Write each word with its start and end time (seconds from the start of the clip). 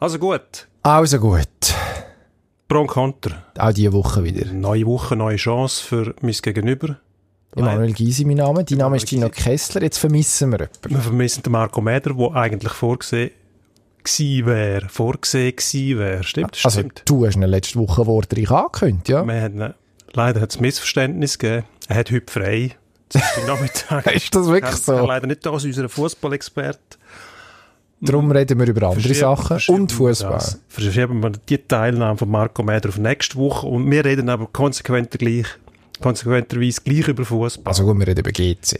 Also 0.00 0.18
gut. 0.18 0.66
Also 0.82 1.18
gut. 1.18 1.46
Pro 2.68 2.80
und 2.80 2.86
Konter. 2.86 3.42
Auch 3.58 3.72
diese 3.72 3.92
Woche 3.92 4.24
wieder. 4.24 4.50
Neue 4.52 4.86
Woche, 4.86 5.14
neue 5.16 5.36
Chance 5.36 5.84
für 5.84 6.14
mein 6.22 6.32
Gegenüber. 6.32 6.96
Emanuel 7.54 7.92
Gysi, 7.92 8.24
mein 8.24 8.36
Name. 8.36 8.64
Dein 8.64 8.78
Name 8.78 8.96
ist 8.96 9.08
Gino 9.08 9.28
Kessler. 9.28 9.82
Jetzt 9.82 9.98
vermissen 9.98 10.52
wir 10.52 10.58
jemanden. 10.60 10.90
Wir 10.94 11.00
vermissen 11.00 11.42
den 11.42 11.52
Marco 11.52 11.80
Mäder, 11.80 12.14
der 12.14 12.34
eigentlich 12.34 12.72
vorgesehen 12.72 13.30
gewesen 14.02 14.46
wäre. 14.46 14.88
Vorgesehen 14.88 15.56
gewesen 15.56 15.98
wäre. 15.98 16.22
Stimmt? 16.22 16.58
Also, 16.64 16.78
Stimmt. 16.78 17.02
du 17.04 17.26
hast 17.26 17.34
ihn 17.34 17.42
letzte 17.42 17.78
Woche 17.78 18.06
wortreich 18.06 18.50
angekündigt, 18.50 19.08
ja? 19.08 19.26
Wir 19.26 19.42
haben, 19.42 19.74
leider 20.14 20.40
hat 20.40 20.50
es 20.50 20.60
Missverständnis 20.60 21.38
gegeben. 21.38 21.66
Er 21.88 21.96
hat 21.96 22.10
heute 22.10 22.32
frei. 22.32 22.70
Nachmittag. 23.46 24.06
Ist 24.14 24.32
das 24.34 24.46
wirklich 24.46 24.70
Er- 24.72 24.76
so? 24.78 24.92
Er 24.92 25.06
leider 25.08 25.26
nicht 25.26 25.44
da 25.44 25.50
unser 25.50 25.88
Fußballexperte. 25.88 26.78
Darum 28.02 28.30
reden 28.30 28.58
wir 28.58 28.66
über 28.66 28.88
andere 28.88 29.14
Sachen 29.14 29.74
und 29.74 29.92
Fußball. 29.92 30.42
Verschieben 30.68 31.22
wir 31.22 31.30
die 31.30 31.58
Teilnahme 31.58 32.16
von 32.16 32.30
Marco 32.30 32.62
Mäder 32.62 32.88
auf 32.88 32.98
nächste 32.98 33.36
Woche 33.36 33.66
und 33.66 33.90
wir 33.90 34.04
reden 34.04 34.28
aber 34.30 34.46
konsequent 34.46 35.10
gleich, 35.18 35.46
konsequenterweise 36.00 36.80
gleich 36.82 37.08
über 37.08 37.24
Fußball. 37.24 37.70
Also 37.70 37.84
gut, 37.84 37.98
wir 37.98 38.06
reden 38.06 38.20
über 38.20 38.32
GC. 38.32 38.78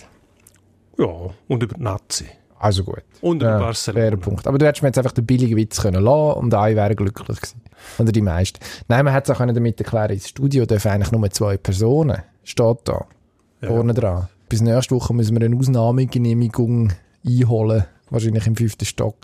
ja, 0.99 1.07
und 1.49 1.63
über 1.63 1.77
Nazi. 1.79 2.27
Also 2.59 2.85
gut. 2.85 3.03
Und 3.21 3.43
über 3.43 3.53
Ja, 3.53 3.59
Barcelona. 3.59 4.07
Ein 4.07 4.21
Punkt. 4.21 4.47
Aber 4.47 4.59
du 4.59 4.67
hättest 4.67 4.83
mir 4.83 4.89
jetzt 4.89 4.99
einfach 4.99 5.13
den 5.13 5.25
billigen 5.27 5.57
Witz 5.57 5.81
können 5.81 6.03
lassen 6.03 6.39
und 6.41 6.53
alle 6.55 6.77
wären 6.77 6.97
glücklich 6.97 7.27
gewesen. 7.41 7.61
Oder 7.99 8.13
die 8.13 8.21
meisten. 8.23 8.59
Nein, 8.89 9.05
man 9.05 9.15
hätte 9.15 9.33
es 9.33 9.35
auch 9.37 9.39
können 9.41 9.55
damit 9.55 9.81
erklären, 9.81 10.11
ins 10.11 10.29
Studio 10.29 10.67
dürfen 10.67 10.91
eigentlich 10.91 11.13
nur 11.13 11.31
zwei 11.31 11.57
Personen. 11.57 12.23
Steht 12.45 12.79
da. 12.85 13.07
Ja. 13.63 13.69
Vorne 13.69 13.95
dran. 13.95 14.29
Bis 14.49 14.61
nächste 14.61 14.95
Woche 14.95 15.15
müssen 15.15 15.39
wir 15.39 15.45
eine 15.45 15.57
Ausnahmegenehmigung 15.57 16.93
einholen. 17.27 17.85
Wahrscheinlich 18.11 18.47
im 18.47 18.57
fünften 18.57 18.85
Stock. 18.85 19.17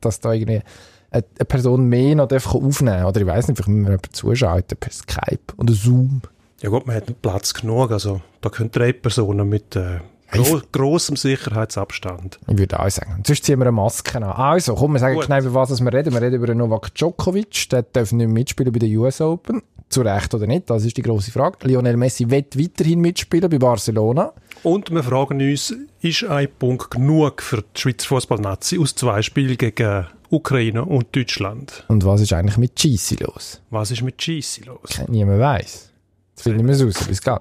Dass 0.00 0.20
da 0.20 0.32
irgendwie 0.32 0.62
eine, 1.10 1.24
eine 1.38 1.44
Person 1.46 1.88
mehr 1.88 2.14
noch 2.14 2.28
darf 2.28 2.54
aufnehmen 2.54 3.04
Oder 3.04 3.20
ich 3.20 3.26
weiß 3.26 3.48
nicht, 3.48 3.56
vielleicht 3.56 3.68
müssen 3.68 3.82
wir 3.84 3.90
jemanden 3.90 4.12
zuschalten 4.12 4.76
per 4.78 4.92
Skype 4.92 5.54
oder 5.56 5.72
Zoom. 5.72 6.22
Ja 6.60 6.70
gut, 6.70 6.86
man 6.86 6.96
hat 6.96 7.22
Platz 7.22 7.54
genug. 7.54 7.90
Also 7.90 8.20
da 8.40 8.50
können 8.50 8.70
drei 8.70 8.92
Personen 8.92 9.48
mit 9.48 9.76
äh, 9.76 10.00
gro 10.30 10.60
grossem 10.72 11.16
Sicherheitsabstand. 11.16 12.38
Ich 12.46 12.58
würde 12.58 12.80
auch 12.80 12.90
sagen. 12.90 13.14
Und 13.18 13.26
sonst 13.26 13.44
ziehen 13.44 13.58
wir 13.58 13.66
eine 13.66 13.72
Maske 13.72 14.16
an. 14.16 14.24
Also, 14.24 14.74
komm, 14.74 14.92
wir 14.92 14.98
sagen 14.98 15.14
Gut. 15.14 15.24
schnell, 15.24 15.44
über 15.44 15.54
was 15.54 15.80
wir 15.80 15.92
reden. 15.92 16.12
Wir 16.12 16.22
reden 16.22 16.36
über 16.36 16.54
Novak 16.54 16.94
Djokovic. 16.94 17.68
Der 17.70 17.82
darf 17.82 18.12
nicht 18.12 18.28
mitspielen 18.28 18.72
bei 18.72 18.78
der 18.78 18.88
US 18.98 19.20
Open. 19.20 19.62
Zu 19.90 20.00
Recht 20.02 20.34
oder 20.34 20.46
nicht, 20.46 20.70
das 20.70 20.84
ist 20.84 20.96
die 20.96 21.02
grosse 21.02 21.30
Frage. 21.30 21.58
Lionel 21.68 21.96
Messi 21.96 22.28
wird 22.28 22.58
weiterhin 22.58 23.00
mitspielen 23.00 23.48
bei 23.48 23.58
Barcelona. 23.58 24.32
Und 24.64 24.90
wir 24.90 25.02
fragen 25.02 25.40
uns, 25.42 25.74
ist 26.00 26.24
ein 26.24 26.48
Punkt 26.58 26.90
genug 26.90 27.42
für 27.42 27.58
die 27.62 27.80
Schweizer 27.80 28.08
Fußballnazi 28.08 28.78
aus 28.78 28.94
zwei 28.94 29.20
Spielen 29.20 29.58
gegen 29.58 30.06
Ukraine 30.30 30.84
und 30.84 31.14
Deutschland? 31.14 31.84
Und 31.88 32.04
was 32.06 32.22
ist 32.22 32.32
eigentlich 32.32 32.56
mit 32.56 32.74
Cheesy 32.74 33.16
los? 33.16 33.60
Was 33.68 33.90
ist 33.90 34.02
mit 34.02 34.20
Scheisse 34.20 34.62
los? 34.64 35.00
Niemand 35.08 35.40
weiß. 35.40 35.90
Jetzt 36.30 36.42
finden 36.42 36.66
wir 36.66 36.74
es 36.74 36.82
raus. 36.82 37.06
Bis 37.06 37.20
gleich. 37.20 37.38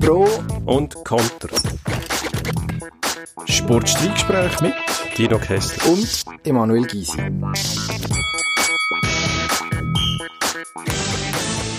Pro 0.00 0.28
Und 0.66 0.94
Konter. 1.04 1.48
Sportstreitgespräch 3.46 4.60
mit 4.60 4.74
Dino 5.18 5.38
Kessler. 5.38 5.92
und 5.92 6.24
Emanuel 6.44 6.86
Gysi. 6.86 7.18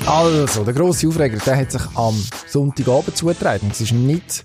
Also, 0.10 0.64
der 0.64 0.74
grosse 0.74 1.08
Aufreger, 1.08 1.38
der 1.38 1.56
hat 1.56 1.72
sich 1.72 1.84
am 1.94 2.16
Sonntagabend 2.48 3.16
zugetragen. 3.16 3.68
Es 3.70 3.80
ist 3.80 3.92
nicht 3.92 4.44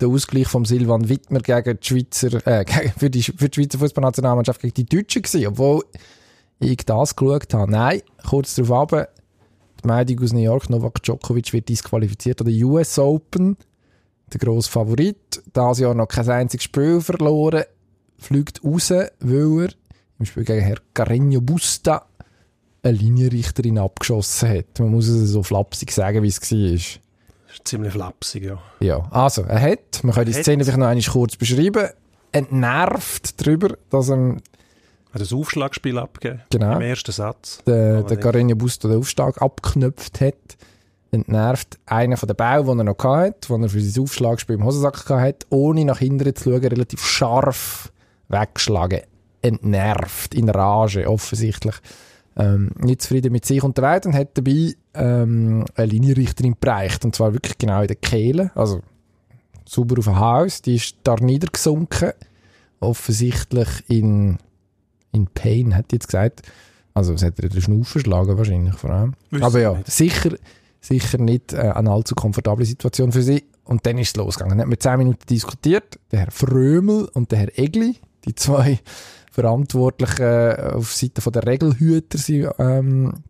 der 0.00 0.08
Ausgleich 0.08 0.48
von 0.48 0.64
Silvan 0.64 1.08
Wittmer 1.08 1.38
gegen 1.38 1.78
die 1.78 1.86
Schweizer, 1.86 2.44
äh, 2.44 2.64
für, 2.98 3.10
die, 3.10 3.22
für 3.22 3.48
die 3.48 3.54
Schweizer 3.54 3.78
Fußballnationalmannschaft 3.78 4.60
gegen 4.60 4.74
die 4.74 4.86
Deutschen 4.86 5.22
gewesen, 5.22 5.46
obwohl 5.46 5.84
ich 6.58 6.78
das 6.78 7.14
geschaut 7.14 7.54
habe. 7.54 7.70
Nein, 7.70 8.02
kurz 8.28 8.56
darauf 8.56 8.92
ab, 8.92 9.08
die 9.84 9.86
Meldung 9.86 10.24
aus 10.24 10.32
New 10.32 10.40
York, 10.40 10.68
Novak 10.68 11.00
Djokovic 11.00 11.52
wird 11.52 11.68
disqualifiziert 11.68 12.40
an 12.40 12.48
der 12.48 12.66
US 12.66 12.98
Open. 12.98 13.56
Der 14.32 14.40
grosse 14.40 14.68
Favorit, 14.68 15.44
dieses 15.54 15.78
Jahr 15.78 15.94
noch 15.94 16.08
kein 16.08 16.28
einziges 16.28 16.64
Spiel 16.64 17.00
verloren, 17.00 17.62
fliegt 18.18 18.64
raus, 18.64 18.90
weil 18.90 19.62
er 19.62 19.68
im 20.18 20.26
Spiel 20.26 20.42
gegen 20.42 20.62
Herr 20.62 20.78
Carreño 20.92 21.40
Busta 21.40 22.04
eine 22.84 22.98
Linienrichterin 22.98 23.78
abgeschossen 23.78 24.48
hat. 24.48 24.78
Man 24.78 24.90
muss 24.90 25.08
es 25.08 25.30
so 25.30 25.42
flapsig 25.42 25.90
sagen, 25.90 26.22
wie 26.22 26.28
es 26.28 26.40
war. 26.40 26.50
Das 26.70 27.58
ist 27.58 27.68
ziemlich 27.68 27.92
flapsig, 27.92 28.44
ja. 28.44 28.58
Ja, 28.80 29.06
also, 29.10 29.42
er 29.42 29.60
hat, 29.60 30.02
man 30.02 30.14
kann 30.14 30.26
die. 30.26 30.32
Szene 30.32 30.64
vielleicht 30.64 30.78
noch 30.78 30.86
einmal 30.86 31.04
kurz 31.04 31.36
beschreiben, 31.36 31.88
entnervt 32.32 33.40
darüber, 33.40 33.76
dass 33.90 34.10
er 34.10 34.16
Hat 35.12 35.22
ein 35.22 35.38
Aufschlagspiel 35.38 35.98
abgegeben. 35.98 36.42
Genau. 36.50 36.74
Im 36.74 36.82
ersten 36.82 37.12
Satz. 37.12 37.62
den 37.64 38.04
nicht. 38.04 38.20
Carreño 38.20 38.54
Busta 38.56 38.88
den 38.88 38.98
Aufschlag 38.98 39.40
abgeknöpft 39.40 40.20
hat, 40.20 40.56
entnervt 41.12 41.78
einen 41.86 42.16
von 42.16 42.26
den 42.26 42.36
Bau, 42.36 42.62
den 42.64 42.80
er 42.80 42.84
noch 42.84 42.98
hatte, 42.98 43.48
den 43.48 43.62
er 43.62 43.68
für 43.68 43.80
sein 43.80 44.02
Aufschlagspiel 44.02 44.56
im 44.56 44.64
Hosensack 44.64 45.08
hatte, 45.08 45.46
ohne 45.50 45.84
nach 45.84 46.00
hinten 46.00 46.34
zu 46.34 46.50
schauen, 46.50 46.64
relativ 46.64 47.04
scharf 47.04 47.92
weggeschlagen. 48.28 49.02
Entnervt, 49.40 50.34
in 50.34 50.48
Rage, 50.48 51.08
offensichtlich. 51.08 51.76
Ähm, 52.36 52.70
nicht 52.78 53.02
zufrieden 53.02 53.32
mit 53.32 53.44
sich 53.44 53.62
Welt 53.62 54.06
und 54.06 54.14
hat 54.14 54.36
dabei 54.36 54.74
ähm, 54.94 55.64
eine 55.76 55.86
Linienrichterin 55.86 56.56
bereicht. 56.58 57.04
Und 57.04 57.14
zwar 57.14 57.32
wirklich 57.32 57.58
genau 57.58 57.82
in 57.82 57.86
der 57.86 57.96
Kehle. 57.96 58.50
Also 58.54 58.82
sauber 59.66 59.98
auf 59.98 60.04
dem 60.04 60.18
Haus. 60.18 60.62
Die 60.62 60.76
ist 60.76 60.96
da 61.04 61.16
niedergesunken. 61.16 62.12
Offensichtlich 62.80 63.68
in, 63.88 64.38
in 65.12 65.26
Pain, 65.26 65.74
hat 65.76 65.90
die 65.90 65.96
jetzt 65.96 66.08
gesagt. 66.08 66.42
Also, 66.92 67.12
es 67.14 67.22
hat 67.22 67.40
ihr 67.42 67.48
den 67.48 67.60
Schnuff 67.60 67.88
verschlagen, 67.88 68.36
wahrscheinlich 68.36 68.74
vor 68.74 68.90
allem. 68.90 69.14
Wissen 69.30 69.44
Aber 69.44 69.54
wir 69.54 69.62
ja, 69.62 69.72
nicht. 69.74 69.90
sicher, 69.90 70.30
sicher 70.80 71.18
nicht 71.18 71.52
äh, 71.52 71.72
eine 71.74 71.90
allzu 71.90 72.14
komfortable 72.14 72.64
Situation 72.64 73.10
für 73.10 73.22
sie. 73.22 73.44
Und 73.64 73.86
dann 73.86 73.98
ist 73.98 74.08
es 74.08 74.16
losgegangen. 74.16 74.58
Dann 74.58 74.66
hat 74.66 74.68
man 74.68 74.78
zehn 74.78 74.98
Minuten 74.98 75.26
diskutiert. 75.28 75.98
Der 76.12 76.20
Herr 76.20 76.30
Frömel 76.30 77.08
und 77.14 77.32
der 77.32 77.38
Herr 77.38 77.58
Egli, 77.58 77.96
die 78.26 78.34
zwei 78.34 78.78
Verantwortlichen 79.34 80.22
äh, 80.22 80.70
auf 80.74 80.94
Seite 80.94 81.20
von 81.20 81.32
der 81.32 81.44
Regelhüter 81.44 82.18
sind, 82.18 82.48
ähm, 82.58 83.24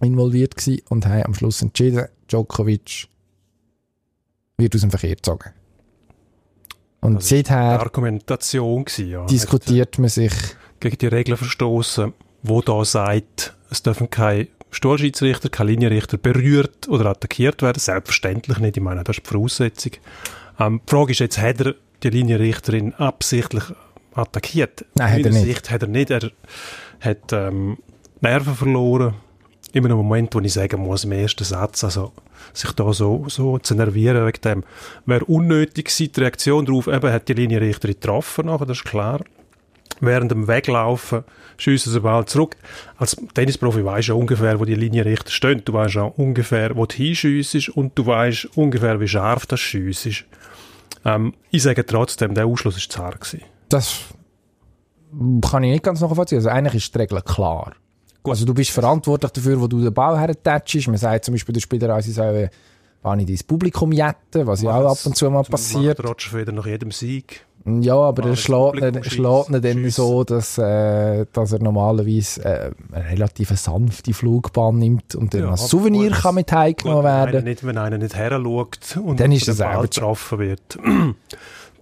involviert 0.00 0.56
gewesen 0.56 0.82
und 0.88 1.06
haben 1.06 1.22
am 1.22 1.34
Schluss 1.34 1.62
entschieden, 1.62 2.08
Djokovic 2.28 3.06
wird 4.56 4.74
aus 4.74 4.80
dem 4.80 4.90
Verkehr 4.90 5.14
gezogen. 5.14 5.50
Und 7.00 7.16
Das 7.16 7.28
seither 7.28 7.80
Argumentation 7.80 8.84
gewesen, 8.84 9.08
ja. 9.08 9.26
diskutiert 9.26 9.98
man 10.00 10.08
sich 10.08 10.32
gegen 10.80 10.98
die 10.98 11.06
Regeln 11.06 11.36
verstoßen, 11.36 12.12
wo 12.42 12.60
da 12.60 12.84
sagt, 12.84 13.54
es 13.70 13.82
dürfen 13.82 14.10
keine 14.10 14.48
Stuhlschiedsrichter, 14.72 15.50
keine 15.50 15.70
Linienrichter 15.70 16.16
berührt 16.16 16.88
oder 16.88 17.06
attackiert 17.06 17.62
werden. 17.62 17.78
Selbstverständlich 17.78 18.58
nicht. 18.58 18.76
Ich 18.76 18.82
meine, 18.82 19.04
das 19.04 19.18
ist 19.18 19.24
die 19.24 19.30
Voraussetzung. 19.30 19.92
Ähm, 20.58 20.80
die 20.84 20.90
Frage 20.90 21.12
ist 21.12 21.20
jetzt, 21.20 21.38
hat 21.38 21.60
er 21.60 21.74
die 22.02 22.10
Linienrichterin 22.10 22.94
absichtlich 22.94 23.64
attackiert? 24.14 24.84
Nein, 24.94 25.12
hat 25.12 25.24
er 25.24 25.30
nicht. 25.30 25.44
Sicht 25.44 25.70
hat 25.70 25.82
er 25.82 25.88
nicht. 25.88 26.10
Er 26.10 26.30
hat 27.00 27.32
ähm, 27.32 27.78
Nerven 28.20 28.54
verloren. 28.54 29.14
In 29.72 29.84
einem 29.84 29.96
Moment, 29.96 30.32
wo 30.34 30.40
ich 30.40 30.52
sagen 30.52 30.82
muss, 30.82 31.02
im 31.02 31.10
ersten 31.10 31.42
Satz, 31.42 31.82
also 31.82 32.12
sich 32.52 32.70
da 32.72 32.92
so, 32.92 33.24
so 33.28 33.58
zu 33.58 33.74
nervieren 33.74 34.24
wegen 34.24 34.40
dem, 34.42 34.64
wäre 35.04 35.24
unnötig 35.24 35.86
gewesen. 35.86 36.12
Die 36.12 36.20
Reaktion 36.20 36.64
darauf, 36.64 36.86
eben 36.86 37.12
hat 37.12 37.28
die 37.28 37.32
Linienrichterin 37.32 37.94
getroffen 37.94 38.46
nachher, 38.46 38.66
das 38.66 38.78
ist 38.78 38.84
klar 38.84 39.20
während 40.00 40.30
dem 40.30 40.48
Weglaufen 40.48 41.24
schiessen 41.56 41.92
sie 41.92 41.98
den 41.98 42.02
Ball 42.02 42.24
zurück. 42.26 42.56
Als 42.96 43.16
Tennisprofi 43.34 43.84
weisst 43.84 44.08
du 44.08 44.12
ja 44.12 44.18
ungefähr, 44.18 44.58
wo 44.58 44.64
die 44.64 44.74
Linienrichter 44.74 45.30
stehen. 45.30 45.62
Du 45.64 45.72
weißt 45.72 45.96
auch 45.98 46.18
ungefähr, 46.18 46.76
wo 46.76 46.86
du 46.86 46.94
hinschiessest 46.94 47.70
und 47.70 47.96
du 47.96 48.06
weißt 48.06 48.56
ungefähr, 48.56 49.00
wie 49.00 49.08
scharf 49.08 49.46
das 49.46 49.60
schiessest. 49.60 50.24
Ähm, 51.04 51.34
ich 51.50 51.62
sage 51.62 51.84
trotzdem, 51.86 52.34
der 52.34 52.46
Ausschluss 52.46 52.74
war 52.74 52.88
zu 52.88 53.02
hart. 53.02 53.20
Gewesen. 53.20 53.53
Das 53.74 54.00
kann 55.50 55.64
ich 55.64 55.72
nicht 55.72 55.82
ganz 55.82 56.00
nachvollziehen. 56.00 56.38
Also 56.38 56.48
eigentlich 56.48 56.84
ist 56.84 56.94
die 56.94 56.98
Regel 56.98 57.20
klar. 57.22 57.72
Also 58.22 58.46
du 58.46 58.54
bist 58.54 58.70
verantwortlich 58.70 59.32
dafür, 59.32 59.60
wo 59.60 59.66
du 59.66 59.82
den 59.82 59.92
Ball 59.92 60.18
hertatschst. 60.18 60.86
Man 60.86 60.96
sagt 60.96 61.24
zum 61.24 61.34
Beispiel, 61.34 61.52
der 61.52 61.60
Spieler, 61.60 62.00
sie 62.00 62.12
sollen 62.12 62.48
gar 63.02 63.16
nicht 63.16 63.28
ins 63.30 63.42
Publikum 63.42 63.90
jetten, 63.92 64.46
was 64.46 64.62
ja 64.62 64.70
auch 64.70 64.92
ab 64.92 64.98
und 65.04 65.16
zu 65.16 65.28
mal 65.28 65.42
passiert. 65.42 66.02
Macht 66.02 66.22
Federer 66.22 66.52
nach 66.52 66.66
jedem 66.66 66.92
Sieg. 66.92 67.44
Ja, 67.66 67.96
aber 67.96 68.28
er 68.28 68.36
schlägt 68.36 68.76
Publikum 68.76 68.96
ihn, 68.96 69.04
schlägt 69.04 69.48
ihn 69.48 69.62
dann 69.62 69.90
so, 69.90 70.22
dass, 70.22 70.56
äh, 70.58 71.24
dass 71.32 71.52
er 71.52 71.62
normalerweise 71.62 72.44
äh, 72.44 72.70
eine 72.92 73.10
relativ 73.10 73.50
sanfte 73.58 74.12
Flugbahn 74.14 74.78
nimmt 74.78 75.14
und 75.14 75.34
dann 75.34 75.40
Ja, 75.40 75.50
als 75.50 75.68
Souvenir 75.68 76.10
gut, 76.10 76.18
kann 76.20 76.34
mit 76.36 76.52
heimgenommen 76.52 77.02
Gut, 77.02 77.04
wenn 77.04 77.10
einer 77.10 77.32
werden. 77.32 77.44
nicht, 77.44 77.66
wenn 77.66 77.78
einer 77.78 77.98
nicht 77.98 78.14
heranschaut 78.14 78.98
und 79.02 79.18
Dann 79.18 79.32
ist 79.32 79.48
Ball 79.48 79.54
selber 79.54 79.82
getroffen 79.82 80.38
wird, 80.38 80.78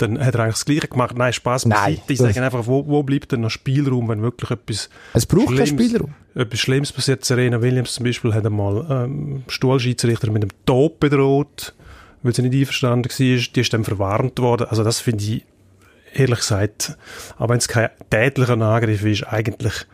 dann 0.02 0.24
hat 0.24 0.34
er 0.34 0.40
eigentlich 0.40 0.54
das 0.54 0.64
Gleiche 0.64 0.88
gemacht. 0.88 1.16
Nein, 1.16 1.32
Spaß 1.32 1.66
Nein, 1.66 1.78
beiseite. 1.78 2.12
Ich 2.12 2.18
sage 2.18 2.42
einfach, 2.42 2.66
wo, 2.66 2.86
wo 2.86 3.02
bleibt 3.02 3.32
denn 3.32 3.40
noch 3.40 3.50
Spielraum, 3.50 4.08
wenn 4.08 4.22
wirklich 4.22 4.50
etwas 4.50 4.90
Es 5.14 5.26
braucht 5.26 5.46
keinen 5.46 5.66
Schlimmes. 5.66 5.86
Spielraum. 5.90 6.14
etwas 6.34 6.60
Schlimmes 6.60 6.92
passiert. 6.92 7.24
Serena 7.24 7.62
Williams 7.62 7.94
zum 7.94 8.04
Beispiel 8.04 8.34
hat 8.34 8.44
einmal 8.44 8.86
ähm, 8.90 9.44
Stuhlschiedsrichter 9.48 10.30
mit 10.30 10.42
dem 10.42 10.50
Tod 10.66 11.00
bedroht, 11.00 11.74
weil 12.22 12.34
sie 12.34 12.42
nicht 12.42 12.54
einverstanden 12.54 13.10
war. 13.10 13.16
Die 13.16 13.60
ist 13.60 13.72
dann 13.72 13.84
verwarnt 13.84 14.38
worden. 14.38 14.66
Also 14.68 14.84
das 14.84 15.00
finde 15.00 15.24
ich 15.24 15.44
ehrlich 16.14 16.38
gesagt, 16.40 16.96
auch 17.38 17.48
wenn 17.48 17.58
es 17.58 17.68
kein 17.68 17.90
tätlicher 18.10 18.60
Angriff 18.60 19.04
ist, 19.04 19.24
eigentlich 19.24 19.86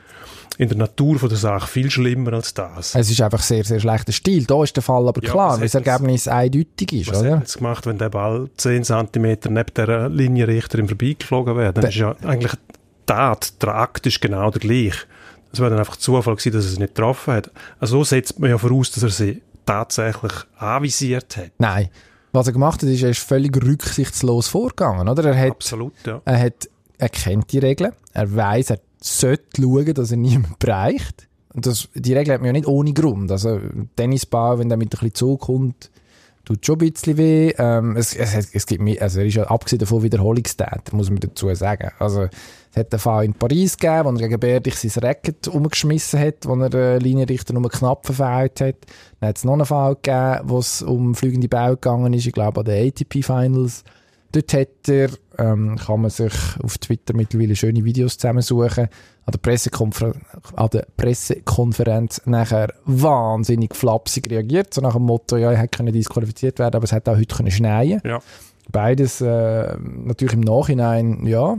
in 0.56 0.68
der 0.68 0.78
Natur 0.78 1.18
von 1.18 1.28
der 1.28 1.38
Sache 1.38 1.68
viel 1.68 1.90
schlimmer 1.90 2.32
als 2.32 2.54
das. 2.54 2.94
Es 2.94 3.10
ist 3.10 3.20
einfach 3.20 3.42
sehr, 3.42 3.64
sehr 3.64 3.78
schlechter 3.80 4.12
Stil. 4.12 4.44
Da 4.44 4.62
ist 4.64 4.74
der 4.74 4.82
Fall 4.82 5.06
aber 5.06 5.22
Ja, 5.22 5.30
klar, 5.30 5.52
weil 5.60 5.68
das 5.68 5.74
Ergebnis 5.74 6.26
eindeutig 6.26 6.92
ist, 6.92 7.10
Was 7.12 7.20
oder? 7.20 7.42
es 7.44 7.58
gemacht, 7.58 7.86
wenn 7.86 7.98
der 7.98 8.08
Ball 8.08 8.48
10 8.56 8.84
cm 8.84 9.22
neben 9.50 9.74
der 9.76 10.08
Linienrichterin 10.08 10.88
vorbeigeflogen 10.88 11.56
wäre? 11.56 11.72
Dann 11.72 11.82
Be- 11.82 11.88
ist 11.88 11.96
ja 11.96 12.14
eigentlich 12.24 12.52
Tat, 13.06 13.62
der 13.62 13.74
Akt 13.74 14.06
ist 14.06 14.20
genau 14.20 14.50
der 14.50 14.60
gleiche. 14.60 15.06
Es 15.52 15.60
wäre 15.60 15.70
dann 15.70 15.78
einfach 15.78 15.96
Zufall 15.96 16.36
gewesen, 16.36 16.52
dass 16.52 16.66
er 16.66 16.72
es 16.72 16.78
nicht 16.78 16.94
getroffen 16.94 17.34
hat. 17.34 17.50
Also 17.80 17.98
so 17.98 18.04
setzt 18.04 18.38
man 18.38 18.50
ja 18.50 18.58
voraus, 18.58 18.90
dass 18.90 19.02
er 19.02 19.10
sie 19.10 19.42
tatsächlich 19.64 20.32
anvisiert 20.58 21.36
hat. 21.36 21.50
Nein. 21.58 21.88
Was 22.32 22.46
er 22.48 22.52
gemacht 22.52 22.82
hat, 22.82 22.88
ist, 22.90 23.02
er 23.02 23.10
ist 23.10 23.20
völlig 23.20 23.56
rücksichtslos 23.56 24.48
vorgegangen, 24.48 25.08
oder? 25.08 25.24
Er 25.24 25.38
hat, 25.46 25.50
Absolut, 25.52 25.94
ja. 26.06 26.20
er 26.26 26.38
hat, 26.40 26.68
er 26.98 27.08
kennt 27.08 27.50
die 27.52 27.58
Regeln, 27.58 27.92
er 28.12 28.34
weiß, 28.36 28.70
er 28.70 28.80
sollte 29.00 29.62
schauen, 29.62 29.94
dass 29.94 30.10
er 30.10 30.16
niemand 30.16 30.58
bereicht. 30.58 31.28
Das, 31.54 31.88
die 31.94 32.14
Regel 32.14 32.34
hat 32.34 32.40
man 32.40 32.46
ja 32.48 32.52
nicht 32.52 32.66
ohne 32.66 32.92
Grund. 32.92 33.30
Also, 33.30 33.60
Tennisball, 33.96 34.58
wenn 34.58 34.68
der 34.68 34.78
mit 34.78 34.88
ein 34.88 34.90
bisschen 34.90 35.14
Zug 35.14 35.40
kommt, 35.40 35.90
tut 36.44 36.64
schon 36.64 36.80
ein 36.80 36.92
bisschen 36.92 37.16
weh. 37.16 37.52
Ähm, 37.58 37.96
es, 37.96 38.14
es, 38.14 38.54
es 38.54 38.66
gibt 38.66 39.02
also 39.02 39.20
er 39.20 39.26
ist 39.26 39.34
ja 39.34 39.44
abgesehen 39.44 39.80
davon 39.80 40.02
Wiederholungstäter, 40.02 40.94
muss 40.94 41.10
man 41.10 41.20
dazu 41.20 41.52
sagen. 41.54 41.90
Also, 41.98 42.28
es 42.70 42.76
hat 42.76 42.92
einen 42.92 43.00
Fall 43.00 43.24
in 43.24 43.34
Paris 43.34 43.76
gegeben, 43.76 44.04
wo 44.04 44.10
er 44.10 44.28
gegen 44.28 44.40
Berdich 44.40 44.76
sein 44.76 45.02
Racket 45.02 45.48
umgeschmissen 45.48 46.20
hat, 46.20 46.46
wo 46.46 46.54
er 46.54 46.70
den 46.70 47.00
Linienrichter 47.00 47.54
nur 47.54 47.68
knapp 47.70 48.06
verfehlt 48.06 48.60
hat. 48.60 48.76
Dann 49.20 49.30
hat 49.30 49.38
es 49.38 49.44
noch 49.44 49.54
einen 49.54 49.66
Fall 49.66 49.94
gegeben, 49.96 50.40
wo 50.44 50.58
es 50.58 50.82
um 50.82 51.14
fliegende 51.14 51.48
Bälle 51.48 51.74
gegangen 51.74 52.12
ist, 52.12 52.26
ich 52.26 52.32
glaube 52.32 52.60
an 52.60 52.66
den 52.66 52.88
ATP 52.88 53.24
Finals. 53.24 53.84
Dort 54.32 54.52
hat 54.52 54.88
er, 54.88 55.08
ähm, 55.38 55.76
kann 55.76 56.00
man 56.02 56.10
sich 56.10 56.32
auf 56.62 56.78
Twitter 56.78 57.14
mittlerweile 57.14 57.54
schöne 57.56 57.84
Videos 57.84 58.18
zusammensuchen, 58.18 58.84
an 59.24 59.32
der, 59.32 59.38
Pressekonfer 59.38 60.12
an 60.56 60.68
der 60.70 60.86
Pressekonferenz 60.96 62.22
nachher 62.24 62.72
wahnsinnig 62.84 63.74
flapsig 63.76 64.30
reagiert, 64.30 64.74
so 64.74 64.80
nach 64.80 64.94
dem 64.94 65.02
Motto, 65.02 65.36
ja, 65.36 65.52
er 65.52 65.58
hätte 65.58 65.84
disqualifiziert 65.84 66.58
werden, 66.58 66.76
aber 66.76 66.84
es 66.84 66.92
hätte 66.92 67.12
auch 67.12 67.16
heute 67.16 67.34
können 67.34 67.50
schneien. 67.50 68.00
Ja. 68.04 68.20
Beides 68.70 69.20
äh, 69.20 69.76
natürlich 69.78 70.34
im 70.34 70.40
Nachhinein, 70.40 71.26
ja, 71.26 71.56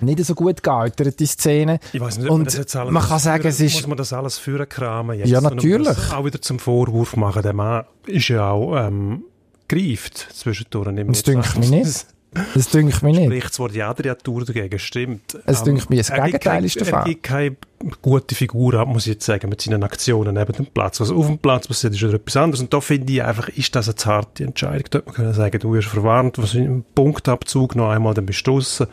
nicht 0.00 0.22
so 0.24 0.34
gut 0.34 0.62
gealtert, 0.62 1.18
die 1.20 1.26
Szene. 1.26 1.78
Ich 1.92 2.00
weiß 2.00 2.18
nicht, 2.18 2.26
ob 2.26 2.32
Und 2.32 2.38
man 2.40 2.44
das 2.44 2.56
jetzt 2.58 2.76
alles 2.76 2.92
man 2.92 3.02
kann 3.02 3.18
sagen, 3.18 3.42
führen- 3.42 3.48
es 3.50 3.60
ist- 3.60 3.74
Muss 3.74 3.86
man 3.86 3.96
das 3.98 4.12
alles 4.12 4.38
führen 4.38 4.68
kramen 4.68 5.18
jetzt? 5.18 5.28
Ja, 5.30 5.38
Und 5.38 5.44
natürlich. 5.54 6.12
Auch 6.12 6.24
wieder 6.24 6.40
zum 6.42 6.58
Vorwurf 6.58 7.16
machen. 7.16 7.42
Der 7.42 7.54
Mann 7.54 7.84
ist 8.06 8.28
ja 8.28 8.50
auch 8.50 8.76
ähm, 8.76 9.24
greift 9.68 10.18
zwischendurch. 10.34 10.88
Das 11.06 11.22
dünkt 11.22 11.58
mich 11.58 11.70
nicht. 11.70 12.06
Das 12.54 12.68
dünkt 12.68 13.02
mich 13.02 13.16
nicht. 13.16 13.26
Spricht 13.26 13.54
zwar 13.54 13.68
die 13.68 13.82
Adriatur 13.82 14.44
dagegen, 14.44 14.78
stimmt. 14.78 15.38
Es 15.46 15.60
Ähm, 15.60 15.64
dünkt 15.66 15.90
mich, 15.90 15.98
das 16.00 16.10
er 16.10 16.16
gibt 16.16 16.26
Gegenteil 16.40 16.64
ist 16.64 16.76
der 16.76 16.86
Er 16.86 16.90
Fall. 16.90 17.04
gibt 17.04 17.22
keine 17.22 17.56
gute 18.02 18.34
Figur 18.34 18.74
ab, 18.74 18.88
muss 18.88 19.06
ich 19.06 19.14
jetzt 19.14 19.26
sagen, 19.26 19.48
mit 19.48 19.60
seinen 19.60 19.82
Aktionen 19.82 20.34
neben 20.34 20.52
dem 20.52 20.66
Platz. 20.66 21.00
Was 21.00 21.10
auf 21.10 21.26
dem 21.26 21.38
Platz 21.38 21.68
passiert, 21.68 21.94
ist 21.94 22.02
wieder 22.02 22.14
etwas 22.14 22.36
anderes. 22.36 22.60
Und 22.60 22.72
da 22.72 22.80
finde 22.80 23.12
ich 23.12 23.22
einfach, 23.22 23.48
ist 23.48 23.74
das 23.74 23.88
eine 23.88 23.94
zarte 23.96 24.44
Entscheidung. 24.44 24.84
Da 24.90 24.98
hätte 24.98 25.06
man 25.06 25.14
können 25.14 25.34
sagen, 25.34 25.58
du 25.58 25.72
wirst 25.72 25.88
verwarnt, 25.88 26.38
was 26.38 26.54
im 26.54 26.84
Punktabzug 26.94 27.76
noch 27.76 27.90
einmal, 27.90 28.14
dann 28.14 28.26
bist 28.26 28.46
du 28.46 28.52
draussen. 28.52 28.86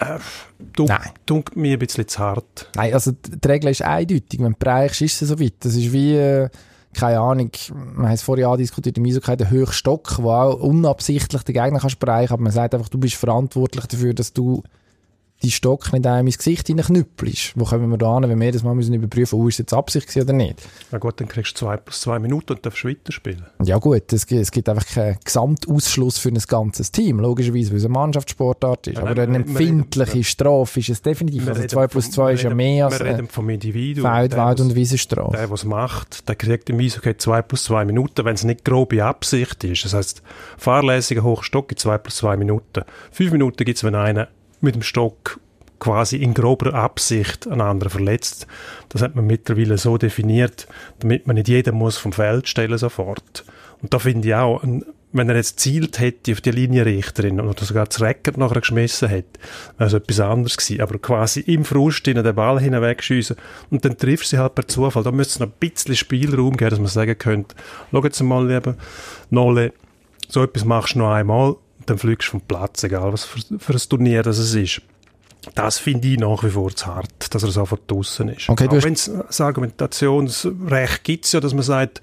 Äh, 0.00 0.18
dunk, 0.74 0.88
Nein. 0.88 1.44
Mir 1.54 1.72
ein 1.74 1.78
bisschen 1.78 2.08
zu 2.08 2.18
hart. 2.18 2.70
Nein, 2.74 2.94
also 2.94 3.12
die 3.12 3.38
die 3.38 3.48
Regel 3.48 3.70
ist 3.70 3.82
eindeutig. 3.82 4.40
Wenn 4.40 4.52
du 4.52 4.58
bereichst, 4.58 5.02
ist 5.02 5.20
es 5.20 5.28
so 5.28 5.38
weit. 5.38 5.54
Das 5.60 5.74
ist 5.74 5.92
wie, 5.92 6.14
äh, 6.16 6.48
keine 6.92 7.20
Ahnung, 7.20 7.50
wir 7.68 8.04
haben 8.04 8.12
es 8.12 8.22
vorher 8.22 8.48
andiskutiert, 8.48 8.98
im 8.98 9.04
Eishockey 9.04 9.36
der 9.36 9.50
Höchstock, 9.50 10.18
wo 10.22 10.30
auch 10.32 10.60
unabsichtlich 10.60 11.42
den 11.42 11.54
Gegner 11.54 11.78
kannst 11.78 11.98
bereichen, 12.00 12.32
aber 12.32 12.42
man 12.42 12.52
sagt 12.52 12.74
einfach, 12.74 12.88
du 12.88 12.98
bist 12.98 13.14
verantwortlich 13.14 13.86
dafür, 13.86 14.14
dass 14.14 14.32
du 14.32 14.62
die 15.42 15.50
Stock 15.50 15.92
nicht 15.92 16.06
einem 16.06 16.26
ins 16.26 16.38
Gesicht 16.38 16.66
hineinknüppelst. 16.66 17.52
Wo 17.56 17.64
kommen 17.64 17.88
wir 17.90 17.96
da 17.98 18.16
an, 18.16 18.28
wenn 18.28 18.40
wir 18.40 18.52
das 18.52 18.62
mal 18.62 18.74
müssen 18.74 18.92
überprüfen, 18.94 19.38
oh, 19.38 19.48
ist 19.48 19.54
es 19.54 19.58
jetzt 19.58 19.74
Absicht 19.74 20.06
gewesen 20.08 20.22
oder 20.24 20.32
nicht? 20.34 20.56
Na 20.90 20.98
gut, 20.98 21.20
dann 21.20 21.28
kriegst 21.28 21.52
du 21.52 21.64
zwei 21.66 21.76
plus 21.76 22.00
zwei 22.02 22.18
Minuten 22.18 22.52
und 22.54 22.66
darfst 22.66 22.84
weiterspielen. 22.84 23.44
Ja 23.64 23.78
gut, 23.78 24.12
es 24.12 24.26
gibt, 24.26 24.40
es 24.42 24.50
gibt 24.50 24.68
einfach 24.68 24.86
keinen 24.86 25.16
Gesamtausschluss 25.24 26.18
für 26.18 26.28
ein 26.28 26.38
ganzes 26.46 26.92
Team, 26.92 27.20
logischerweise, 27.20 27.70
weil 27.70 27.78
es 27.78 27.84
eine 27.84 27.92
Mannschaftssportart 27.92 28.88
ist. 28.88 28.96
Ja, 28.96 29.02
aber 29.02 29.14
nein, 29.14 29.18
eine 29.34 29.38
wir- 29.38 29.44
wir 29.46 29.50
empfindliche 29.60 30.12
reden- 30.14 30.24
Strafe 30.24 30.80
ist 30.80 30.88
es 30.90 31.02
definitiv. 31.02 31.48
Also 31.48 31.66
2 31.66 31.86
plus 31.86 32.04
vom- 32.06 32.12
2 32.12 32.26
wir 32.28 32.34
ist 32.34 32.42
ja 32.42 32.54
mehr 32.54 32.86
als 32.86 33.00
reden 33.00 33.28
vom 33.28 33.48
Individuum. 33.50 34.06
Feld, 34.10 34.36
Wald 34.36 34.58
was- 34.58 34.66
und 34.66 34.74
Wiesenstrafe. 34.74 35.32
Der, 35.36 35.46
der 35.46 35.54
es 35.54 35.64
macht, 35.64 36.28
der 36.28 36.36
kriegt 36.36 36.68
im 36.70 36.78
Eishockey 36.80 37.16
2 37.16 37.42
plus 37.42 37.64
2 37.64 37.84
Minuten, 37.84 38.24
wenn 38.24 38.34
es 38.34 38.44
nicht 38.44 38.64
grobe 38.64 39.02
Absicht 39.04 39.64
ist. 39.64 39.84
Das 39.84 39.94
heisst, 39.94 40.22
fahrlässiger 40.58 41.22
Hochstock 41.22 41.68
gibt 41.68 41.80
2 41.80 41.98
plus 41.98 42.16
2 42.16 42.36
Minuten. 42.36 42.82
5 43.12 43.32
Minuten 43.32 43.64
gibt 43.64 43.76
es, 43.78 43.84
wenn 43.84 43.94
einer 43.94 44.28
mit 44.60 44.74
dem 44.74 44.82
Stock 44.82 45.40
quasi 45.78 46.18
in 46.18 46.34
grober 46.34 46.74
Absicht 46.74 47.48
einen 47.48 47.62
anderen 47.62 47.90
verletzt. 47.90 48.46
Das 48.90 49.02
hat 49.02 49.16
man 49.16 49.26
mittlerweile 49.26 49.78
so 49.78 49.96
definiert, 49.96 50.68
damit 51.00 51.26
man 51.26 51.36
nicht 51.36 51.48
jeden 51.48 51.74
muss 51.74 51.96
vom 51.96 52.12
Feld 52.12 52.48
stellen 52.48 52.78
sofort. 52.78 53.44
Und 53.82 53.92
da 53.92 53.98
finde 53.98 54.28
ich 54.28 54.34
auch, 54.34 54.62
wenn 55.12 55.28
er 55.28 55.36
jetzt 55.36 55.58
zielt 55.58 55.98
hätte 55.98 56.32
auf 56.32 56.40
die 56.40 56.52
Linienrichterin 56.52 57.40
oder 57.40 57.64
sogar 57.64 57.86
das 57.86 58.00
Record 58.00 58.36
nachher 58.36 58.60
geschmissen 58.60 59.08
hätte, 59.08 59.40
wäre 59.76 59.88
es 59.88 59.94
etwas 59.94 60.20
anderes 60.20 60.56
gewesen. 60.56 60.82
Aber 60.82 60.98
quasi 60.98 61.40
im 61.40 61.64
Frust 61.64 62.06
in 62.06 62.22
den 62.22 62.34
Ball 62.34 62.60
hinwegschiessen 62.60 63.36
und 63.70 63.84
dann 63.84 63.96
trifft 63.96 64.28
sie 64.28 64.38
halt 64.38 64.54
per 64.54 64.68
Zufall. 64.68 65.02
Da 65.02 65.10
müsste 65.10 65.32
es 65.32 65.40
noch 65.40 65.48
ein 65.48 65.58
bisschen 65.58 65.96
Spielraum 65.96 66.56
geben, 66.56 66.70
dass 66.70 66.78
man 66.78 66.88
sagen 66.88 67.18
könnte, 67.18 67.56
schau 67.90 68.04
jetzt 68.04 68.20
mal, 68.22 68.46
lieber 68.46 68.76
Nolle, 69.30 69.72
so 70.28 70.44
etwas 70.44 70.64
machst 70.64 70.94
du 70.94 71.00
noch 71.00 71.10
einmal 71.10 71.56
dann 71.90 71.98
fliegst 71.98 72.28
du 72.28 72.32
vom 72.32 72.40
Platz, 72.40 72.82
egal 72.84 73.12
was 73.12 73.24
für, 73.24 73.58
für 73.58 73.72
ein 73.72 73.80
Turnier 73.88 74.22
das 74.22 74.38
es 74.38 74.54
ist. 74.54 74.82
Das 75.54 75.78
finde 75.78 76.06
ich 76.06 76.18
nach 76.18 76.44
wie 76.44 76.50
vor 76.50 76.74
zu 76.74 76.86
hart, 76.86 77.34
dass 77.34 77.42
er 77.42 77.50
sofort 77.50 77.90
draussen 77.90 78.28
ist. 78.28 78.48
Okay, 78.48 78.68
Auch 78.68 78.82
wenn 78.82 78.92
es 78.92 79.10
das 79.10 79.40
Argumentationsrecht 79.40 81.02
gibt 81.02 81.32
ja, 81.32 81.40
dass 81.40 81.54
man 81.54 81.62
sagt, 81.62 82.02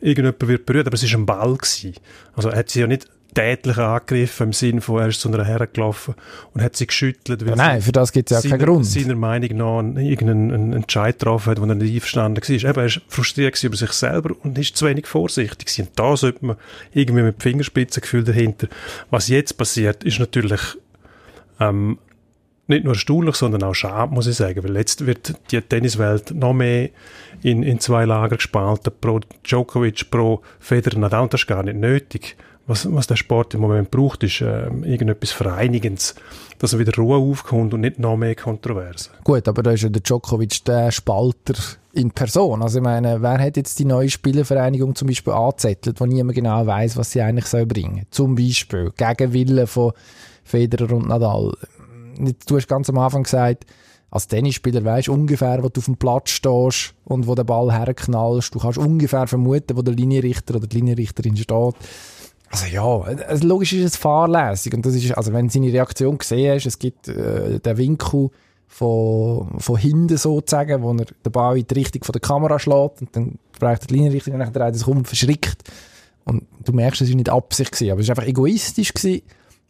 irgendjemand 0.00 0.48
wird 0.48 0.64
berührt, 0.64 0.86
aber 0.86 0.94
es 0.94 1.02
war 1.02 1.18
ein 1.20 1.26
Ball. 1.26 1.56
Gewesen. 1.56 1.94
Also 2.34 2.50
hat 2.50 2.70
sie 2.70 2.80
ja 2.80 2.86
nicht 2.86 3.06
tätlich 3.34 3.76
angegriffen 3.78 4.48
im 4.48 4.52
Sinne 4.52 4.80
von, 4.80 5.00
er 5.00 5.08
ist 5.08 5.20
zu 5.20 5.28
einer 5.32 5.44
hergelaufen 5.44 6.14
und 6.54 6.62
hat 6.62 6.76
sie 6.76 6.86
geschüttelt. 6.86 7.42
weil 7.42 7.50
Ja, 7.50 7.56
nein, 7.56 7.82
für 7.82 7.92
das 7.92 8.10
gibt 8.12 8.30
es 8.30 8.36
ja 8.36 8.40
seiner, 8.40 8.56
keinen 8.58 8.66
Grund. 8.66 8.86
seiner 8.86 9.14
Meinung 9.14 9.56
nach 9.56 9.78
einen- 9.78 9.96
irgendeinen 9.98 10.52
einen 10.52 10.72
Entscheid 10.72 11.18
getroffen 11.18 11.50
hat, 11.50 11.60
wo 11.60 11.66
er 11.66 11.74
nicht 11.74 11.94
einverstanden 11.94 12.42
war. 12.42 12.50
Eben, 12.50 12.64
er 12.64 12.76
war 12.76 12.88
frustriert 13.08 13.62
über 13.62 13.76
sich 13.76 13.92
selber 13.92 14.34
und 14.42 14.58
ist 14.58 14.76
zu 14.76 14.86
wenig 14.86 15.06
vorsichtig. 15.06 15.78
Und 15.80 15.90
da 15.96 16.16
sollte 16.16 16.44
man 16.44 16.56
irgendwie 16.92 17.22
mit 17.22 17.42
Fingerspitzengefühl 17.42 18.24
dahinter. 18.24 18.68
Was 19.10 19.28
jetzt 19.28 19.56
passiert, 19.58 20.02
ist 20.04 20.18
natürlich 20.18 20.60
ähm, 21.60 21.98
nicht 22.66 22.84
nur 22.84 22.94
erstaunlich, 22.94 23.36
sondern 23.36 23.62
auch 23.62 23.74
schade, 23.74 24.12
muss 24.12 24.26
ich 24.26 24.36
sagen. 24.36 24.62
Weil 24.64 24.76
jetzt 24.76 25.06
wird 25.06 25.34
die 25.50 25.60
Tenniswelt 25.60 26.32
noch 26.34 26.52
mehr 26.54 26.90
in, 27.42 27.62
in 27.62 27.80
zwei 27.80 28.04
Lager 28.04 28.36
gespalten. 28.36 28.92
Pro 29.00 29.20
Djokovic, 29.46 30.10
pro 30.10 30.42
Federer, 30.58 30.98
Nadal. 30.98 31.28
Das 31.28 31.42
ist 31.42 31.46
gar 31.46 31.62
nicht 31.62 31.76
nötig. 31.76 32.36
Was, 32.68 32.86
was 32.94 33.06
der 33.06 33.16
Sport 33.16 33.54
im 33.54 33.62
Moment 33.62 33.90
braucht, 33.90 34.22
ist 34.22 34.42
ähm, 34.42 34.84
irgendetwas 34.84 35.30
Vereinigendes, 35.30 36.14
dass 36.58 36.74
er 36.74 36.78
wieder 36.78 36.94
Ruhe 36.96 37.16
aufkommt 37.16 37.72
und 37.72 37.80
nicht 37.80 37.98
noch 37.98 38.18
mehr 38.18 38.34
Kontroversen. 38.34 39.10
Gut, 39.24 39.48
aber 39.48 39.62
da 39.62 39.70
ist 39.70 39.84
ja 39.84 39.88
der 39.88 40.02
Djokovic 40.02 40.66
der 40.66 40.92
Spalter 40.92 41.54
in 41.94 42.10
Person. 42.10 42.62
Also 42.62 42.78
ich 42.78 42.84
meine, 42.84 43.22
wer 43.22 43.38
hat 43.38 43.56
jetzt 43.56 43.78
die 43.78 43.86
neue 43.86 44.10
Spielervereinigung 44.10 44.94
zum 44.94 45.08
Beispiel 45.08 45.32
angezettelt, 45.32 45.98
wo 45.98 46.04
niemand 46.04 46.34
genau 46.34 46.66
weiß, 46.66 46.98
was 46.98 47.10
sie 47.10 47.22
eigentlich 47.22 47.46
soll 47.46 47.64
bringen? 47.64 48.04
Zum 48.10 48.34
Beispiel 48.34 48.92
gegen 48.94 49.32
Willen 49.32 49.66
von 49.66 49.92
Federer 50.44 50.92
und 50.92 51.08
Nadal. 51.08 51.54
Du 52.46 52.56
hast 52.56 52.68
ganz 52.68 52.90
am 52.90 52.98
Anfang 52.98 53.22
gesagt, 53.22 53.64
als 54.10 54.28
Tennisspieler 54.28 54.84
weißt 54.84 55.08
du 55.08 55.14
ungefähr, 55.14 55.62
wo 55.62 55.70
du 55.70 55.80
auf 55.80 55.86
dem 55.86 55.96
Platz 55.96 56.30
stehst 56.30 56.94
und 57.04 57.26
wo 57.26 57.34
der 57.34 57.44
Ball 57.44 57.72
herknallst. 57.72 58.54
Du 58.54 58.58
kannst 58.58 58.78
ungefähr 58.78 59.26
vermuten, 59.26 59.74
wo 59.74 59.80
der 59.80 59.94
Linienrichter 59.94 60.56
oder 60.56 60.66
die 60.66 60.76
Linienrichterin 60.76 61.36
steht. 61.36 61.74
Also 62.50 62.66
ja, 62.66 63.00
also 63.28 63.46
logisch 63.46 63.74
ist 63.74 63.84
es 63.84 63.96
fahrlässig 63.96 64.72
und 64.72 64.84
das 64.86 64.94
ist, 64.94 65.12
also 65.12 65.32
wenn 65.32 65.48
du 65.48 65.52
seine 65.52 65.72
Reaktion 65.72 66.16
gesehen 66.16 66.54
hast, 66.54 66.66
es 66.66 66.78
gibt 66.78 67.08
äh, 67.08 67.60
den 67.60 67.76
Winkel 67.76 68.30
von, 68.66 69.58
von 69.58 69.76
hinten 69.76 70.16
sozusagen, 70.16 70.82
wo 70.82 70.92
er 70.92 71.04
den 71.04 71.32
Ball 71.32 71.58
in 71.58 71.66
die 71.66 71.74
Richtung 71.74 72.04
von 72.04 72.12
der 72.12 72.20
Kamera 72.20 72.58
schlägt 72.58 73.02
und 73.02 73.14
dann 73.14 73.38
spricht 73.54 73.90
die 73.90 73.94
Linienrichtung 73.94 74.34
und 74.34 74.40
dann 74.40 74.52
dreht 74.52 74.80
er 74.80 75.04
verschrickt 75.04 75.58
und 76.24 76.46
du 76.64 76.72
merkst, 76.72 77.02
es 77.02 77.08
war 77.10 77.16
nicht 77.16 77.28
Absicht 77.28 77.72
gewesen, 77.72 77.92
aber 77.92 78.00
es 78.00 78.08
war 78.08 78.16
einfach 78.16 78.28
egoistisch 78.28 78.94
gewesen 78.94 79.22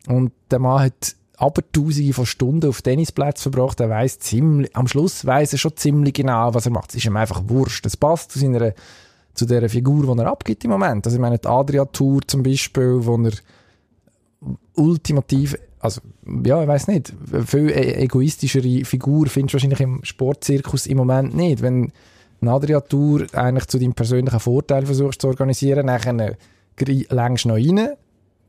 und 0.07 0.33
der 0.51 0.61
Mann 0.61 0.85
hat 0.85 1.17
aber 1.39 1.63
tausende 1.73 2.13
von 2.13 2.27
Stunden 2.27 2.69
auf 2.69 2.83
Tennisplätzen 2.83 3.53
verbracht, 3.53 3.79
er 3.81 3.89
weiß 3.89 4.19
ziemlich, 4.19 4.75
am 4.77 4.89
Schluss 4.89 5.25
weiß 5.25 5.53
er 5.53 5.59
schon 5.59 5.77
ziemlich 5.77 6.15
genau, 6.15 6.53
was 6.53 6.67
er 6.67 6.73
macht. 6.73 6.91
Es 6.91 6.97
ist 6.97 7.05
ihm 7.05 7.17
einfach 7.17 7.43
wurscht. 7.47 7.87
Es 7.87 7.97
passt 7.97 8.33
zu 8.33 8.41
seiner 8.41 8.73
zu 9.39 9.47
der 9.47 9.69
Figur, 9.69 10.15
die 10.15 10.21
er 10.21 10.27
abgibt 10.27 10.65
im 10.65 10.71
Moment. 10.71 11.07
Also 11.07 11.17
ich 11.17 11.21
meine, 11.21 11.39
die 11.39 11.49
Adria-Tour 11.49 12.21
zum 12.27 12.43
Beispiel, 12.43 12.99
wo 13.01 13.17
er 13.17 13.33
ultimativ, 14.75 15.57
also 15.81 16.01
ja, 16.45 16.61
ich 16.63 16.69
weiß 16.69 16.89
nicht, 16.89 17.15
viel 17.47 17.71
e- 17.71 18.03
egoistischere 18.03 18.85
Figur 18.85 19.27
findest 19.27 19.55
du 19.55 19.57
wahrscheinlich 19.57 19.81
im 19.81 20.05
Sportzirkus 20.05 20.87
im 20.87 20.99
Moment 20.99 21.35
nicht. 21.35 21.63
Wenn 21.63 21.93
eine 22.41 22.53
Adria-Tour 22.53 23.27
eigentlich 23.33 23.67
zu 23.67 23.79
deinem 23.79 23.95
persönlichen 23.95 24.41
Vorteil 24.41 24.87
versuchst 24.87 25.23
zu 25.23 25.29
organisieren, 25.29 25.87
nachher 25.87 26.37
längst 27.11 27.47
noch 27.47 27.57
rein, 27.57 27.91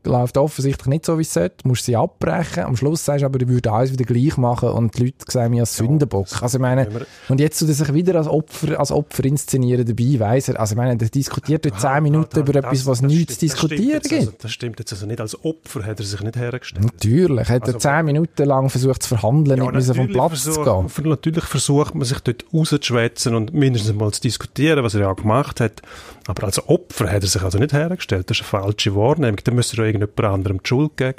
läuft 0.05 0.37
offensichtlich 0.37 0.87
nicht 0.87 1.05
so, 1.05 1.17
wie 1.17 1.23
es 1.23 1.33
sollte, 1.33 1.67
musst 1.67 1.85
sie 1.85 1.95
abbrechen. 1.95 2.63
Am 2.63 2.75
Schluss 2.75 3.03
sagst 3.05 3.21
du 3.21 3.25
aber, 3.25 3.41
ich 3.41 3.47
würde 3.47 3.71
alles 3.71 3.91
wieder 3.91 4.05
gleich 4.05 4.37
machen 4.37 4.69
und 4.69 4.97
die 4.97 5.05
Leute 5.05 5.25
sehen 5.27 5.51
mich 5.51 5.59
als 5.59 5.75
Sündenbock. 5.75 6.27
Also 6.41 6.57
ich 6.57 6.61
meine, 6.61 6.87
und 7.27 7.39
jetzt 7.39 7.59
tut 7.59 7.67
er 7.67 7.73
sich 7.75 7.93
wieder 7.93 8.15
als 8.15 8.27
Opfer, 8.27 8.79
als 8.79 8.91
Opfer 8.91 9.25
inszenieren 9.25 9.85
dabei, 9.85 10.19
weiss 10.19 10.47
er. 10.47 10.59
Also 10.59 10.73
ich 10.73 10.77
meine, 10.77 10.95
der 10.97 11.09
diskutiert 11.09 11.65
dort 11.65 11.79
zehn 11.81 12.01
Minuten 12.03 12.29
da- 12.31 12.39
über 12.39 12.53
das- 12.53 12.63
etwas, 12.65 12.85
was 12.85 13.01
nichts 13.01 13.35
zu 13.35 13.39
diskutieren 13.41 13.89
jetzt 13.89 14.09
gibt. 14.09 14.21
Also, 14.21 14.33
das 14.41 14.51
stimmt 14.51 14.79
jetzt 14.79 14.93
also 14.93 15.05
nicht. 15.05 15.19
Als 15.21 15.43
Opfer 15.43 15.85
hat 15.85 15.99
er 15.99 16.05
sich 16.05 16.21
nicht 16.21 16.35
hergestellt. 16.37 16.85
Natürlich, 16.85 17.49
hat 17.49 17.61
er 17.67 17.75
Also- 17.75 17.79
zehn 17.79 18.05
Minuten 18.05 18.45
lang 18.45 18.69
versucht 18.69 19.03
zu 19.03 19.09
verhandeln, 19.09 19.59
nicht 19.59 19.71
müssen 19.73 19.95
vom 19.95 20.07
Platz 20.07 20.43
zu 20.43 20.51
versuch- 20.53 20.91
gehen. 20.93 21.09
Natürlich 21.09 21.43
versucht 21.45 21.95
man 21.95 22.05
sich 22.05 22.19
dort 22.21 22.45
rauszuschwätzen 22.53 23.35
und 23.35 23.53
mindestens 23.53 23.93
mal 23.95 24.11
zu 24.11 24.21
diskutieren, 24.21 24.83
was 24.83 24.93
er 24.95 25.01
ja 25.01 25.11
auch 25.11 25.15
gemacht 25.17 25.59
hat. 25.59 25.81
Aber 26.27 26.43
als 26.43 26.67
Opfer 26.69 27.11
hat 27.11 27.23
er 27.23 27.27
sich 27.27 27.41
also 27.41 27.57
nicht 27.57 27.73
hergestellt. 27.73 28.29
Das 28.29 28.37
ist 28.39 28.43
eine 28.53 28.63
falsche 28.63 28.95
Wahrnehmung. 28.95 29.37
Da 29.43 29.51
müsste 29.51 29.77
er 29.81 29.85
ja 29.87 29.88
irgendjemand 29.89 30.33
anderem 30.33 30.63
die 30.63 30.67
Schuld 30.67 30.95
geben. 30.97 31.15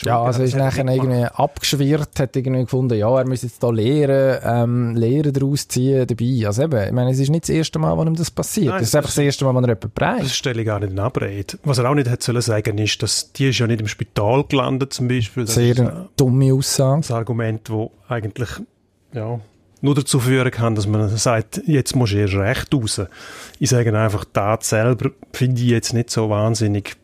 Die 0.00 0.06
Ja, 0.06 0.22
also 0.22 0.42
ist 0.42 0.54
Das 0.54 0.58
nachher 0.60 0.86
er 0.86 0.94
irgendwie 0.94 1.24
abgeschwirrt, 1.24 2.18
hat 2.20 2.34
irgendwie 2.34 2.62
gefunden, 2.62 2.96
ja, 2.98 3.18
er 3.18 3.26
müsse 3.26 3.46
jetzt 3.46 3.62
da 3.62 3.68
Lehren, 3.70 4.40
ähm, 4.44 4.96
Lehren 4.96 5.32
daraus 5.32 5.68
ziehen 5.68 6.06
dabei. 6.06 6.46
Also 6.46 6.62
eben, 6.62 6.86
ich 6.86 6.92
meine, 6.92 7.10
es 7.10 7.18
ist 7.18 7.28
nicht 7.28 7.42
das 7.44 7.50
erste 7.50 7.78
Mal, 7.78 7.94
wo 7.98 8.02
ihm 8.04 8.14
das 8.14 8.30
passiert. 8.30 8.68
Nein, 8.68 8.78
das 8.78 8.84
ist 8.88 8.94
das 8.94 8.98
einfach 8.98 9.10
das 9.10 9.18
erste 9.18 9.44
Mal, 9.44 9.54
wo 9.54 9.58
er 9.58 9.62
jemanden 9.68 9.80
Das 9.82 9.92
bereicht. 9.94 10.34
stelle 10.34 10.60
ich 10.60 10.66
gar 10.66 10.80
nicht 10.80 10.92
in 10.92 10.98
Abrede. 10.98 11.58
Was 11.64 11.76
er 11.78 11.90
auch 11.90 11.94
nicht 11.94 12.08
hätte 12.08 12.24
sollen 12.24 12.40
sagen, 12.40 12.78
ist, 12.78 13.02
dass 13.02 13.32
die 13.34 13.50
ist 13.50 13.58
ja 13.58 13.66
nicht 13.66 13.80
im 13.82 13.88
Spital 13.88 14.44
gelandet 14.44 14.94
zum 14.94 15.06
Beispiel. 15.08 15.44
Das 15.44 15.54
Sehr 15.54 15.72
ist 15.72 15.80
eine 15.80 16.08
dumme 16.16 16.54
Aussage. 16.54 17.06
ein 17.12 17.16
Argument, 17.16 17.68
das 17.68 17.88
eigentlich 18.08 18.48
ja, 19.12 19.38
nur 19.82 19.94
dazu 19.94 20.18
führen 20.20 20.50
kann, 20.50 20.74
dass 20.74 20.86
man 20.86 21.08
sagt, 21.14 21.62
jetzt 21.66 21.94
musst 21.94 22.14
du 22.14 22.18
erst 22.18 22.34
recht 22.34 22.74
raus. 22.74 23.02
Ich 23.58 23.68
sage 23.68 23.94
einfach, 23.98 24.24
die 24.24 24.32
Tat 24.32 24.64
selber 24.64 25.10
finde 25.32 25.60
ich 25.60 25.68
jetzt 25.68 25.92
nicht 25.92 26.08
so 26.10 26.30
wahnsinnig. 26.30 26.96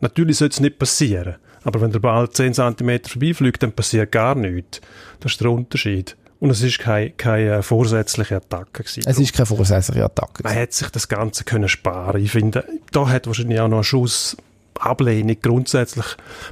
Natürlich 0.00 0.38
sollte 0.38 0.54
es 0.54 0.60
nicht 0.60 0.78
passieren, 0.78 1.36
aber 1.64 1.80
wenn 1.80 1.92
der 1.92 1.98
Ball 1.98 2.28
10 2.30 2.54
cm 2.54 3.00
vorbeifliegt, 3.04 3.62
dann 3.62 3.72
passiert 3.72 4.12
gar 4.12 4.34
nichts. 4.34 4.80
Das 5.20 5.32
ist 5.32 5.40
der 5.40 5.50
Unterschied. 5.50 6.16
Und 6.38 6.50
es 6.50 6.62
ist 6.62 6.78
keine, 6.78 7.10
keine 7.10 7.62
vorsätzliche 7.62 8.36
Attacke 8.36 8.82
gewesen. 8.82 9.04
Es 9.06 9.18
ist 9.18 9.32
keine 9.32 9.46
vorsätzliche 9.46 10.04
Attacke. 10.04 10.42
Man 10.42 10.52
hätte 10.52 10.76
sich 10.76 10.90
das 10.90 11.08
Ganze 11.08 11.44
können 11.44 11.68
sparen. 11.68 12.22
Ich 12.22 12.30
finde, 12.30 12.64
da 12.92 13.08
hat 13.08 13.26
wahrscheinlich 13.26 13.58
auch 13.58 13.68
noch 13.68 13.78
ein 13.78 13.84
Schuss 13.84 14.36
Ablehnung 14.78 15.36
grundsätzlich 15.40 16.04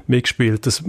mitgespielt. 0.06 0.66
Das, 0.66 0.82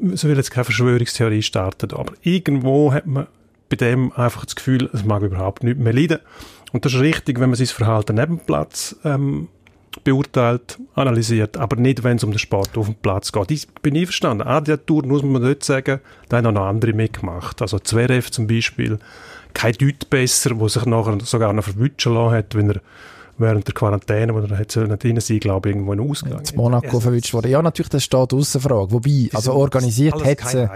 ich 0.00 0.24
will 0.24 0.36
jetzt 0.36 0.50
keine 0.50 0.64
Verschwörungstheorie 0.64 1.42
starten, 1.42 1.92
aber 1.92 2.14
irgendwo 2.22 2.92
hat 2.92 3.06
man 3.06 3.26
bei 3.68 3.76
dem 3.76 4.12
einfach 4.12 4.44
das 4.44 4.56
Gefühl, 4.56 4.90
es 4.92 5.04
mag 5.04 5.22
überhaupt 5.22 5.62
nicht 5.62 5.78
mehr 5.78 5.92
leiden. 5.92 6.18
Und 6.72 6.84
das 6.84 6.94
ist 6.94 7.00
richtig, 7.00 7.40
wenn 7.40 7.50
man 7.50 7.56
sein 7.56 7.66
Verhalten 7.66 8.16
neben 8.16 8.38
Platz 8.38 8.96
ähm, 9.04 9.48
beurteilt, 10.04 10.78
analysiert, 10.94 11.56
aber 11.56 11.76
nicht, 11.76 12.02
wenn 12.04 12.16
es 12.16 12.24
um 12.24 12.30
den 12.30 12.38
Sport 12.38 12.76
auf 12.76 12.86
dem 12.86 12.94
Platz 12.96 13.32
geht. 13.32 13.50
Ich 13.50 13.68
bin 13.82 13.96
einverstanden. 13.96 14.46
An 14.46 14.64
der 14.64 14.84
Tour 14.84 15.06
muss 15.06 15.22
man 15.22 15.42
dort 15.42 15.64
sagen, 15.64 16.00
da 16.28 16.38
haben 16.38 16.46
auch 16.46 16.52
noch 16.52 16.66
andere 16.66 16.92
mitgemacht. 16.92 17.62
Also 17.62 17.78
Zverev 17.78 18.30
zum 18.30 18.46
Beispiel, 18.46 18.98
kein 19.54 19.72
Deut 19.74 20.10
besser, 20.10 20.54
der 20.54 20.68
sich 20.68 20.86
nachher 20.86 21.18
sogar 21.22 21.52
noch 21.52 21.64
verwutschen 21.64 22.14
lassen 22.14 22.34
hat, 22.34 22.54
wenn 22.54 22.70
er 22.70 22.80
während 23.40 23.66
der 23.66 23.74
Quarantäne, 23.74 24.34
wo 24.34 24.38
er 24.38 24.58
hat 24.58 24.76
nicht 24.76 25.04
rein 25.04 25.20
sein, 25.20 25.40
glaube 25.40 25.70
ich, 25.70 25.74
irgendwo 25.74 25.92
in 25.94 26.00
Ausgang. 26.00 26.40
in 26.40 26.56
Monaco 26.56 27.00
verwünscht 27.00 27.32
worden. 27.32 27.50
Ja, 27.50 27.62
natürlich, 27.62 27.88
das 27.88 28.04
steht 28.04 28.32
außer 28.32 28.60
Frage. 28.60 28.92
Wobei, 28.92 29.30
also 29.32 29.54
organisiert 29.54 30.22
hat 30.22 30.40
sie, 30.46 30.68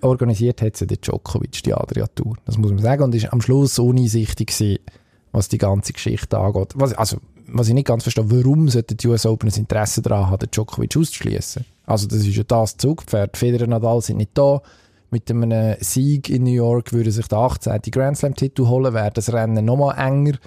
organisiert 0.00 0.62
hat 0.62 0.76
sie 0.76 0.86
der 0.86 0.98
Djokovic, 0.98 1.62
die 1.62 1.74
Adria 1.74 2.06
Tour. 2.06 2.36
Das 2.46 2.56
muss 2.56 2.70
man 2.70 2.78
sagen. 2.78 3.02
Und 3.02 3.14
ist 3.14 3.32
am 3.32 3.40
Schluss 3.40 3.78
uneinsichtig 3.78 4.48
gewesen, 4.48 4.78
was 5.32 5.48
die 5.48 5.58
ganze 5.58 5.92
Geschichte 5.92 6.38
angeht. 6.38 6.72
Was, 6.76 6.94
also, 6.94 7.18
was 7.52 7.68
ich 7.68 7.74
nicht 7.74 7.86
ganz 7.86 8.02
verstehe, 8.02 8.30
warum 8.30 8.68
sollten 8.68 8.96
die 8.96 9.08
US 9.08 9.26
Open 9.26 9.50
ein 9.50 9.58
Interesse 9.58 10.02
daran 10.02 10.30
haben, 10.30 10.38
den 10.38 10.50
Djokovic 10.50 10.96
auszuschließen? 10.96 11.64
Also, 11.86 12.06
das 12.06 12.20
ist 12.20 12.36
ja 12.36 12.42
das 12.44 12.76
Zugpferd. 12.76 13.36
Federer 13.36 13.64
und 13.64 13.70
Nadal 13.70 14.00
sind 14.00 14.16
nicht 14.16 14.30
da. 14.34 14.62
Mit 15.10 15.30
einem 15.30 15.76
Sieg 15.80 16.30
in 16.30 16.44
New 16.44 16.52
York 16.52 16.92
würde 16.92 17.12
sich 17.12 17.28
der 17.28 17.38
18. 17.38 17.80
Grand 17.90 18.16
Slam-Titel 18.16 18.66
holen, 18.66 18.94
wäre 18.94 19.10
das 19.10 19.32
Rennen 19.32 19.64
nochmal 19.64 19.98
enger. 19.98 20.38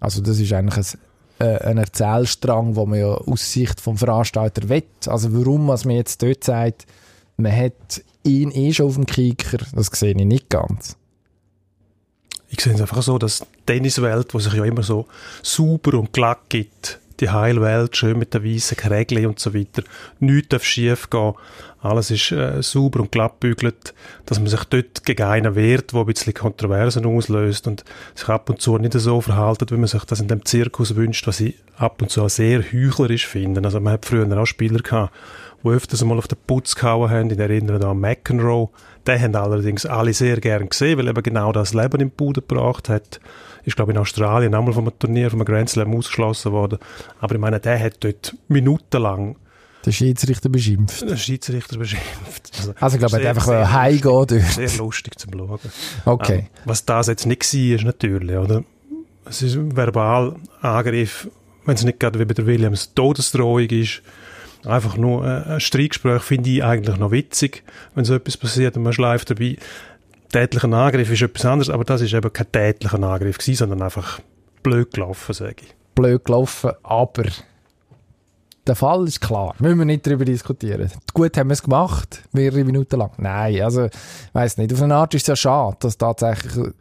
Also, 0.00 0.20
das 0.20 0.40
ist 0.40 0.52
eigentlich 0.52 0.94
ein, 1.38 1.46
äh, 1.46 1.58
ein 1.64 1.78
Erzählstrang, 1.78 2.74
den 2.74 2.88
man 2.88 2.98
ja 2.98 3.14
aus 3.14 3.52
Sicht 3.52 3.80
vom 3.80 3.96
Veranstalter 3.96 4.68
wett. 4.68 5.06
Also, 5.06 5.32
warum, 5.32 5.68
was 5.68 5.84
man 5.84 5.96
jetzt 5.96 6.22
dort 6.22 6.42
sagt, 6.42 6.86
man 7.36 7.54
hat 7.54 8.02
ihn 8.24 8.50
eh 8.50 8.72
schon 8.72 8.86
auf 8.86 8.94
dem 8.96 9.06
Kicker, 9.06 9.58
das 9.74 9.86
sehe 9.86 10.10
ich 10.10 10.24
nicht 10.24 10.50
ganz. 10.50 10.96
Ich 12.48 12.60
sehe 12.60 12.74
es 12.74 12.80
einfach 12.80 13.02
so, 13.02 13.18
dass 13.18 13.40
die 13.40 13.46
Tenniswelt, 13.66 14.32
die 14.32 14.40
sich 14.40 14.52
ja 14.52 14.64
immer 14.64 14.82
so 14.82 15.06
super 15.42 15.98
und 15.98 16.12
glatt 16.12 16.40
gibt, 16.48 17.00
die 17.20 17.30
Heilwelt, 17.30 17.96
schön 17.96 18.18
mit 18.18 18.34
den 18.34 18.44
weißen 18.44 18.76
Krägeln 18.76 19.26
und 19.26 19.38
so 19.40 19.54
weiter, 19.54 19.82
nichts 20.20 20.48
darf 20.48 20.64
schief 20.64 21.08
gehen, 21.10 21.34
alles 21.80 22.10
ist 22.10 22.32
äh, 22.32 22.62
sauber 22.62 23.00
und 23.00 23.12
glatt 23.12 23.38
bügelt, 23.40 23.94
dass 24.26 24.38
man 24.38 24.48
sich 24.48 24.64
dort 24.64 25.04
gegen 25.04 25.22
einen 25.22 25.54
wehrt, 25.54 25.92
der 25.92 26.00
ein 26.00 26.06
bisschen 26.06 26.34
Kontroversen 26.34 27.06
auslöst 27.06 27.66
und 27.66 27.84
sich 28.14 28.28
ab 28.28 28.50
und 28.50 28.60
zu 28.60 28.76
nicht 28.78 28.92
so 28.94 29.20
verhalten, 29.20 29.66
wie 29.70 29.76
man 29.76 29.86
sich 29.86 30.04
das 30.04 30.20
in 30.20 30.28
dem 30.28 30.44
Zirkus 30.44 30.96
wünscht, 30.96 31.26
was 31.26 31.40
ich 31.40 31.54
ab 31.76 32.02
und 32.02 32.10
zu 32.10 32.26
sehr 32.28 32.60
heuchlerisch 32.60 33.26
finde. 33.26 33.62
Also 33.62 33.80
man 33.80 33.94
hat 33.94 34.06
früher 34.06 34.26
auch 34.38 34.46
Spieler 34.46 34.80
gehabt, 34.80 35.14
die 35.62 35.68
öfters 35.68 36.04
mal 36.04 36.18
auf 36.18 36.28
den 36.28 36.38
Putz 36.46 36.74
gehauen 36.74 37.10
haben, 37.10 37.30
ich 37.30 37.38
erinnere 37.38 37.78
da 37.78 37.90
an 37.92 38.00
McEnroe, 38.00 38.70
den 39.06 39.20
haben 39.20 39.34
allerdings 39.36 39.86
alle 39.86 40.12
sehr 40.12 40.40
gern 40.40 40.68
gesehen, 40.68 40.98
weil 40.98 41.08
eben 41.08 41.22
genau 41.22 41.52
das 41.52 41.74
Leben 41.74 42.00
im 42.00 42.10
Bude 42.10 42.40
gebracht 42.42 42.88
hat. 42.88 43.20
Ist, 43.64 43.76
glaube 43.76 43.92
ich, 43.92 43.96
in 43.96 44.00
Australien 44.00 44.54
einmal 44.54 44.72
von 44.72 44.84
einem 44.84 44.98
Turnier, 44.98 45.30
von 45.30 45.40
einem 45.40 45.46
Grand 45.46 45.68
Slam 45.68 45.94
ausgeschlossen 45.94 46.52
worden. 46.52 46.78
Aber 47.20 47.34
ich 47.34 47.40
meine, 47.40 47.58
der 47.58 47.80
hat 47.82 47.96
dort 48.04 48.36
minutenlang 48.46 49.36
Der 49.84 49.90
Schiedsrichter 49.92 50.48
beschimpft. 50.48 51.02
den 51.02 51.16
Schiedsrichter 51.16 51.76
beschimpft. 51.76 52.74
Also, 52.80 52.96
ich 52.96 53.00
glaube, 53.00 53.20
er 53.20 53.30
hat 53.30 53.36
einfach 53.36 53.72
heimgehen 53.72 54.02
dort. 54.02 54.30
Sehr 54.30 54.70
lustig 54.78 55.18
zum 55.18 55.32
Schauen. 55.32 55.58
Okay. 56.04 56.38
Ähm, 56.38 56.46
was 56.64 56.84
das 56.84 57.08
jetzt 57.08 57.26
nicht 57.26 57.42
war, 57.42 57.74
ist 57.74 57.84
natürlich, 57.84 58.36
oder? 58.36 58.62
Es 59.24 59.42
ist 59.42 59.56
ein 59.56 59.76
verbal 59.76 60.36
Angriff, 60.60 61.28
wenn 61.64 61.74
es 61.74 61.82
nicht 61.82 61.98
gerade 61.98 62.20
wie 62.20 62.24
bei 62.24 62.34
der 62.34 62.46
Williams 62.46 62.94
Todesdrohung 62.94 63.68
ist. 63.68 64.02
Einfach 64.66 64.96
nur 64.96 65.24
äh, 65.24 65.54
ein 65.54 65.60
Streitgespräch 65.60 66.22
finde 66.22 66.50
ich 66.50 66.64
eigentlich 66.64 66.96
noch 66.96 67.10
witzig, 67.10 67.62
wenn 67.94 68.04
so 68.04 68.14
etwas 68.14 68.36
passiert 68.36 68.76
und 68.76 68.82
man 68.82 68.92
schleift 68.92 69.30
dabei. 69.30 69.56
Tätlicher 70.32 70.72
Angriff 70.72 71.10
ist 71.10 71.22
etwas 71.22 71.44
anderes, 71.46 71.70
aber 71.70 71.84
das 71.84 72.00
ist 72.00 72.12
eben 72.12 72.32
kein 72.32 72.50
tätlicher 72.50 73.02
Angriff 73.02 73.38
gewesen, 73.38 73.58
sondern 73.58 73.82
einfach 73.82 74.20
blöd 74.62 74.92
gelaufen, 74.92 75.32
sage 75.32 75.56
ich. 75.62 75.74
Blöd 75.94 76.24
gelaufen, 76.24 76.72
aber 76.82 77.24
der 78.66 78.74
Fall 78.74 79.06
ist 79.06 79.20
klar. 79.20 79.54
Müssen 79.60 79.78
wir 79.78 79.84
nicht 79.84 80.06
darüber 80.06 80.24
diskutieren. 80.24 80.90
Gut 81.14 81.36
haben 81.36 81.48
wir 81.48 81.54
es 81.54 81.62
gemacht, 81.62 82.22
mehrere 82.32 82.64
Minuten 82.64 82.98
lang. 82.98 83.12
Nein, 83.18 83.62
also, 83.62 83.84
ich 83.86 83.92
weiss 84.32 84.56
nicht. 84.56 84.72
Auf 84.72 84.82
eine 84.82 84.96
Art 84.96 85.14
ist 85.14 85.22
es 85.22 85.28
ja 85.28 85.36
schade, 85.36 85.76
dass 85.80 85.96
tatsächlich 85.96 86.72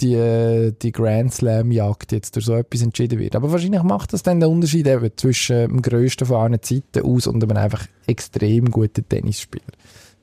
die, 0.00 0.72
die 0.80 0.92
Grand 0.92 1.32
Slam-Jagd 1.32 2.12
jetzt 2.12 2.34
durch 2.36 2.46
so 2.46 2.54
etwas 2.54 2.82
entschieden 2.82 3.18
wird. 3.18 3.36
Aber 3.36 3.52
wahrscheinlich 3.52 3.82
macht 3.82 4.12
das 4.12 4.22
dann 4.22 4.40
den 4.40 4.50
Unterschied 4.50 4.86
eben 4.86 5.10
zwischen 5.16 5.68
dem 5.68 5.82
grössten 5.82 6.26
von 6.26 6.36
allen 6.36 6.62
Zeiten 6.62 7.02
aus 7.02 7.26
und 7.26 7.42
einem 7.42 7.56
einfach 7.56 7.86
extrem 8.06 8.70
guten 8.70 9.08
Tennisspieler. 9.08 9.72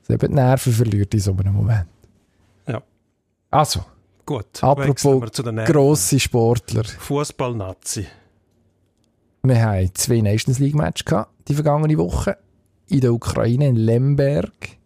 Das 0.06 0.14
eben 0.14 0.28
die 0.28 0.34
Nerven 0.34 0.72
verliert 0.72 1.14
in 1.14 1.20
so 1.20 1.32
einem 1.32 1.54
Moment. 1.54 1.86
Ja. 2.66 2.82
Also, 3.50 3.84
Gut, 4.28 4.62
Apropos 4.62 5.42
grosse 5.64 6.20
Sportler. 6.20 6.84
Fußball-Nazi. 6.84 8.06
Wir 9.42 9.62
haben 9.62 9.90
zwei 9.94 10.20
Nations 10.20 10.58
League 10.58 10.74
Matches 10.74 11.06
gehabt, 11.06 11.32
die 11.48 11.54
vergangene 11.54 11.96
Woche. 11.96 12.36
In 12.88 13.00
der 13.00 13.14
Ukraine, 13.14 13.68
in 13.68 13.76
Lemberg. 13.76 14.77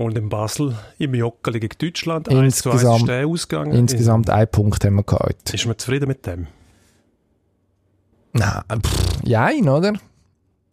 Und 0.00 0.16
in 0.16 0.30
Basel 0.30 0.78
im 0.96 1.14
Jockeli 1.14 1.60
gegen 1.60 1.76
Deutschland. 1.78 2.26
1 2.30 2.62
zu 2.62 2.70
1 2.70 2.80
Insgesamt- 2.82 3.10
ist 3.10 3.26
ausgegangen. 3.26 3.72
Insgesamt 3.72 4.30
einen 4.30 4.48
Punkt 4.50 4.82
haben 4.82 4.94
wir 4.94 5.02
gehabt. 5.02 5.52
Ist 5.52 5.66
man 5.66 5.76
zufrieden 5.76 6.08
mit 6.08 6.24
dem? 6.26 6.46
Nein, 8.32 8.62
pff, 8.82 9.18
jein, 9.24 9.68
oder? 9.68 9.92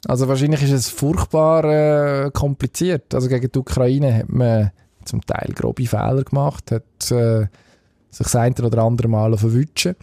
Also 0.07 0.29
wahrscheinlich 0.29 0.63
ist 0.63 0.71
es 0.71 0.89
furchtbar 0.89 1.65
äh, 1.65 2.31
kompliziert. 2.31 3.13
Also 3.13 3.27
gegen 3.27 3.51
die 3.51 3.59
Ukraine 3.59 4.19
hat 4.19 4.29
man 4.29 4.71
zum 5.03 5.19
Teil 5.25 5.51
grobe 5.53 5.85
Fehler 5.87 6.23
gemacht, 6.23 6.71
hat 6.71 7.11
äh, 7.11 7.47
sich 8.09 8.23
das 8.27 8.35
eine 8.37 8.55
oder 8.63 8.81
andere 8.83 9.09
Mal 9.09 9.37
verwutschen. 9.37 9.97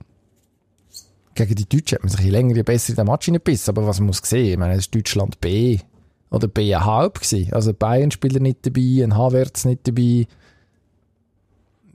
Gegen 1.35 1.55
die 1.55 1.67
Deutschen 1.67 1.97
hat 1.97 2.03
man 2.03 2.11
sich 2.11 2.21
je 2.21 2.31
länger, 2.31 2.57
je 2.57 2.63
besser 2.63 2.91
in 2.91 2.97
den 2.97 3.07
Match 3.07 3.25
hineingebissen. 3.25 3.75
Aber 3.75 3.87
was 3.87 4.01
man 4.01 4.09
muss 4.09 4.21
sehen, 4.23 4.53
ich 4.53 4.59
meine, 4.59 4.75
es 4.75 4.81
ist 4.81 4.95
Deutschland 4.95 5.41
B 5.41 5.79
oder 6.35 6.49
B1,5 6.49 7.15
gewesen. 7.15 7.53
Also 7.53 7.73
Bayern-Spieler 7.73 8.41
nicht 8.41 8.67
dabei, 8.67 9.03
ein 9.03 9.17
Havertz 9.17 9.65
nicht 9.65 9.87
dabei. 9.87 10.27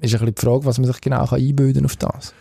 Ist 0.02 0.14
ein 0.14 0.20
bisschen 0.20 0.36
die 0.36 0.42
Frage, 0.42 0.66
was 0.66 0.78
man 0.78 0.88
sich 0.88 1.02
genau 1.02 1.26
kann 1.26 1.42
einbilden 1.42 1.86
auf 1.86 1.98
das. 1.98 2.34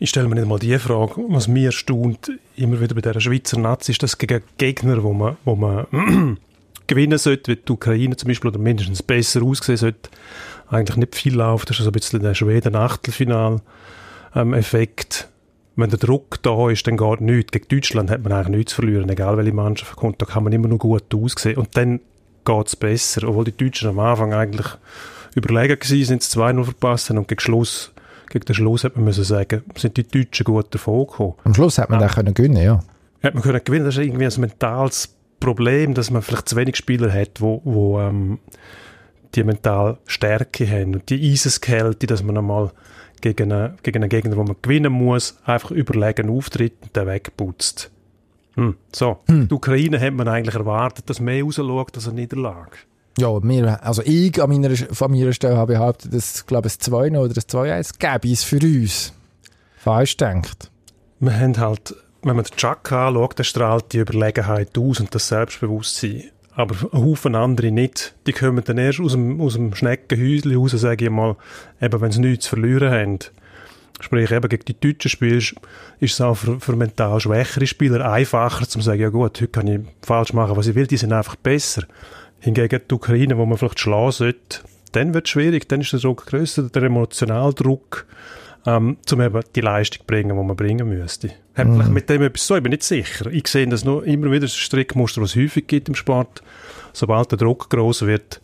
Ich 0.00 0.10
stelle 0.10 0.28
mir 0.28 0.36
nicht 0.36 0.46
mal 0.46 0.60
die 0.60 0.78
Frage, 0.78 1.24
was 1.28 1.48
mir 1.48 1.66
erstaunt, 1.66 2.30
immer 2.56 2.80
wieder 2.80 2.94
bei 2.94 3.00
dieser 3.00 3.20
Schweizer 3.20 3.58
Nazi, 3.58 3.90
ist 3.92 4.02
das 4.02 4.16
gegen 4.16 4.42
Gegner, 4.56 5.02
wo 5.02 5.12
man, 5.12 5.36
wo 5.44 5.56
man 5.56 5.86
gewinnen 6.86 7.18
sollte, 7.18 7.50
wie 7.50 7.56
die 7.56 7.72
Ukraine 7.72 8.14
zum 8.16 8.28
Beispiel, 8.28 8.50
oder 8.50 8.60
mindestens 8.60 9.02
besser 9.02 9.42
aussehen 9.42 9.76
sollte, 9.76 10.08
eigentlich 10.68 10.96
nicht 10.96 11.16
viel 11.16 11.34
läuft. 11.34 11.68
Das 11.68 11.78
ist 11.78 11.84
so 11.84 11.90
ein 11.90 11.92
bisschen 11.92 12.22
der 12.22 12.34
Schweden-Achtelfinal-Effekt. 12.34 15.28
Wenn 15.78 15.90
der 15.90 15.98
Druck 15.98 16.42
da 16.42 16.70
ist, 16.70 16.86
dann 16.86 16.96
geht 16.96 17.20
nichts. 17.20 17.52
Gegen 17.52 17.68
Deutschland 17.68 18.10
hat 18.10 18.22
man 18.22 18.32
eigentlich 18.32 18.56
nichts 18.56 18.74
zu 18.74 18.82
verlieren, 18.82 19.08
egal 19.08 19.36
welche 19.36 19.52
Mannschaft 19.52 19.96
kommt, 19.96 20.20
da 20.20 20.26
kann 20.26 20.44
man 20.44 20.52
immer 20.52 20.68
nur 20.68 20.78
gut 20.78 21.14
aussehen. 21.14 21.56
Und 21.56 21.76
dann 21.76 22.00
geht 22.44 22.66
es 22.66 22.76
besser, 22.76 23.28
obwohl 23.28 23.44
die 23.44 23.56
Deutschen 23.56 23.88
am 23.88 23.98
Anfang 24.00 24.34
eigentlich 24.34 24.66
überlegen 25.34 25.78
gewesen 25.78 26.04
sind, 26.04 26.22
es 26.22 26.36
2-0 26.36 26.64
verpasst 26.64 27.10
und 27.10 27.28
gegen 27.28 27.40
Schluss 27.40 27.92
gegen 28.30 28.44
den 28.44 28.54
Schluss 28.54 28.84
hat 28.84 28.94
man 28.96 29.06
müssen 29.06 29.24
sagen, 29.24 29.62
sind 29.76 29.96
die 29.96 30.06
Deutschen 30.06 30.44
gut 30.44 30.66
davon 30.74 31.06
gekommen. 31.06 31.34
Am 31.44 31.54
Schluss 31.54 31.78
hat 31.78 31.88
man 31.88 32.00
ja. 32.00 32.06
dann 32.06 32.14
können 32.14 32.34
gewinnen, 32.34 32.62
ja. 32.62 32.80
Hat 33.22 33.34
man 33.34 33.42
können 33.42 33.60
gewinnen, 33.64 33.86
das 33.86 33.96
ist 33.96 34.04
irgendwie 34.04 34.26
ein 34.26 34.40
mentales 34.40 35.14
Problem, 35.40 35.94
dass 35.94 36.10
man 36.10 36.22
vielleicht 36.22 36.48
zu 36.48 36.56
wenig 36.56 36.76
Spieler 36.76 37.12
hat, 37.12 37.40
wo, 37.40 37.62
wo 37.64 38.00
ähm, 38.00 38.38
die 39.34 39.44
mental 39.44 39.98
Stärke 40.06 40.68
haben 40.68 40.94
und 40.94 41.08
die 41.10 41.32
Eiseskälte, 41.32 42.06
dass 42.06 42.22
man 42.22 42.36
einmal 42.36 42.70
gegen 43.20 43.52
einen, 43.52 43.78
gegen 43.82 44.02
einen 44.02 44.10
Gegner, 44.10 44.36
wo 44.36 44.44
man 44.44 44.56
gewinnen 44.62 44.92
muss, 44.92 45.38
einfach 45.44 45.70
überlegen 45.70 46.30
auftritt 46.30 46.74
und 46.82 46.94
den 46.94 47.06
wegputzt. 47.06 47.90
Hm. 48.54 48.76
So, 48.92 49.18
hm. 49.26 49.48
die 49.48 49.54
Ukraine 49.54 50.00
hat 50.00 50.14
man 50.14 50.28
eigentlich 50.28 50.54
erwartet, 50.54 51.08
dass 51.08 51.20
mehr 51.20 51.42
rausschaut 51.42 51.94
als 51.94 52.08
eine 52.08 52.20
Niederlage. 52.20 52.78
Ja, 53.18 53.42
wir, 53.42 53.84
also 53.84 54.02
ich 54.04 54.40
an 54.40 54.50
meiner, 54.50 54.74
von 54.76 55.10
meiner 55.10 55.32
Stelle 55.32 55.56
habe 55.56 55.74
behauptet, 55.74 56.14
dass, 56.14 56.46
glaube 56.46 56.68
ich, 56.68 56.74
ein 56.74 56.80
2 56.80 57.18
oder 57.18 57.34
ein 57.34 57.82
2-1 57.82 57.98
gäbe 57.98 58.32
es 58.32 58.44
für 58.44 58.60
uns. 58.60 59.12
Falsch 59.76 60.16
denkt. 60.16 60.70
Wir 61.18 61.38
haben 61.38 61.56
halt, 61.56 61.96
wenn 62.22 62.36
man 62.36 62.44
den 62.44 62.56
Chuck 62.56 62.92
anschaut, 62.92 63.38
der 63.38 63.44
strahlt 63.44 63.92
die 63.92 63.98
Überlegenheit 63.98 64.76
aus 64.78 65.00
und 65.00 65.12
das 65.14 65.28
Selbstbewusstsein. 65.28 66.30
Aber 66.58 66.74
ein 66.92 67.04
Haufen 67.04 67.36
andere 67.36 67.70
nicht. 67.70 68.16
Die 68.26 68.32
kommen 68.32 68.64
dann 68.64 68.78
erst 68.78 68.98
aus 68.98 69.12
dem, 69.12 69.40
aus 69.40 69.52
dem 69.52 69.76
Schneckenhäuschen 69.76 70.56
raus, 70.56 70.72
sage 70.72 71.04
ich 71.04 71.10
mal, 71.10 71.36
eben 71.80 72.00
wenn 72.00 72.10
sie 72.10 72.20
nichts 72.20 72.46
zu 72.46 72.56
verlieren 72.56 72.90
haben. 72.90 73.18
Sprich, 74.00 74.32
eben 74.32 74.48
gegen 74.48 74.64
die 74.64 74.80
Deutschen 74.80 75.08
spielst, 75.08 75.54
ist 76.00 76.14
es 76.14 76.20
auch 76.20 76.34
für, 76.34 76.58
für 76.58 76.74
mental 76.74 77.20
schwächere 77.20 77.64
Spieler 77.64 78.10
einfacher, 78.10 78.68
zu 78.68 78.80
sagen, 78.80 79.00
ja 79.00 79.08
gut, 79.08 79.40
heute 79.40 79.46
kann 79.46 79.68
ich 79.68 79.80
falsch 80.02 80.32
machen, 80.32 80.56
was 80.56 80.66
ich 80.66 80.74
will, 80.74 80.88
die 80.88 80.96
sind 80.96 81.12
einfach 81.12 81.36
besser. 81.36 81.84
Hingegen 82.40 82.80
die 82.90 82.94
Ukraine, 82.94 83.38
wo 83.38 83.46
man 83.46 83.56
vielleicht 83.56 83.78
schlagen 83.78 84.10
sollte, 84.10 84.58
dann 84.90 85.14
wird 85.14 85.26
es 85.26 85.30
schwierig, 85.30 85.68
dann 85.68 85.82
ist 85.82 85.92
der 85.92 86.00
Druck 86.00 86.26
grösser, 86.26 86.64
der 86.64 86.82
Emotionaldruck, 86.82 88.04
ähm, 88.66 88.96
um 89.12 89.20
eben 89.20 89.42
die 89.54 89.60
Leistung 89.60 90.00
zu 90.00 90.06
bringen, 90.08 90.36
die 90.36 90.44
man 90.44 90.56
bringen 90.56 90.88
müsste. 90.88 91.30
Hat 91.58 91.66
mhm. 91.66 91.74
vielleicht 91.74 91.92
mit 91.92 92.08
dem 92.08 92.22
etwas 92.22 92.46
so, 92.46 92.56
ich 92.56 92.62
bin 92.62 92.70
nicht 92.70 92.84
sicher. 92.84 93.26
Ich 93.30 93.48
sehe 93.48 93.66
das 93.66 93.84
noch 93.84 94.02
immer 94.02 94.30
wieder, 94.30 94.46
ein 94.46 94.48
Strickmuster, 94.48 95.20
was 95.20 95.30
es 95.30 95.42
häufig 95.42 95.66
gibt 95.66 95.88
im 95.88 95.94
Sport. 95.94 96.42
Sobald 96.92 97.30
der 97.32 97.38
Druck 97.38 97.68
groß 97.68 98.02
wird, 98.02 98.40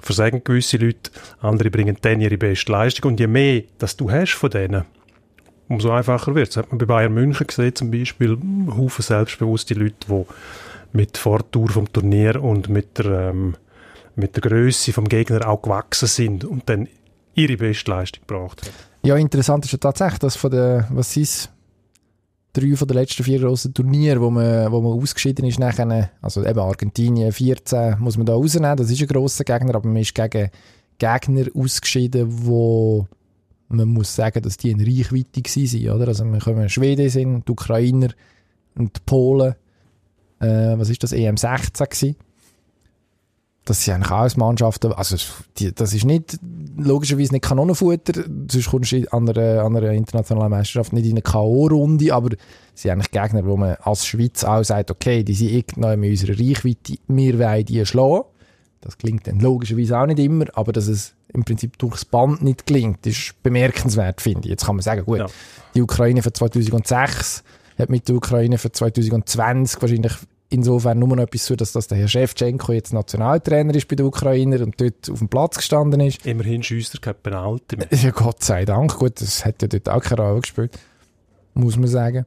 versagen 0.00 0.42
gewisse 0.44 0.76
Leute, 0.76 1.10
andere 1.40 1.70
bringen 1.70 1.96
dann 2.00 2.20
ihre 2.20 2.38
beste 2.38 2.70
Leistung 2.72 3.12
und 3.12 3.20
je 3.20 3.26
mehr, 3.26 3.62
dass 3.78 3.96
du 3.96 4.10
hast 4.10 4.34
von 4.34 4.50
denen, 4.50 4.84
umso 5.68 5.90
einfacher 5.90 6.34
wird 6.34 6.48
es. 6.48 6.54
Das 6.54 6.64
hat 6.64 6.70
man 6.70 6.78
bei 6.78 6.86
Bayern 6.86 7.14
München 7.14 7.46
gesehen 7.46 7.74
zum 7.74 7.90
Beispiel, 7.90 8.38
Haufen 8.68 9.02
selbstbewusste 9.02 9.74
Leute, 9.74 9.96
die 10.08 10.24
mit 10.92 11.18
Vortour 11.18 11.70
vom 11.70 11.92
Turnier 11.92 12.42
und 12.42 12.68
mit 12.68 12.98
der, 12.98 13.30
ähm, 13.30 13.56
mit 14.14 14.36
der 14.36 14.42
Größe 14.42 14.92
vom 14.92 15.08
Gegner 15.08 15.48
auch 15.48 15.62
gewachsen 15.62 16.06
sind 16.06 16.44
und 16.44 16.68
dann 16.68 16.88
ihre 17.34 17.56
Bestleistung 17.56 18.22
gebracht 18.26 18.62
haben. 18.62 18.72
Ja, 19.02 19.16
interessant 19.16 19.64
ist 19.64 19.72
ja 19.72 19.78
tatsächlich, 19.78 20.20
dass 20.20 20.36
von 20.36 20.50
der, 20.50 20.86
was 20.90 21.16
ist 21.16 21.50
drei 22.54 22.74
von 22.76 22.88
den 22.88 22.96
letzten 22.96 23.22
vier 23.22 23.40
grossen 23.40 23.74
Turnieren, 23.74 24.22
wo 24.22 24.30
man, 24.30 24.72
wo 24.72 24.80
man 24.80 24.98
ausgeschieden 24.98 25.44
ist, 25.44 25.58
nachher, 25.58 26.10
also 26.22 26.44
eben 26.44 26.58
Argentinien 26.58 27.32
14, 27.32 27.96
muss 27.98 28.16
man 28.16 28.24
da 28.24 28.32
rausnehmen, 28.32 28.76
das 28.76 28.90
ist 28.90 29.02
ein 29.02 29.08
grosser 29.08 29.44
Gegner, 29.44 29.74
aber 29.74 29.88
man 29.88 30.00
ist 30.00 30.14
gegen 30.14 30.48
Gegner 30.98 31.46
ausgeschieden, 31.54 32.26
wo 32.46 33.06
man 33.68 33.88
muss 33.88 34.14
sagen, 34.14 34.40
dass 34.42 34.56
die 34.56 34.70
in 34.70 34.80
Reichweite 34.80 35.42
waren, 35.42 35.96
oder? 35.96 36.08
Also 36.08 36.24
wir 36.24 36.38
kommen 36.38 36.68
Schweden 36.68 37.10
sind, 37.10 37.46
die 37.46 37.52
Ukrainer 37.52 38.08
und 38.76 38.96
die 38.96 39.00
Polen 39.04 39.54
äh, 40.44 40.78
was 40.78 40.90
ist 40.90 41.02
das, 41.02 41.12
EM16 41.12 41.84
gewesen. 41.84 42.16
Das 43.64 43.82
sind 43.82 43.94
eigentlich 43.94 44.10
alles 44.10 44.36
Mannschaften, 44.36 44.92
also 44.92 45.16
die, 45.58 45.74
das 45.74 45.94
ist 45.94 46.04
nicht, 46.04 46.38
logischerweise 46.76 47.32
nicht 47.32 47.44
Kanonenfutter, 47.44 48.24
sonst 48.50 48.70
kommst 48.70 48.92
du 48.92 49.12
an 49.12 49.28
einer, 49.28 49.62
an 49.62 49.76
einer 49.76 49.92
internationalen 49.92 50.50
Meisterschaft 50.50 50.92
nicht 50.92 51.06
in 51.06 51.12
eine 51.12 51.22
K.O.-Runde, 51.22 52.12
aber 52.12 52.30
es 52.74 52.82
sind 52.82 52.92
eigentlich 52.92 53.10
Gegner, 53.10 53.44
wo 53.44 53.56
man 53.56 53.76
als 53.80 54.06
Schweiz 54.06 54.44
auch 54.44 54.62
sagt, 54.62 54.90
okay, 54.90 55.22
die 55.22 55.34
sind 55.34 55.50
irgendwann 55.50 56.02
in 56.02 56.10
unserer 56.10 56.38
Reichweite, 56.38 56.94
wir 57.08 57.38
wollen 57.38 57.64
die 57.64 57.84
schlagen. 57.86 58.24
Das 58.80 58.98
klingt 58.98 59.26
dann 59.26 59.40
logischerweise 59.40 59.98
auch 59.98 60.06
nicht 60.06 60.18
immer, 60.18 60.44
aber 60.54 60.72
dass 60.72 60.88
es 60.88 61.14
im 61.32 61.44
Prinzip 61.44 61.78
durchs 61.78 62.04
Band 62.04 62.42
nicht 62.42 62.66
klingt, 62.66 63.06
ist 63.06 63.34
bemerkenswert, 63.42 64.20
finde 64.20 64.42
ich. 64.42 64.50
Jetzt 64.50 64.66
kann 64.66 64.76
man 64.76 64.82
sagen, 64.82 65.04
gut, 65.04 65.20
ja. 65.20 65.26
die 65.74 65.82
Ukraine 65.82 66.22
von 66.22 66.34
2006 66.34 67.42
hat 67.78 67.88
mit 67.88 68.08
der 68.08 68.16
Ukraine 68.16 68.58
für 68.58 68.70
2020 68.70 69.80
wahrscheinlich 69.80 70.12
insofern 70.54 70.98
nur 70.98 71.08
noch 71.08 71.22
etwas 71.24 71.44
zu, 71.44 71.56
dass 71.56 71.72
das 71.72 71.88
der 71.88 71.98
Herr 71.98 72.08
Shevchenko 72.08 72.72
jetzt 72.72 72.92
Nationaltrainer 72.92 73.74
ist 73.74 73.88
bei 73.88 73.96
den 73.96 74.06
Ukrainer 74.06 74.60
und 74.62 74.80
dort 74.80 75.10
auf 75.10 75.18
dem 75.18 75.28
Platz 75.28 75.56
gestanden 75.56 76.00
ist. 76.00 76.24
Immerhin 76.24 76.62
schießt 76.62 76.94
er 76.94 77.00
kein 77.00 77.14
Penalty 77.22 77.76
mehr. 77.76 77.88
Ja, 77.90 78.10
Gott 78.10 78.42
sei 78.42 78.64
Dank. 78.64 78.96
Gut, 78.98 79.20
das 79.20 79.44
hat 79.44 79.60
ja 79.62 79.68
dort 79.68 79.88
auch 79.88 80.00
keine 80.00 80.22
Rolle 80.22 80.40
gespielt. 80.40 80.78
Muss 81.54 81.76
man 81.76 81.88
sagen. 81.88 82.26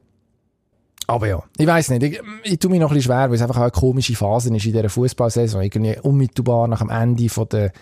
Aber 1.06 1.26
ja, 1.26 1.42
ich 1.56 1.66
weiß 1.66 1.90
nicht. 1.90 2.02
Ich, 2.02 2.20
ich 2.44 2.58
tue 2.58 2.70
mich 2.70 2.80
noch 2.80 2.90
ein 2.90 2.94
bisschen 2.94 3.12
schwer, 3.12 3.28
weil 3.28 3.34
es 3.34 3.42
einfach 3.42 3.56
auch 3.56 3.62
eine 3.62 3.70
komische 3.70 4.14
Phase 4.14 4.54
ist 4.54 4.66
in 4.66 4.72
dieser 4.72 4.90
Fußballsaison. 4.90 5.62
Irgendwie 5.62 5.96
unmittelbar 6.02 6.68
nach 6.68 6.80
dem 6.80 6.90
Ende 6.90 7.28
von 7.30 7.48
der 7.48 7.72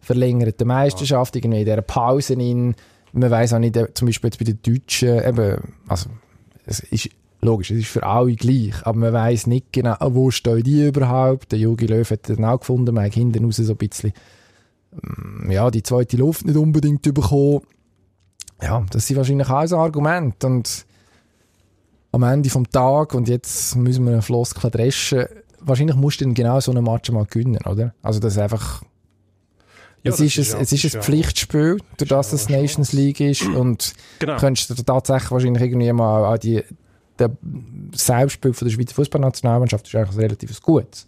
verlängerten 0.00 0.68
Meisterschaft, 0.68 1.34
irgendwie 1.34 1.60
in 1.60 1.64
dieser 1.64 1.82
Pause 1.82 2.34
in, 2.34 2.76
man 3.12 3.30
weiß 3.30 3.54
auch 3.54 3.58
nicht, 3.58 3.76
zum 3.94 4.06
Beispiel 4.06 4.28
jetzt 4.28 4.38
bei 4.38 4.44
den 4.44 4.60
Deutschen, 4.62 5.18
eben, 5.18 5.74
also, 5.88 6.10
es 6.64 6.80
ist 6.80 7.10
logisch, 7.46 7.70
es 7.70 7.78
ist 7.78 7.88
für 7.88 8.02
alle 8.02 8.34
gleich, 8.34 8.74
aber 8.86 8.98
man 8.98 9.12
weiß 9.12 9.46
nicht 9.46 9.72
genau, 9.72 9.96
wo 10.00 10.30
stehen 10.30 10.62
die 10.62 10.86
überhaupt. 10.86 11.52
Der 11.52 11.58
Jogi 11.58 11.86
Löw 11.86 12.08
hat 12.10 12.28
dann 12.28 12.44
auch 12.44 12.60
gefunden, 12.60 12.94
man 12.94 13.06
hat 13.06 13.14
hinten 13.14 13.44
raus 13.44 13.56
so 13.56 13.72
ein 13.72 13.76
bisschen, 13.76 14.12
mm, 14.92 15.50
ja, 15.50 15.70
die 15.70 15.82
zweite 15.82 16.16
Luft 16.16 16.44
nicht 16.44 16.56
unbedingt 16.56 17.02
bekommen. 17.02 17.62
Ja, 18.62 18.84
das 18.90 19.06
sind 19.06 19.16
wahrscheinlich 19.16 19.48
auch 19.48 19.60
ein 19.60 19.72
Argument 19.72 20.44
und 20.44 20.86
am 22.12 22.22
Ende 22.22 22.50
vom 22.50 22.68
Tag 22.70 23.14
und 23.14 23.28
jetzt 23.28 23.76
müssen 23.76 24.04
wir 24.04 24.12
einen 24.12 24.22
Floskel 24.22 24.70
dreschen, 24.70 25.26
wahrscheinlich 25.60 25.96
musst 25.96 26.20
du 26.20 26.24
dann 26.24 26.34
genau 26.34 26.60
so 26.60 26.70
einen 26.70 26.84
Match 26.84 27.10
mal 27.10 27.26
gewinnen, 27.26 27.60
oder? 27.66 27.94
Also 28.02 28.20
das 28.20 28.34
ist 28.34 28.38
einfach 28.38 28.82
ja, 30.02 30.12
es, 30.12 30.20
ist, 30.20 30.38
ist 30.38 30.54
ein, 30.54 30.60
es 30.62 30.72
ist 30.72 30.94
ein 30.94 31.02
Pflichtspiel, 31.02 31.78
durch 31.96 32.08
das 32.08 32.32
es 32.32 32.48
Nations 32.48 32.92
League 32.92 33.20
ist 33.20 33.42
und 33.42 33.92
genau. 34.18 34.36
könntest 34.36 34.70
du 34.70 34.74
tatsächlich 34.82 35.30
wahrscheinlich 35.30 35.62
irgendwie 35.62 35.92
mal 35.92 36.24
auch 36.24 36.38
die, 36.38 36.62
der 37.18 37.30
Selbstbild 37.92 38.60
der 38.60 38.70
Schweizer 38.70 38.94
Fußballnationalmannschaft 38.94 39.86
ist 39.86 39.94
eigentlich 39.94 40.18
relativ 40.18 40.60
gut. 40.62 41.06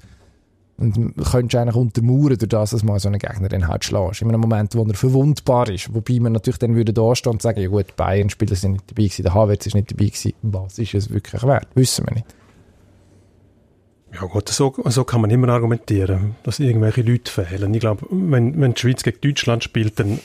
Und 0.79 0.97
du 0.97 1.25
könntest 1.25 1.57
eigentlich 1.57 1.75
untermauern, 1.75 2.37
durch 2.39 2.49
das, 2.49 2.71
dass 2.71 2.85
mal 2.85 3.01
so 3.01 3.09
einen 3.09 3.19
Gegner 3.19 3.49
dann 3.49 3.67
halt 3.67 3.85
schlägst. 3.85 4.23
In 4.23 4.29
einem 4.29 4.41
Moment, 4.41 4.77
wo 4.77 4.85
er 4.85 4.95
verwundbar 4.95 5.69
ist. 5.69 5.93
Wobei 5.93 6.21
man 6.21 6.33
natürlich 6.33 6.59
dann 6.59 6.77
würde 6.77 6.93
da 6.93 7.17
stehen 7.17 7.33
und 7.33 7.43
sagen, 7.43 7.61
ja 7.61 7.69
gut, 7.69 7.97
Bayern-Spieler 7.97 8.55
sind 8.55 8.73
nicht 8.73 8.85
dabei 8.89 9.23
der 9.23 9.35
Havertz 9.35 9.67
ist 9.67 9.75
nicht 9.75 9.91
dabei. 9.91 10.13
Was 10.43 10.79
ist 10.79 10.95
es 10.95 11.11
wirklich 11.11 11.43
wert? 11.43 11.67
Wissen 11.75 12.07
wir 12.07 12.15
nicht. 12.15 12.27
Ja 14.15 14.21
gut, 14.21 14.49
so, 14.49 14.73
so 14.87 15.05
kann 15.05 15.21
man 15.21 15.31
immer 15.31 15.49
argumentieren, 15.49 16.37
dass 16.45 16.61
irgendwelche 16.61 17.03
Leute 17.03 17.31
fehlen. 17.31 17.75
Ich 17.75 17.81
glaube, 17.81 18.07
wenn, 18.11 18.59
wenn 18.61 18.73
die 18.73 18.81
Schweiz 18.81 19.03
gegen 19.03 19.21
Deutschland 19.21 19.65
spielt, 19.65 19.99
dann 19.99 20.21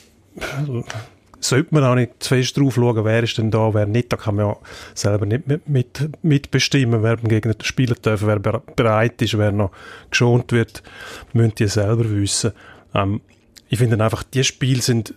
sollte 1.44 1.74
man 1.74 1.84
auch 1.84 1.96
nicht 1.96 2.24
zu 2.24 2.30
fest 2.30 2.58
drauf 2.58 2.76
schauen, 2.76 3.04
wer 3.04 3.24
ist 3.24 3.38
denn 3.38 3.52
da, 3.52 3.74
wer 3.74 3.86
nicht. 3.86 4.12
Da 4.12 4.18
kann 4.18 4.36
man 4.36 4.48
ja 4.48 4.58
selber 4.94 5.26
nicht 5.26 5.48
mit, 5.48 5.68
mit, 5.68 6.10
mitbestimmen, 6.22 7.04
wer 7.04 7.18
gegen 7.18 7.52
den 7.52 7.62
spielen 7.64 7.96
darf, 8.02 8.26
wer 8.26 8.40
bereit 8.40 9.22
ist, 9.22 9.38
wer 9.38 9.52
noch 9.52 9.72
geschont 10.10 10.52
wird, 10.52 10.84
müssen 11.34 11.56
die 11.56 11.68
selber 11.68 12.10
wissen. 12.10 12.52
Ähm, 12.94 13.22
ich 13.70 13.80
finde 13.80 14.02
einfach, 14.04 14.24
die 14.24 14.44
Spiele 14.44 14.82
sind 14.82 15.16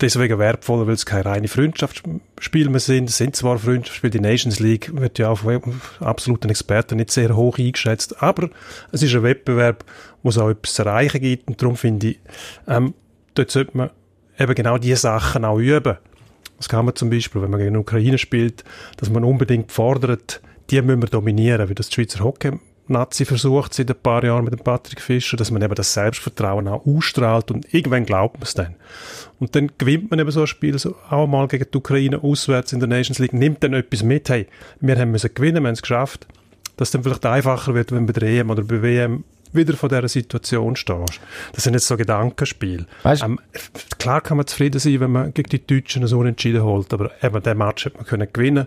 deswegen 0.00 0.38
wertvoller, 0.38 0.86
weil 0.86 0.94
es 0.94 1.06
keine 1.06 1.24
reine 1.24 1.48
Freundschaftsspiele 1.48 2.70
mehr 2.70 2.80
sind. 2.80 3.08
Es 3.08 3.16
sind 3.16 3.34
zwar 3.34 3.58
Freundschaftsspiele, 3.58 4.10
die 4.12 4.20
Nations 4.20 4.60
League 4.60 4.90
wird 4.94 5.18
ja 5.18 5.30
auch 5.30 5.38
von 5.38 5.60
absoluten 6.00 6.50
Experten 6.50 6.96
nicht 6.96 7.10
sehr 7.10 7.34
hoch 7.34 7.58
eingeschätzt, 7.58 8.22
aber 8.22 8.50
es 8.92 9.02
ist 9.02 9.14
ein 9.14 9.22
Wettbewerb, 9.22 9.84
wo 10.22 10.28
es 10.28 10.38
auch 10.38 10.50
etwas 10.50 10.74
zu 10.74 10.82
erreichen 10.82 11.20
gibt 11.20 11.48
und 11.48 11.60
darum 11.60 11.76
finde 11.76 12.08
ich, 12.08 12.20
ähm, 12.68 12.94
dort 13.34 13.50
sollte 13.50 13.76
man 13.76 13.90
eben 14.38 14.54
genau 14.54 14.78
diese 14.78 14.96
Sachen 14.96 15.44
auch 15.44 15.58
üben. 15.58 15.96
Das 16.56 16.68
kann 16.68 16.84
man 16.84 16.96
zum 16.96 17.10
Beispiel, 17.10 17.42
wenn 17.42 17.50
man 17.50 17.60
gegen 17.60 17.74
die 17.74 17.80
Ukraine 17.80 18.18
spielt, 18.18 18.64
dass 18.96 19.10
man 19.10 19.24
unbedingt 19.24 19.70
fordert, 19.70 20.40
die 20.70 20.82
müssen 20.82 21.02
wir 21.02 21.08
dominieren, 21.08 21.68
wie 21.68 21.74
das 21.74 21.88
die 21.88 21.94
Schweizer 21.94 22.24
Hockey 22.24 22.52
Nazi 22.88 23.24
versucht 23.24 23.74
seit 23.74 23.90
ein 23.90 23.96
paar 24.02 24.24
Jahren 24.24 24.44
mit 24.44 24.54
dem 24.54 24.60
Patrick 24.60 25.00
Fischer, 25.00 25.36
dass 25.36 25.50
man 25.50 25.62
eben 25.62 25.74
das 25.74 25.92
Selbstvertrauen 25.92 26.68
auch 26.68 26.86
ausstrahlt 26.86 27.50
und 27.50 27.72
irgendwann 27.72 28.06
glaubt 28.06 28.36
man 28.36 28.44
es 28.44 28.54
dann. 28.54 28.74
Und 29.38 29.54
dann 29.54 29.70
gewinnt 29.78 30.10
man 30.10 30.18
eben 30.18 30.30
so 30.30 30.40
ein 30.40 30.46
Spiel 30.46 30.78
so 30.78 30.96
auch 31.10 31.26
mal 31.26 31.48
gegen 31.48 31.66
die 31.70 31.78
Ukraine 31.78 32.22
auswärts 32.22 32.72
in 32.72 32.80
der 32.80 32.88
Nations 32.88 33.18
League, 33.18 33.32
nimmt 33.32 33.62
dann 33.62 33.74
etwas 33.74 34.02
mit, 34.02 34.28
hey, 34.28 34.46
wir 34.80 34.98
haben 34.98 35.10
müssen 35.10 35.32
gewinnen, 35.34 35.62
wir 35.62 35.68
haben 35.68 35.74
es 35.74 35.82
geschafft, 35.82 36.26
dass 36.76 36.88
es 36.88 36.92
dann 36.92 37.02
vielleicht 37.02 37.26
einfacher 37.26 37.74
wird, 37.74 37.92
wenn 37.92 38.06
bei 38.06 38.12
der 38.12 38.28
EM 38.28 38.50
oder 38.50 38.62
bei 38.62 38.82
WM 38.82 39.24
wieder 39.52 39.76
vor 39.76 39.88
dieser 39.88 40.08
Situation 40.08 40.76
stehst. 40.76 41.20
Das 41.52 41.64
sind 41.64 41.74
jetzt 41.74 41.86
so 41.86 41.96
Gedankenspiele. 41.96 42.86
Ähm, 43.04 43.38
klar 43.98 44.20
kann 44.20 44.36
man 44.36 44.46
zufrieden 44.46 44.78
sein, 44.78 45.00
wenn 45.00 45.12
man 45.12 45.34
gegen 45.34 45.48
die 45.48 45.66
Deutschen 45.66 46.06
so 46.06 46.22
entschieden 46.22 46.62
holt, 46.62 46.92
aber 46.92 47.10
eben 47.22 47.42
den 47.42 47.58
Match 47.58 47.86
hat 47.86 47.96
man 47.96 48.06
können 48.06 48.28
gewinnen 48.32 48.66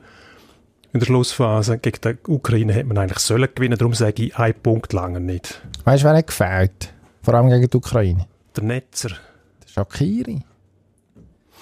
in 0.93 0.99
der 0.99 1.07
Schlussphase. 1.07 1.77
Gegen 1.77 1.99
die 2.03 2.31
Ukraine 2.31 2.73
hätte 2.73 2.87
man 2.87 2.97
eigentlich 2.97 3.19
sollen 3.19 3.49
gewinnen, 3.53 3.77
darum 3.77 3.93
sage 3.93 4.23
ich, 4.23 4.37
ein 4.37 4.53
Punkt 4.53 4.93
lange 4.93 5.19
nicht. 5.19 5.61
Weißt 5.85 6.03
du, 6.03 6.07
wer 6.07 6.17
hat 6.17 6.27
gefällt? 6.27 6.93
Vor 7.21 7.33
allem 7.33 7.49
gegen 7.49 7.69
die 7.69 7.77
Ukraine. 7.77 8.27
Der 8.55 8.63
Netzer. 8.63 9.09
Der 9.09 9.69
Shakiri. 9.69 10.41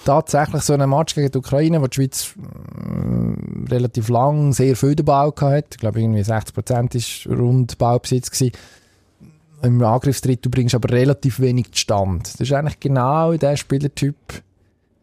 Tatsächlich 0.04 0.62
so 0.62 0.72
ein 0.72 0.88
Match 0.88 1.14
gegen 1.14 1.30
die 1.30 1.38
Ukraine, 1.38 1.82
wo 1.82 1.86
die 1.86 1.96
Schweiz 1.96 2.34
mm, 2.36 3.66
relativ 3.70 4.08
lang 4.08 4.52
sehr 4.54 4.74
viel 4.74 4.94
den 4.94 5.04
Ball 5.04 5.32
hatte. 5.38 5.66
Ich 5.72 5.78
glaube, 5.78 6.00
irgendwie 6.00 6.22
60 6.22 6.54
Prozent 6.54 6.94
war 6.94 7.36
rund 7.36 7.76
Ballbesitz. 7.76 8.30
Gewesen. 8.30 8.52
Im 9.62 9.82
Angriffstritt, 9.82 10.44
du 10.44 10.50
bringst 10.50 10.74
aber 10.74 10.90
relativ 10.90 11.40
wenig 11.40 11.72
zustande. 11.72 12.20
Das 12.22 12.36
ist 12.36 12.52
eigentlich 12.52 12.80
genau 12.80 13.34
der 13.34 13.56
Spielertyp, 13.56 14.16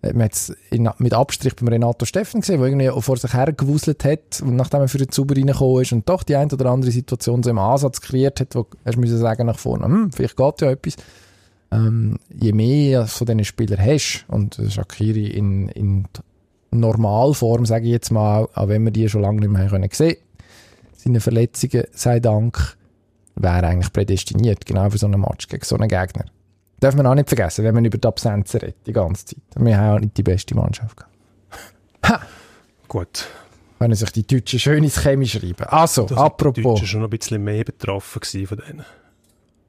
äh, 0.01 0.13
man 0.13 0.23
hat 0.23 0.33
es 0.33 0.55
mit 0.99 1.13
Abstrich 1.13 1.55
beim 1.55 1.67
Renato 1.67 2.05
Steffen 2.05 2.41
gesehen, 2.41 2.59
der 2.59 2.67
irgendwie 2.67 3.01
vor 3.01 3.17
sich 3.17 3.33
hergewuselt 3.33 4.03
hat 4.03 4.41
und 4.41 4.55
nachdem 4.55 4.81
er 4.81 4.87
für 4.87 4.97
den 4.97 5.09
Zuber 5.09 5.35
reingekommen 5.35 5.81
ist 5.81 5.91
und 5.91 6.07
doch 6.09 6.23
die 6.23 6.35
eine 6.35 6.51
oder 6.51 6.71
andere 6.71 6.91
Situation 6.91 7.43
so 7.43 7.49
im 7.49 7.59
Ansatz 7.59 8.01
kreiert 8.01 8.39
hat, 8.39 8.55
wo 8.55 8.65
er 8.83 8.97
müssen 8.97 9.17
sagen 9.17 9.45
nach 9.47 9.59
vorne, 9.59 9.85
hm, 9.85 10.11
vielleicht 10.11 10.37
geht 10.37 10.61
ja 10.61 10.71
etwas. 10.71 10.95
Ähm, 11.69 12.17
je 12.33 12.53
mehr 12.53 13.07
von 13.07 13.27
diesen 13.27 13.43
Spielern 13.43 13.83
hast, 13.83 14.25
und 14.29 14.59
Shakiri 14.69 15.27
in, 15.27 15.67
in 15.69 16.07
Normalform, 16.71 17.65
sage 17.65 17.85
ich 17.85 17.91
jetzt 17.91 18.11
mal, 18.11 18.47
auch 18.53 18.67
wenn 18.69 18.85
wir 18.85 18.91
die 18.91 19.09
schon 19.09 19.21
lange 19.21 19.41
nicht 19.41 19.49
mehr 19.49 19.69
haben 19.69 19.87
gesehen 19.87 20.17
seine 21.07 21.21
Verletzungen, 21.21 21.85
sei 21.93 22.19
Dank, 22.19 22.77
wäre 23.37 23.67
eigentlich 23.67 23.91
prädestiniert, 23.93 24.65
genau 24.65 24.89
für 24.89 24.97
so 24.97 25.07
einen 25.07 25.21
Match 25.21 25.47
gegen 25.47 25.63
so 25.63 25.75
einen 25.75 25.87
Gegner. 25.87 26.25
Darf 26.79 26.95
man 26.95 27.07
auch 27.07 27.15
nicht 27.15 27.29
vergessen, 27.29 27.65
wenn 27.65 27.73
man 27.73 27.85
über 27.85 27.97
die 27.97 28.07
Absenzen 28.07 28.59
redet, 28.59 28.85
die 28.85 28.93
ganze 28.93 29.25
Zeit. 29.25 29.39
Wir 29.55 29.77
haben 29.77 29.95
auch 29.95 29.99
nicht 29.99 30.17
die 30.17 30.23
beste 30.23 30.55
Mannschaft 30.55 30.97
gehabt. 30.97 31.13
Ha! 32.05 32.21
Gut. 32.87 33.27
Wenn 33.79 33.93
sich 33.93 34.11
die 34.11 34.25
Deutschen 34.25 34.59
schön 34.59 34.83
ins 34.83 35.01
Chemie 35.01 35.27
schreiben. 35.27 35.65
Also, 35.67 36.05
das 36.05 36.17
apropos. 36.17 36.55
Die 36.55 36.61
Deutschen 36.63 36.87
schon 36.87 37.03
ein 37.03 37.09
bisschen 37.09 37.43
mehr 37.43 37.63
betroffen 37.63 38.21
von 38.45 38.57
denen. 38.57 38.85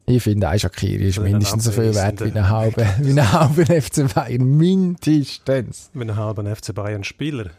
Ich 0.07 0.23
finde, 0.23 0.49
ein 0.49 0.59
Shakiri 0.59 1.09
ist 1.09 1.21
mindestens 1.21 1.65
so 1.65 1.71
viel 1.71 1.95
wert 1.95 2.25
wie 2.25 2.33
ein 2.33 2.49
halber, 2.49 2.87
wie 2.99 3.11
ein 3.11 3.33
halber 3.33 3.65
FC 3.83 4.15
Bayern. 4.15 4.57
Mindestens. 4.57 5.91
Wie 5.93 6.03
ein 6.03 6.17
halber 6.17 6.57
FC 6.57 6.75
Bayern 6.75 7.05
Spieler. 7.05 7.51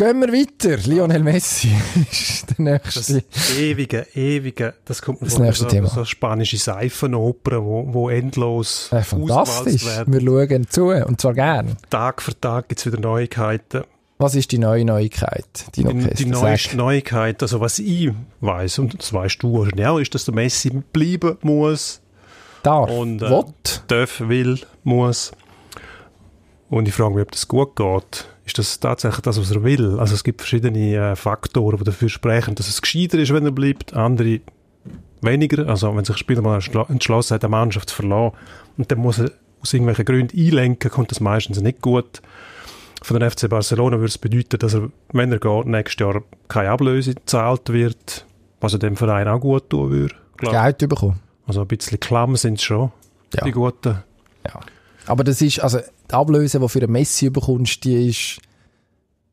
Gehen 0.00 0.18
wir 0.18 0.32
weiter. 0.32 0.78
Lionel 0.88 1.22
Messi 1.22 1.68
ist 2.10 2.56
der 2.56 2.64
nächste. 2.64 3.20
Das 3.20 3.58
ewige, 3.58 4.06
ewige, 4.14 4.72
das 4.86 5.02
kommt 5.02 5.20
das 5.20 5.38
nächste 5.38 5.64
so, 5.64 5.68
Thema. 5.68 5.88
so 5.88 6.06
spanische 6.06 6.56
Seifenoper, 6.56 7.62
wo, 7.62 7.84
wo 7.86 8.08
endlos 8.08 8.88
ja, 8.92 9.02
Fantastisch. 9.02 9.84
Wir 10.06 10.20
schauen 10.22 10.66
zu, 10.70 10.86
und 10.86 11.20
zwar 11.20 11.34
gern. 11.34 11.76
Tag 11.90 12.22
für 12.22 12.40
Tag 12.40 12.70
gibt 12.70 12.78
es 12.78 12.86
wieder 12.86 12.98
Neuigkeiten. 12.98 13.82
Was 14.16 14.34
ist 14.34 14.52
die 14.52 14.58
neue 14.58 14.86
Neuigkeit? 14.86 15.44
Die, 15.74 15.84
die, 15.84 16.14
die 16.14 16.24
neueste 16.24 16.78
Neuigkeit, 16.78 17.42
also 17.42 17.60
was 17.60 17.78
ich 17.78 18.10
weiß, 18.40 18.78
und 18.78 18.98
das 18.98 19.12
weißt 19.12 19.42
du 19.42 19.66
auch, 19.66 19.98
ist, 19.98 20.14
dass 20.14 20.24
der 20.24 20.34
Messi 20.34 20.70
bleiben 20.94 21.36
muss. 21.42 22.00
Darf. 22.62 22.88
Und, 22.88 23.20
äh, 23.20 23.42
darf, 23.86 24.20
will, 24.20 24.60
muss. 24.82 25.32
Und 26.70 26.88
ich 26.88 26.94
frage 26.94 27.16
mich, 27.16 27.22
ob 27.22 27.32
das 27.32 27.46
gut 27.46 27.76
geht 27.76 28.26
ist 28.50 28.58
das 28.58 28.80
tatsächlich 28.80 29.22
das, 29.22 29.40
was 29.40 29.50
er 29.50 29.62
will. 29.62 29.98
Also 29.98 30.14
es 30.14 30.24
gibt 30.24 30.40
verschiedene 30.40 30.94
äh, 30.94 31.16
Faktoren, 31.16 31.78
die 31.78 31.84
dafür 31.84 32.08
sprechen, 32.08 32.54
dass 32.54 32.68
es 32.68 32.82
gescheiter 32.82 33.18
ist, 33.18 33.32
wenn 33.32 33.44
er 33.44 33.52
bleibt, 33.52 33.94
andere 33.94 34.40
weniger. 35.22 35.68
Also 35.68 35.94
wenn 35.96 36.04
sich 36.04 36.16
ein 36.16 36.18
Spieler 36.18 36.42
mal 36.42 36.60
entschlossen 36.88 37.34
hat, 37.34 37.44
eine 37.44 37.50
Mannschaft 37.50 37.90
zu 37.90 37.96
verlassen 37.96 38.36
und 38.76 38.90
dann 38.90 38.98
muss 38.98 39.18
er 39.18 39.30
aus 39.62 39.72
irgendwelchen 39.72 40.04
Gründen 40.04 40.38
einlenken, 40.38 40.90
kommt 40.90 41.10
das 41.10 41.20
meistens 41.20 41.60
nicht 41.60 41.80
gut. 41.80 42.22
Von 43.02 43.18
der 43.18 43.30
FC 43.30 43.48
Barcelona 43.48 43.96
würde 43.96 44.06
es 44.06 44.18
bedeuten, 44.18 44.58
dass 44.58 44.74
er, 44.74 44.90
wenn 45.12 45.32
er 45.32 45.38
geht, 45.38 45.66
nächstes 45.66 46.00
Jahr 46.00 46.22
keine 46.48 46.70
Ablöse 46.70 47.14
gezahlt 47.14 47.72
wird, 47.72 48.26
was 48.60 48.74
er 48.74 48.78
dem 48.78 48.96
Verein 48.96 49.28
auch 49.28 49.40
gut 49.40 49.70
tun 49.70 49.90
würde. 49.90 50.14
Geld 50.38 50.88
bekommen. 50.88 51.20
Also 51.46 51.62
ein 51.62 51.66
bisschen 51.66 51.98
klamm 51.98 52.36
sind 52.36 52.54
es 52.54 52.62
schon, 52.62 52.92
ja. 53.34 53.44
die 53.44 53.52
Guten. 53.52 54.02
Ja. 54.46 54.60
Aber 55.06 55.24
das 55.24 55.40
ist, 55.40 55.60
also 55.60 55.80
die 56.10 56.14
Ablöse, 56.14 56.60
die 56.60 56.68
für 56.68 56.82
einen 56.82 56.92
Messi 56.92 57.30
bekommst, 57.30 57.84
die 57.84 58.08
ist, 58.08 58.40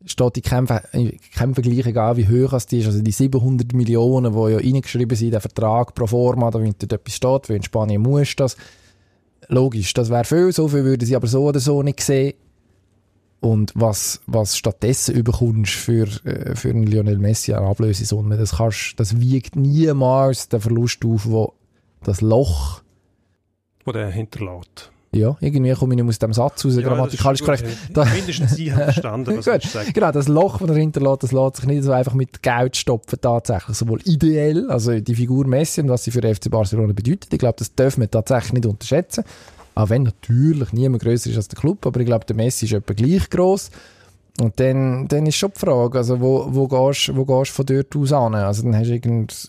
steht 0.05 0.37
in 0.37 0.43
keinem, 0.43 0.79
in 0.93 1.17
keinem 1.35 1.53
Vergleich 1.53 1.85
egal, 1.85 2.17
wie 2.17 2.27
hoch 2.27 2.57
die 2.63 2.79
ist. 2.79 2.87
Also 2.87 3.01
die 3.01 3.11
700 3.11 3.73
Millionen, 3.73 4.33
die 4.33 4.51
ja 4.51 4.57
reingeschrieben 4.57 5.17
sind, 5.17 5.31
der 5.31 5.41
Vertrag 5.41 5.95
pro 5.95 6.07
forma, 6.07 6.51
da 6.51 6.59
dort 6.59 6.93
etwas 6.93 7.15
steht, 7.15 7.49
weil 7.49 7.57
in 7.57 7.63
Spanien 7.63 8.01
muss 8.01 8.35
das. 8.35 8.55
Logisch, 9.49 9.93
das 9.93 10.09
wäre 10.09 10.25
viel, 10.25 10.51
so 10.51 10.67
viel 10.67 10.83
würden 10.83 11.05
sie 11.05 11.15
aber 11.15 11.27
so 11.27 11.45
oder 11.45 11.59
so 11.59 11.81
nicht 11.81 12.01
sehen. 12.01 12.33
Und 13.39 13.71
was, 13.75 14.21
was 14.25 14.57
stattdessen 14.57 15.15
überkommst 15.15 15.73
für, 15.73 16.07
äh, 16.25 16.55
für 16.55 16.69
einen 16.69 16.87
Lionel 16.87 17.19
Messi 17.19 17.53
an 17.53 17.63
Ablösesumme, 17.63 18.35
das 18.35 18.57
kannst, 18.57 18.99
das 18.99 19.19
wiegt 19.19 19.55
niemals 19.55 20.49
den 20.49 20.59
Verlust 20.59 21.05
auf, 21.05 21.27
wo 21.27 21.53
das 22.03 22.21
Loch, 22.21 22.81
wo 23.85 23.91
der 23.91 24.09
hinterlässt. 24.09 24.91
Ja, 25.17 25.37
irgendwie 25.39 25.73
komme 25.73 25.95
ich 25.95 26.01
nicht 26.01 26.09
aus 26.09 26.19
dem 26.19 26.33
Satz 26.33 26.65
raus, 26.65 26.75
ja, 26.75 26.81
grammatikalisch 26.81 27.41
korrekt. 27.41 27.65
Da, 27.93 28.05
Mindestens 28.13 28.55
Sie 28.55 28.73
haben 28.73 28.83
verstanden, 28.83 29.37
was 29.37 29.45
Gut, 29.73 29.85
ich 29.87 29.93
Genau, 29.93 30.11
das 30.11 30.27
Loch, 30.27 30.59
das 30.59 30.69
er 30.69 30.75
hinterlässt, 30.75 31.23
das 31.23 31.31
lässt 31.31 31.55
sich 31.57 31.65
nicht 31.65 31.83
so 31.83 31.91
einfach 31.91 32.13
mit 32.13 32.41
Geld 32.43 32.77
stopfen, 32.77 33.19
tatsächlich. 33.21 33.77
Sowohl 33.77 33.99
ideell, 34.05 34.69
also 34.69 34.99
die 34.99 35.15
Figur 35.15 35.47
Messi 35.47 35.81
und 35.81 35.89
was 35.89 36.03
sie 36.03 36.11
für 36.11 36.21
FC 36.21 36.49
Barcelona 36.49 36.93
bedeutet. 36.93 37.33
Ich 37.33 37.39
glaube, 37.39 37.55
das 37.57 37.73
dürfen 37.73 38.01
wir 38.01 38.11
tatsächlich 38.11 38.53
nicht 38.53 38.65
unterschätzen. 38.65 39.23
Auch 39.75 39.89
wenn 39.89 40.03
natürlich 40.03 40.73
niemand 40.73 41.03
größer 41.03 41.29
ist 41.29 41.37
als 41.37 41.47
der 41.47 41.59
Club, 41.59 41.85
aber 41.85 41.99
ich 41.99 42.05
glaube, 42.05 42.25
der 42.25 42.35
Messi 42.35 42.65
ist 42.65 42.73
etwa 42.73 42.93
gleich 42.93 43.29
groß. 43.29 43.69
Und 44.39 44.59
dann, 44.59 45.07
dann 45.07 45.25
ist 45.25 45.35
schon 45.35 45.51
die 45.55 45.59
Frage, 45.59 45.97
also 45.97 46.19
wo, 46.21 46.47
wo 46.49 46.67
gehst 46.67 47.07
du 47.07 47.15
wo 47.15 47.43
von 47.43 47.65
dort 47.65 47.95
aus 47.95 48.13
an? 48.13 48.35
Also 48.35 48.63
dann 48.63 48.75
hast 48.75 48.87
du 48.87 48.93
irgend, 48.93 49.47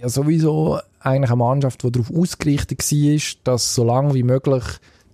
ja 0.00 0.08
sowieso 0.08 0.78
eigentlich 1.00 1.30
eine 1.30 1.36
Mannschaft, 1.36 1.82
die 1.82 1.92
darauf 1.92 2.10
ausgerichtet 2.10 2.80
war, 2.80 3.20
dass 3.44 3.74
so 3.74 3.84
lange 3.84 4.14
wie 4.14 4.22
möglich 4.22 4.64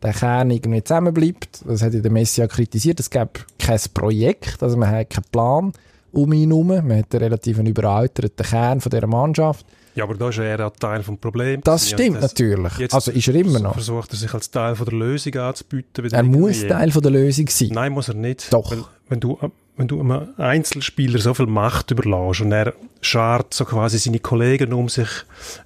der 0.03 0.12
Kern 0.12 0.51
irgendwie 0.51 0.83
zusammenbleibt. 0.83 1.64
Das 1.66 1.83
hat 1.83 1.94
ja 1.94 2.01
der 2.01 2.11
Messi 2.11 2.40
ja 2.40 2.46
kritisiert. 2.46 3.01
Es 3.01 3.11
gab 3.11 3.44
kein 3.59 3.81
Projekt, 3.94 4.62
also 4.62 4.77
man 4.77 4.90
hat 4.90 5.11
keinen 5.11 5.25
Plan 5.33 5.72
um 6.12 6.33
ihn 6.33 6.51
herum. 6.51 6.68
Man 6.68 6.99
hat 6.99 7.14
einen 7.14 7.25
relativ 7.25 7.59
überalterten 7.59 8.46
Kern 8.46 8.81
von 8.81 8.90
dieser 8.90 9.07
Mannschaft. 9.07 9.66
Ja, 9.97 10.05
aber 10.05 10.15
da 10.15 10.29
ist 10.29 10.39
er 10.39 10.61
ein 10.61 10.73
Teil 10.79 11.03
des 11.03 11.17
Problems. 11.19 11.65
Das 11.65 11.89
stimmt 11.89 12.17
das, 12.17 12.33
natürlich. 12.33 12.95
Also 12.95 13.11
ist 13.11 13.29
er 13.29 13.35
immer 13.35 13.59
noch. 13.59 13.73
Versucht 13.73 14.13
er 14.13 14.17
sich 14.17 14.33
als 14.33 14.51
Teil 14.51 14.77
von 14.77 14.87
der 14.87 14.95
Lösung 14.95 15.35
anzubieten. 15.37 16.13
Er 16.13 16.23
muss 16.23 16.67
Teil 16.67 16.93
von 16.93 17.03
der 17.03 17.13
Lösung 17.13 17.49
sein. 17.49 17.71
Nein, 17.73 17.93
muss 17.93 18.09
er 18.09 18.15
nicht. 18.15 18.53
Doch. 18.53 18.71
Wenn, 18.71 18.85
wenn 19.09 19.21
du 19.21 19.39
wenn 19.77 19.89
du 19.89 20.01
einem 20.01 20.29
Einzelspieler 20.39 21.19
so 21.19 21.35
viel 21.35 21.47
Macht 21.47 21.91
überlässt 21.91 22.41
und 22.41 22.53
er 22.53 22.73
schart 23.03 23.53
so 23.53 23.65
quasi 23.65 23.99
seine 23.99 24.21
Kollegen 24.21 24.73
um 24.73 24.89
sich, 24.89 25.09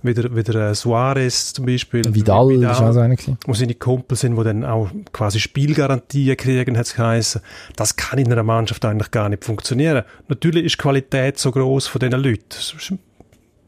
wie 0.03 0.15
der, 0.15 0.35
wie 0.35 0.43
der 0.43 0.71
äh, 0.71 0.75
Suarez 0.75 1.53
zum 1.53 1.67
Beispiel. 1.67 2.03
Vidal, 2.13 2.49
Vidal 2.49 2.73
ist 2.73 2.81
auch 2.81 2.93
so 2.93 3.01
einer 3.01 3.17
Wo 3.47 3.55
seine 3.55 3.75
Kumpel 3.75 4.17
sind, 4.17 4.37
die 4.37 4.45
dann 4.45 4.65
auch 4.65 4.91
quasi 5.13 5.39
Spielgarantien 5.39 6.37
kriegen, 6.37 6.77
hat 6.77 6.87
es 6.87 6.95
geheißen. 6.95 7.41
Das 7.77 7.97
kann 7.97 8.19
in 8.19 8.33
einer 8.33 8.43
Mannschaft 8.43 8.85
eigentlich 8.85 9.13
gar 9.13 9.29
nicht 9.29 9.45
funktionieren. 9.45 10.03
Natürlich 10.29 10.65
ist 10.65 10.75
die 10.75 10.83
Qualität 10.83 11.39
so 11.39 11.53
groß 11.53 11.87
von 11.87 12.01
diesen 12.01 12.21
Leuten. 12.21 12.99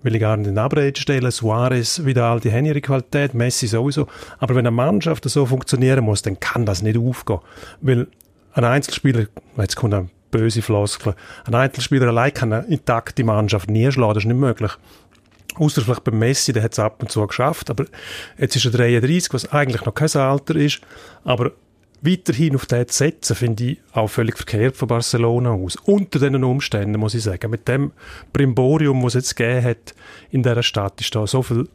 Will 0.03 0.15
ich 0.15 0.21
gar 0.21 0.37
nicht 0.37 0.49
in 0.49 0.59
Abrede 0.59 1.01
stellen. 1.01 1.31
Suarez, 1.31 2.05
Vidal, 2.05 2.41
die 2.41 2.53
haben 2.53 2.65
ihre 2.65 2.81
Qualität, 2.81 3.35
Messi 3.35 3.67
sowieso. 3.67 4.07
Aber 4.39 4.55
wenn 4.55 4.67
eine 4.67 4.71
Mannschaft 4.71 5.29
so 5.29 5.47
funktionieren 5.47 6.05
muss, 6.05 6.23
dann 6.23 6.41
kann 6.41 6.67
das 6.67 6.83
nicht 6.83 6.99
aufgehen. 6.99 7.41
Weil 7.81 8.07
ein 8.53 8.65
Einzelspieler, 8.65 9.27
jetzt 9.57 9.77
kommt 9.77 9.95
ein 9.95 10.11
böse 10.31 10.63
Floskel. 10.63 11.15
Ein 11.45 11.55
Einzelspieler 11.55 12.09
allein 12.09 12.35
kann 12.35 12.53
eine 12.53 12.67
intakte 12.67 13.25
Mannschaft 13.25 13.71
nie 13.71 13.91
schlagen, 13.93 14.15
das 14.15 14.25
ist 14.25 14.29
nicht 14.29 14.41
möglich. 14.41 14.73
Außer 15.55 15.83
vielleicht 15.83 16.05
beim 16.05 16.19
Messi, 16.19 16.53
der 16.53 16.63
hat 16.63 16.73
es 16.73 16.79
ab 16.79 17.03
und 17.03 17.13
zu 17.13 17.27
geschafft, 17.27 17.69
aber 17.69 17.85
jetzt 18.39 18.57
ist 18.57 18.65
er 18.65 18.71
33, 18.71 19.35
was 19.35 19.53
eigentlich 19.53 19.85
noch 19.85 19.95
kein 19.95 20.11
Alter 20.15 20.57
ist, 20.57 20.81
aber 21.25 21.53
weiterhin 22.03 22.55
auf 22.57 22.67
den 22.67 22.89
zu 22.89 22.99
setzen, 22.99 23.37
finde 23.37 23.65
ich 23.65 23.79
auch 23.93 24.09
völlig 24.09 24.37
verkehrt 24.37 24.77
von 24.77 24.89
Barcelona 24.89 25.53
aus. 25.53 25.77
Unter 25.77 26.19
diesen 26.19 26.45
Umständen, 26.45 26.99
muss 27.01 27.15
ich 27.15 27.23
sagen. 27.23 27.51
Mit 27.51 27.69
dem 27.69 27.93
Brimborium, 28.33 29.03
was 29.03 29.15
es 29.15 29.27
jetzt 29.27 29.37
gegeben 29.37 29.65
hat 29.65 29.95
in 30.31 30.43
dieser 30.43 30.63
Stadt, 30.63 31.01
ist 31.01 31.15
da 31.15 31.27
so 31.27 31.43
viel 31.43 31.69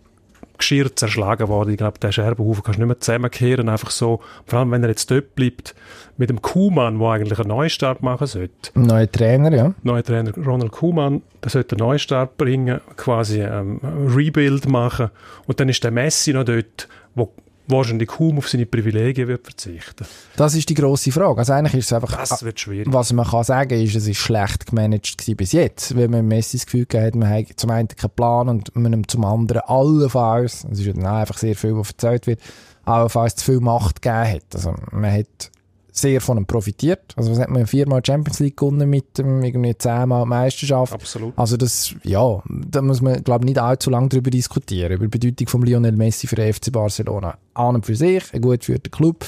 Geschirr 0.58 0.96
zerschlagen 0.96 1.48
worden. 1.48 1.72
Ich 1.72 1.78
glaube, 1.78 2.00
den 2.00 2.12
Scherbenhaufen 2.12 2.64
kannst 2.64 2.78
du 2.78 2.82
nicht 2.82 2.88
mehr 2.88 3.00
zusammenkehren, 3.00 3.70
einfach 3.70 3.92
so. 3.92 4.22
Vor 4.46 4.60
allem, 4.60 4.72
wenn 4.72 4.84
er 4.84 4.90
jetzt 4.90 5.10
dort 5.12 5.36
bleibt, 5.36 5.76
mit 6.18 6.30
dem 6.30 6.42
Kuhmann, 6.42 7.00
der 7.00 7.08
eigentlich 7.10 7.40
einen 7.40 7.50
Neustart 7.50 8.02
machen 8.02 8.28
sollte. 8.28 8.72
Neuer 8.74 9.12
Trainer, 9.12 9.54
ja. 9.54 9.74
Neuer 9.84 10.04
Trainer 10.04 10.34
Ronald 10.36 10.72
Kuhmann, 10.72 11.22
der 11.44 11.52
sollte 11.52 11.76
einen 11.76 11.88
Neustart 11.88 12.38
bringen, 12.38 12.82
quasi 12.96 13.42
ähm, 13.42 13.80
Rebuild 13.84 14.68
machen. 14.68 15.12
Und 15.46 15.60
dann 15.60 15.70
ist 15.70 15.84
der 15.84 15.92
Messi 15.92 16.34
noch 16.34 16.46
dort, 16.46 16.88
wo 17.14 17.32
wahrscheinlich 17.68 18.08
kaum 18.08 18.38
auf 18.38 18.48
seine 18.48 18.66
Privilegien 18.66 19.28
wird 19.28 19.44
verzichten. 19.44 20.06
Das 20.36 20.56
ist 20.56 20.70
die 20.70 20.74
grosse 20.74 21.12
Frage. 21.12 21.40
Also 21.40 21.54
eigentlich 21.54 21.76
ist 21.76 21.86
es 21.86 21.94
einfach, 21.94 22.18
das 22.18 22.44
wird 22.44 22.60
schwierig. 22.60 22.92
was 22.92 23.14
man 23.14 23.26
kann 23.26 23.44
sagen 23.44 23.80
ist, 23.80 23.96
es 23.96 24.08
ist 24.08 24.18
schlecht 24.18 24.66
gemanagt 24.68 25.24
bis 25.38 25.52
jetzt, 25.52 25.96
weil 25.96 26.08
man 26.08 26.28
Messi 26.28 26.58
das 26.58 26.66
Gefühl 26.66 26.88
hat, 26.94 27.16
man 27.16 27.30
hat 27.30 27.48
zum 27.58 27.70
einen 27.70 27.88
keinen 27.88 28.12
Plan 28.12 28.50
und 28.50 28.76
man 28.76 29.08
zum 29.08 29.26
anderen 29.26 29.62
allenfalls, 29.64 30.66
es 30.72 30.80
ist 30.80 30.96
dann 30.96 31.06
einfach 31.06 31.38
sehr 31.38 31.56
viel, 31.56 31.76
was 31.76 31.90
erzählt 31.92 32.28
wird, 32.28 32.40
allenfalls 32.86 33.36
zu 33.36 33.46
viel 33.46 33.60
Macht 33.60 34.02
gegeben 34.02 34.34
hat. 34.34 34.56
Also 34.56 34.74
man 34.92 35.12
hat 35.12 35.52
sehr 35.98 36.22
von 36.22 36.38
ihm 36.38 36.46
profitiert. 36.46 37.14
Also 37.16 37.32
was 37.32 37.40
hat 37.40 37.50
man 37.50 37.66
viermal 37.66 38.02
Champions 38.06 38.40
League 38.40 38.58
gewonnen 38.58 38.90
mit 38.90 39.18
dem 39.18 39.44
irgendwie 39.44 39.78
zehnmal 39.78 40.26
Meisterschaft. 40.26 40.94
Absolut. 40.94 41.38
Also 41.38 41.58
das, 41.58 41.96
ja, 42.04 42.42
da 42.48 42.82
muss 42.82 43.02
man, 43.02 43.24
glaube 43.24 43.46
ich, 43.46 43.50
nicht 43.50 43.60
allzu 43.60 43.90
lange 43.90 44.10
darüber 44.10 44.30
diskutieren, 44.30 44.94
über 44.94 45.08
die 45.08 45.18
Bedeutung 45.18 45.48
von 45.48 45.62
Lionel 45.64 45.94
Messi 45.94 46.28
für 46.28 46.36
den 46.36 46.54
FC 46.54 46.72
Barcelona. 46.72 47.38
An 47.54 47.76
und 47.76 47.86
für 47.86 47.96
sich, 47.96 48.34
ein 48.34 48.42
gut 48.42 48.60
geführter 48.60 48.90
Club, 48.90 49.26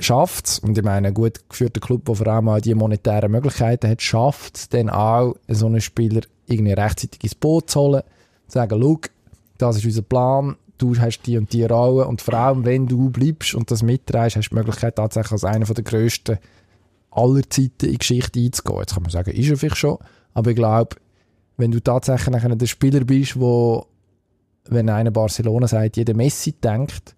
schafft 0.00 0.46
es, 0.46 0.58
und 0.58 0.76
ich 0.76 0.84
meine, 0.84 1.08
ein 1.08 1.14
gut 1.14 1.48
geführter 1.48 1.80
Club, 1.80 2.04
der 2.04 2.14
vor 2.14 2.26
allem 2.26 2.48
auch 2.48 2.60
die 2.60 2.74
monetären 2.74 3.30
Möglichkeiten 3.30 3.88
hat, 3.88 4.02
schafft 4.02 4.56
es 4.56 4.68
dann 4.68 4.90
auch, 4.90 5.36
so 5.48 5.66
einen 5.66 5.80
Spieler 5.80 6.22
irgendwie 6.46 6.72
rechtzeitig 6.72 7.22
ins 7.22 7.34
Boot 7.34 7.70
zu 7.70 7.80
holen, 7.80 8.02
zu 8.46 8.54
sagen, 8.54 8.80
schau, 8.80 9.00
das 9.58 9.76
ist 9.76 9.84
unser 9.84 10.02
Plan, 10.02 10.56
du 10.78 10.96
hast 10.98 11.22
die 11.22 11.38
und 11.38 11.52
die 11.52 11.64
Rolle 11.64 12.06
und 12.06 12.20
vor 12.20 12.34
allem, 12.34 12.64
wenn 12.64 12.86
du 12.86 13.10
bleibst 13.10 13.54
und 13.54 13.70
das 13.70 13.82
mitträgst, 13.82 14.36
hast 14.36 14.50
du 14.50 14.54
die 14.54 14.56
Möglichkeit, 14.56 14.96
tatsächlich 14.96 15.32
als 15.32 15.44
einer 15.44 15.66
der 15.66 15.84
grössten 15.84 16.38
aller 17.10 17.48
Zeiten 17.48 17.86
in 17.86 17.98
Geschichte 17.98 18.40
einzugehen. 18.40 18.80
Jetzt 18.80 18.94
kann 18.94 19.02
man 19.02 19.12
sagen, 19.12 19.30
ist 19.30 19.48
er 19.48 19.56
vielleicht 19.56 19.76
schon, 19.76 19.98
aber 20.32 20.50
ich 20.50 20.56
glaube, 20.56 20.96
wenn 21.56 21.70
du 21.70 21.80
tatsächlich 21.80 22.34
der 22.34 22.66
Spieler 22.66 23.04
bist, 23.04 23.38
wo, 23.38 23.86
wenn 24.68 24.88
einer 24.88 25.12
Barcelona 25.12 25.68
sagt, 25.68 25.96
jeder 25.96 26.14
Messi 26.14 26.52
denkt, 26.52 27.14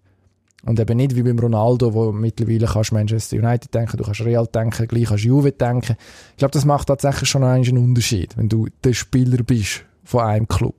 und 0.66 0.80
eben 0.80 0.96
nicht 0.96 1.14
wie 1.14 1.22
beim 1.22 1.38
Ronaldo, 1.38 1.94
wo 1.94 2.10
mittlerweile 2.10 2.66
kannst 2.66 2.92
Manchester 2.92 3.36
United 3.36 3.72
denken, 3.72 3.96
du 3.96 4.04
kannst 4.04 4.22
Real 4.22 4.46
denken, 4.46 4.88
gleich 4.88 5.04
kannst 5.04 5.24
Juve 5.24 5.52
denken. 5.52 5.96
Ich 6.32 6.38
glaube, 6.38 6.52
das 6.52 6.64
macht 6.64 6.88
tatsächlich 6.88 7.28
schon 7.28 7.44
einen 7.44 7.78
Unterschied, 7.78 8.36
wenn 8.36 8.48
du 8.48 8.66
der 8.82 8.92
Spieler 8.92 9.42
bist 9.44 9.84
von 10.02 10.22
einem 10.22 10.48
Club. 10.48 10.74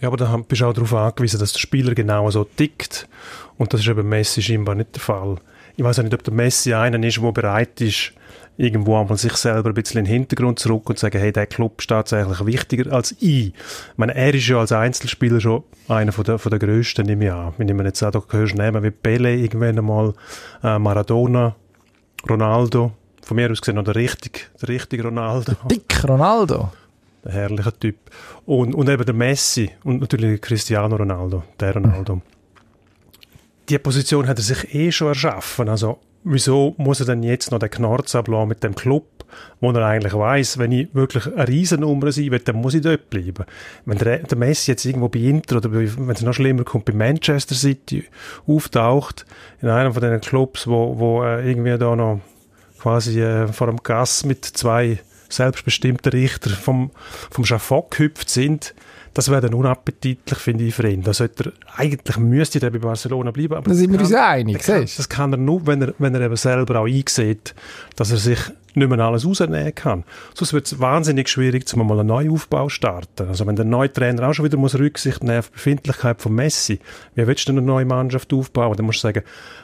Ja, 0.00 0.08
aber 0.08 0.16
da 0.16 0.36
bist 0.36 0.60
du 0.60 0.66
auch 0.66 0.74
darauf 0.74 0.92
angewiesen, 0.92 1.40
dass 1.40 1.52
der 1.52 1.60
Spieler 1.60 1.94
genau 1.94 2.30
so 2.30 2.44
tickt. 2.44 3.08
Und 3.56 3.72
das 3.72 3.80
ist 3.80 3.88
eben 3.88 4.08
Messi 4.08 4.42
scheinbar 4.42 4.74
nicht 4.74 4.94
der 4.94 5.00
Fall. 5.00 5.36
Ich 5.76 5.84
weiß 5.84 5.98
auch 5.98 6.02
nicht, 6.02 6.14
ob 6.14 6.22
der 6.22 6.34
Messi 6.34 6.74
einer 6.74 7.02
ist, 7.02 7.20
der 7.20 7.32
bereit 7.32 7.80
ist, 7.80 8.12
irgendwo 8.58 8.98
einmal 8.98 9.16
sich 9.16 9.34
selber 9.34 9.70
ein 9.70 9.74
bisschen 9.74 10.00
in 10.00 10.04
den 10.04 10.12
Hintergrund 10.12 10.58
zurück 10.58 10.88
und 10.88 10.98
zu 10.98 11.06
sagen, 11.06 11.18
hey, 11.18 11.32
der 11.32 11.46
Club 11.46 11.80
ist 11.80 11.88
tatsächlich 11.88 12.44
wichtiger 12.44 12.92
als 12.92 13.12
ich. 13.20 13.48
Ich 13.48 13.54
meine, 13.96 14.14
er 14.14 14.34
ist 14.34 14.46
ja 14.48 14.58
als 14.58 14.72
Einzelspieler 14.72 15.40
schon 15.40 15.64
einer 15.88 16.12
von 16.12 16.24
der, 16.24 16.38
von 16.38 16.50
der 16.50 16.58
grössten, 16.58 17.06
nehme 17.06 17.26
ich 17.26 17.32
an. 17.32 17.54
Wenn 17.56 17.68
ich 17.68 17.74
mir 17.74 17.84
jetzt 17.84 18.02
auch 18.02 18.10
da 18.10 18.22
hörst, 18.30 18.54
nehmen 18.54 18.82
wie 18.82 18.90
Pele 18.90 19.34
irgendwann 19.34 19.78
einmal, 19.78 20.14
äh, 20.62 20.78
Maradona, 20.78 21.54
Ronaldo, 22.28 22.92
von 23.22 23.36
mir 23.36 23.50
aus 23.50 23.60
gesehen 23.60 23.76
noch 23.76 23.84
der 23.84 23.96
richtige, 23.96 24.40
der 24.60 24.68
richtige 24.68 25.04
Ronaldo. 25.04 25.52
Dick 25.70 26.04
Ronaldo 26.04 26.70
ein 27.26 27.32
herrlicher 27.32 27.78
Typ. 27.78 27.96
Und, 28.44 28.74
und 28.74 28.88
eben 28.88 29.04
der 29.04 29.14
Messi 29.14 29.70
und 29.84 30.00
natürlich 30.00 30.40
Cristiano 30.40 30.96
Ronaldo, 30.96 31.44
der 31.60 31.74
Ronaldo. 31.74 32.22
Die 33.68 33.78
Position 33.78 34.28
hat 34.28 34.38
er 34.38 34.44
sich 34.44 34.74
eh 34.74 34.92
schon 34.92 35.08
erschaffen. 35.08 35.68
Also, 35.68 35.98
wieso 36.22 36.74
muss 36.78 37.00
er 37.00 37.06
denn 37.06 37.22
jetzt 37.22 37.50
noch 37.50 37.58
den 37.58 37.70
Knorz 37.70 38.14
ablassen 38.14 38.48
mit 38.48 38.62
dem 38.62 38.74
Club, 38.74 39.04
wo 39.60 39.70
er 39.72 39.84
eigentlich 39.84 40.14
weiß, 40.14 40.58
wenn 40.58 40.72
ich 40.72 40.94
wirklich 40.94 41.26
eine 41.26 41.48
Riesennummer 41.48 42.12
sein 42.12 42.30
will, 42.30 42.38
dann 42.38 42.56
muss 42.56 42.74
ich 42.74 42.82
dort 42.82 43.10
bleiben. 43.10 43.44
Wenn 43.84 43.98
der, 43.98 44.18
der 44.18 44.38
Messi 44.38 44.70
jetzt 44.70 44.84
irgendwo 44.84 45.08
bei 45.08 45.18
Inter 45.18 45.56
oder 45.56 45.72
wenn 45.72 46.10
es 46.10 46.22
noch 46.22 46.34
schlimmer 46.34 46.64
kommt, 46.64 46.84
bei 46.84 46.92
Manchester 46.92 47.56
City 47.56 48.04
auftaucht, 48.46 49.26
in 49.60 49.68
einem 49.68 49.92
von 49.92 50.02
diesen 50.02 50.20
Clubs, 50.20 50.68
wo, 50.68 50.98
wo 50.98 51.24
äh, 51.24 51.48
irgendwie 51.48 51.76
da 51.76 51.96
noch 51.96 52.20
quasi 52.78 53.20
äh, 53.20 53.48
vor 53.48 53.66
dem 53.66 53.82
Gas 53.82 54.24
mit 54.24 54.44
zwei 54.44 55.00
selbstbestimmte 55.28 56.12
Richter 56.12 56.50
vom, 56.50 56.90
vom 57.30 57.44
Schafott 57.44 57.92
gehüpft 57.92 58.30
sind, 58.30 58.74
das 59.16 59.30
wäre 59.30 59.40
dann 59.40 59.54
unappetitlich, 59.54 60.38
finde 60.38 60.64
ich, 60.64 60.74
für 60.74 60.86
ihn. 60.86 61.02
Da 61.02 61.14
sollte 61.14 61.44
er, 61.46 61.80
eigentlich 61.80 62.18
müsste 62.18 62.60
er 62.60 62.70
bei 62.70 62.78
Barcelona 62.78 63.30
bleiben. 63.30 63.54
Aber 63.54 63.70
da 63.70 63.74
sind 63.74 63.90
wir 63.90 63.98
uns 63.98 64.12
einig, 64.12 64.58
das 64.58 64.66
kann, 64.66 64.82
das 64.82 65.08
kann 65.08 65.32
er 65.32 65.38
nur, 65.38 65.66
wenn 65.66 65.80
er, 65.80 65.94
wenn 65.98 66.14
er 66.14 66.20
eben 66.20 66.36
selber 66.36 66.80
auch 66.80 66.86
einsieht, 66.86 67.54
dass 67.96 68.10
er 68.10 68.18
sich 68.18 68.38
nicht 68.76 68.90
mehr 68.90 68.98
alles 68.98 69.26
rausnehmen 69.26 69.74
kann. 69.74 70.04
Sonst 70.34 70.52
wird 70.52 70.66
es 70.66 70.78
wahnsinnig 70.78 71.30
schwierig, 71.30 71.66
zum 71.66 71.86
mal 71.86 71.98
einen 71.98 72.08
Neuaufbau 72.08 72.68
starten. 72.68 73.28
Also 73.28 73.46
wenn 73.46 73.56
der 73.56 73.64
neue 73.64 73.90
Trainer 73.90 74.28
auch 74.28 74.34
schon 74.34 74.44
wieder 74.44 74.58
muss 74.58 74.78
Rücksicht 74.78 75.24
nehmen 75.24 75.38
auf 75.38 75.48
die 75.48 75.54
Befindlichkeit 75.54 76.20
von 76.20 76.34
Messi, 76.34 76.80
wie 77.14 77.26
willst 77.26 77.48
du 77.48 77.52
eine 77.52 77.62
neue 77.62 77.86
Mannschaft 77.86 78.34
aufbauen? 78.34 78.76
Dann 78.76 78.84
musst 78.84 78.98
du 78.98 79.08
sagen, 79.08 79.22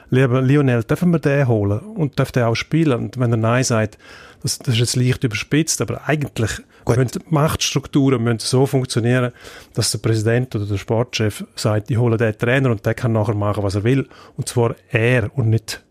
lieber 0.08 0.40
Lionel, 0.40 0.82
dürfen 0.84 1.10
wir 1.10 1.18
den 1.18 1.46
holen? 1.46 1.80
Und 1.80 2.18
darf 2.18 2.32
der 2.32 2.48
auch 2.48 2.54
spielen? 2.54 2.98
Und 2.98 3.20
wenn 3.20 3.30
er 3.30 3.36
Nein 3.36 3.64
sagt, 3.64 3.98
das, 4.42 4.58
das 4.58 4.74
ist 4.74 4.80
jetzt 4.80 4.96
leicht 4.96 5.24
überspitzt, 5.24 5.80
aber 5.80 6.08
eigentlich 6.08 6.50
müssen 6.86 7.22
Machtstrukturen 7.30 8.22
müssen 8.22 8.40
so 8.40 8.66
funktionieren, 8.66 9.32
dass 9.74 9.92
der 9.92 9.98
Präsident 9.98 10.54
oder 10.54 10.66
der 10.66 10.78
Sportchef 10.78 11.44
sagt, 11.54 11.90
ich 11.90 11.98
hole 11.98 12.16
den 12.16 12.36
Trainer 12.36 12.70
und 12.70 12.84
der 12.84 12.94
kann 12.94 13.12
nachher 13.12 13.34
machen, 13.34 13.62
was 13.62 13.74
er 13.74 13.84
will. 13.84 14.08
Und 14.36 14.48
zwar 14.48 14.74
er 14.90 15.30
und 15.36 15.48
nicht 15.48 15.84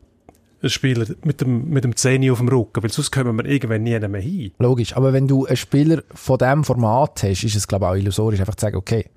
ein 0.64 0.70
Spieler 0.70 1.06
mit 1.24 1.42
dem, 1.42 1.70
mit 1.70 1.84
dem 1.84 1.96
Zehni 1.96 2.30
auf 2.30 2.38
dem 2.38 2.50
Rücken, 2.50 2.84
weil 2.84 2.92
sonst 2.92 3.12
kommen 3.12 3.36
wir 3.38 3.46
irgendwann 3.46 3.84
nie 3.84 3.98
mehr 4.00 4.22
hin. 4.22 4.52
Logisch, 4.60 4.96
aber 4.96 5.14
wenn 5.14 5.28
du 5.28 5.46
einen 5.46 5.58
Spieler 5.58 6.04
von 6.14 6.38
diesem 6.38 6.64
Format 6.64 7.24
hast, 7.24 7.44
ist 7.44 7.56
es, 7.56 7.68
glaube 7.68 7.86
ich, 7.86 7.90
auch 7.90 7.96
illusorisch, 7.96 8.40
einfach 8.40 8.56
zu 8.56 8.66
sagen, 8.66 8.78
okay, 8.78 9.10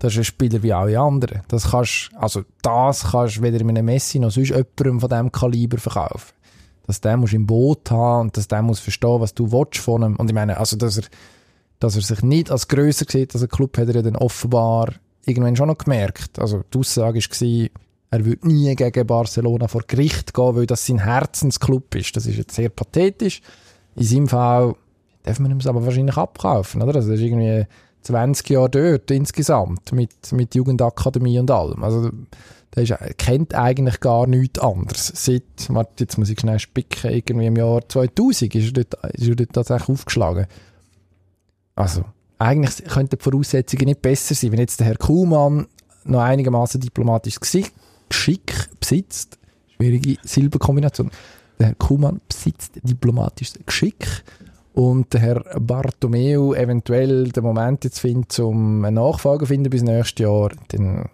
das 0.00 0.14
ist 0.14 0.18
ein 0.18 0.24
Spieler 0.24 0.62
wie 0.62 0.72
alle 0.72 0.98
anderen. 0.98 1.42
Das 1.48 1.70
kannst, 1.70 2.10
also 2.16 2.42
das 2.62 3.12
kannst 3.12 3.36
du 3.36 3.42
weder 3.42 3.62
mit 3.64 3.76
einem 3.76 3.84
Messi 3.84 4.18
noch 4.18 4.30
sonst 4.30 4.48
jemandem 4.48 4.98
von 4.98 5.10
diesem 5.10 5.30
Kaliber 5.30 5.78
verkaufen 5.78 6.32
dass 6.90 7.00
der 7.00 7.16
muss 7.16 7.32
im 7.32 7.46
Boot 7.46 7.88
haben 7.92 8.22
und 8.22 8.36
dass 8.36 8.48
der 8.48 8.62
muss 8.62 8.80
verstehen, 8.80 9.20
was 9.20 9.32
du 9.32 9.52
willst 9.52 9.78
von 9.78 10.02
ihm. 10.02 10.16
Und 10.16 10.28
ich 10.28 10.34
meine, 10.34 10.58
also, 10.58 10.76
dass 10.76 10.98
er, 10.98 11.04
dass 11.78 11.94
er 11.94 12.02
sich 12.02 12.22
nicht 12.24 12.50
als 12.50 12.66
grösser 12.66 13.06
sieht 13.08 13.32
als 13.32 13.44
ein 13.44 13.48
Club, 13.48 13.78
hat 13.78 13.86
er 13.86 13.94
ja 13.94 14.02
dann 14.02 14.16
offenbar 14.16 14.94
irgendwann 15.24 15.54
schon 15.54 15.68
noch 15.68 15.78
gemerkt. 15.78 16.40
Also, 16.40 16.64
die 16.74 16.78
Aussage 16.78 17.20
war, 17.20 17.68
er 18.10 18.24
würde 18.24 18.48
nie 18.48 18.74
gegen 18.74 19.06
Barcelona 19.06 19.68
vor 19.68 19.82
Gericht 19.86 20.34
gehen, 20.34 20.56
weil 20.56 20.66
das 20.66 20.84
sein 20.84 20.98
Herzensclub 20.98 21.94
ist. 21.94 22.16
Das 22.16 22.26
ist 22.26 22.36
jetzt 22.36 22.56
sehr 22.56 22.70
pathetisch. 22.70 23.40
In 23.94 24.02
seinem 24.02 24.28
Fall 24.28 24.74
darf 25.22 25.38
man 25.38 25.52
ihm 25.52 25.58
es 25.58 25.68
aber 25.68 25.84
wahrscheinlich 25.84 26.16
abkaufen, 26.16 26.82
oder? 26.82 26.96
Also, 26.96 27.10
er 27.10 27.14
ist 27.14 27.22
irgendwie 27.22 27.66
20 28.02 28.50
Jahre 28.50 28.68
dort 28.68 29.10
insgesamt 29.12 29.92
mit, 29.92 30.32
mit 30.32 30.56
Jugendakademie 30.56 31.38
und 31.38 31.52
allem. 31.52 31.84
Also, 31.84 32.10
der 32.74 32.84
ist, 32.84 32.94
kennt 33.18 33.54
eigentlich 33.54 34.00
gar 34.00 34.26
nichts 34.26 34.58
anderes. 34.60 35.12
Seit, 35.14 35.42
warte, 35.68 36.04
jetzt 36.04 36.18
muss 36.18 36.30
ich 36.30 36.38
schnell 36.38 36.58
spicken, 36.58 37.10
irgendwie 37.10 37.46
im 37.46 37.56
Jahr 37.56 37.88
2000 37.88 38.54
ist 38.54 38.76
er 38.76 38.84
dort, 38.84 39.14
ist 39.14 39.28
er 39.28 39.34
dort 39.34 39.52
tatsächlich 39.52 39.88
aufgeschlagen. 39.88 40.46
Also, 41.74 42.04
eigentlich 42.38 42.84
könnten 42.84 43.18
die 43.18 43.22
Voraussetzungen 43.22 43.86
nicht 43.86 44.02
besser 44.02 44.34
sein, 44.34 44.52
wenn 44.52 44.60
jetzt 44.60 44.80
der 44.80 44.86
Herr 44.86 44.96
Kuhmann 44.96 45.66
noch 46.04 46.20
einigermaßen 46.20 46.80
diplomatisches 46.80 47.40
Geschick 48.08 48.68
besitzt. 48.78 49.38
Schwierige 49.76 50.16
Silberkombination. 50.22 51.10
Der 51.58 51.68
Herr 51.68 51.74
Kuhmann 51.74 52.20
besitzt 52.28 52.80
diplomatisches 52.82 53.58
Geschick 53.66 54.06
und 54.72 55.12
der 55.12 55.20
Herr 55.20 55.40
Bartomeu 55.60 56.54
eventuell 56.54 57.28
den 57.28 57.42
Moment 57.42 57.84
jetzt 57.84 58.00
findet, 58.00 58.38
um 58.38 58.84
einen 58.84 58.96
Nachfolger 58.96 59.44
zu 59.44 59.46
finden 59.46 59.70
bis 59.70 59.82
nächstes 59.82 60.22
Jahr, 60.24 60.50
dann 60.68 61.08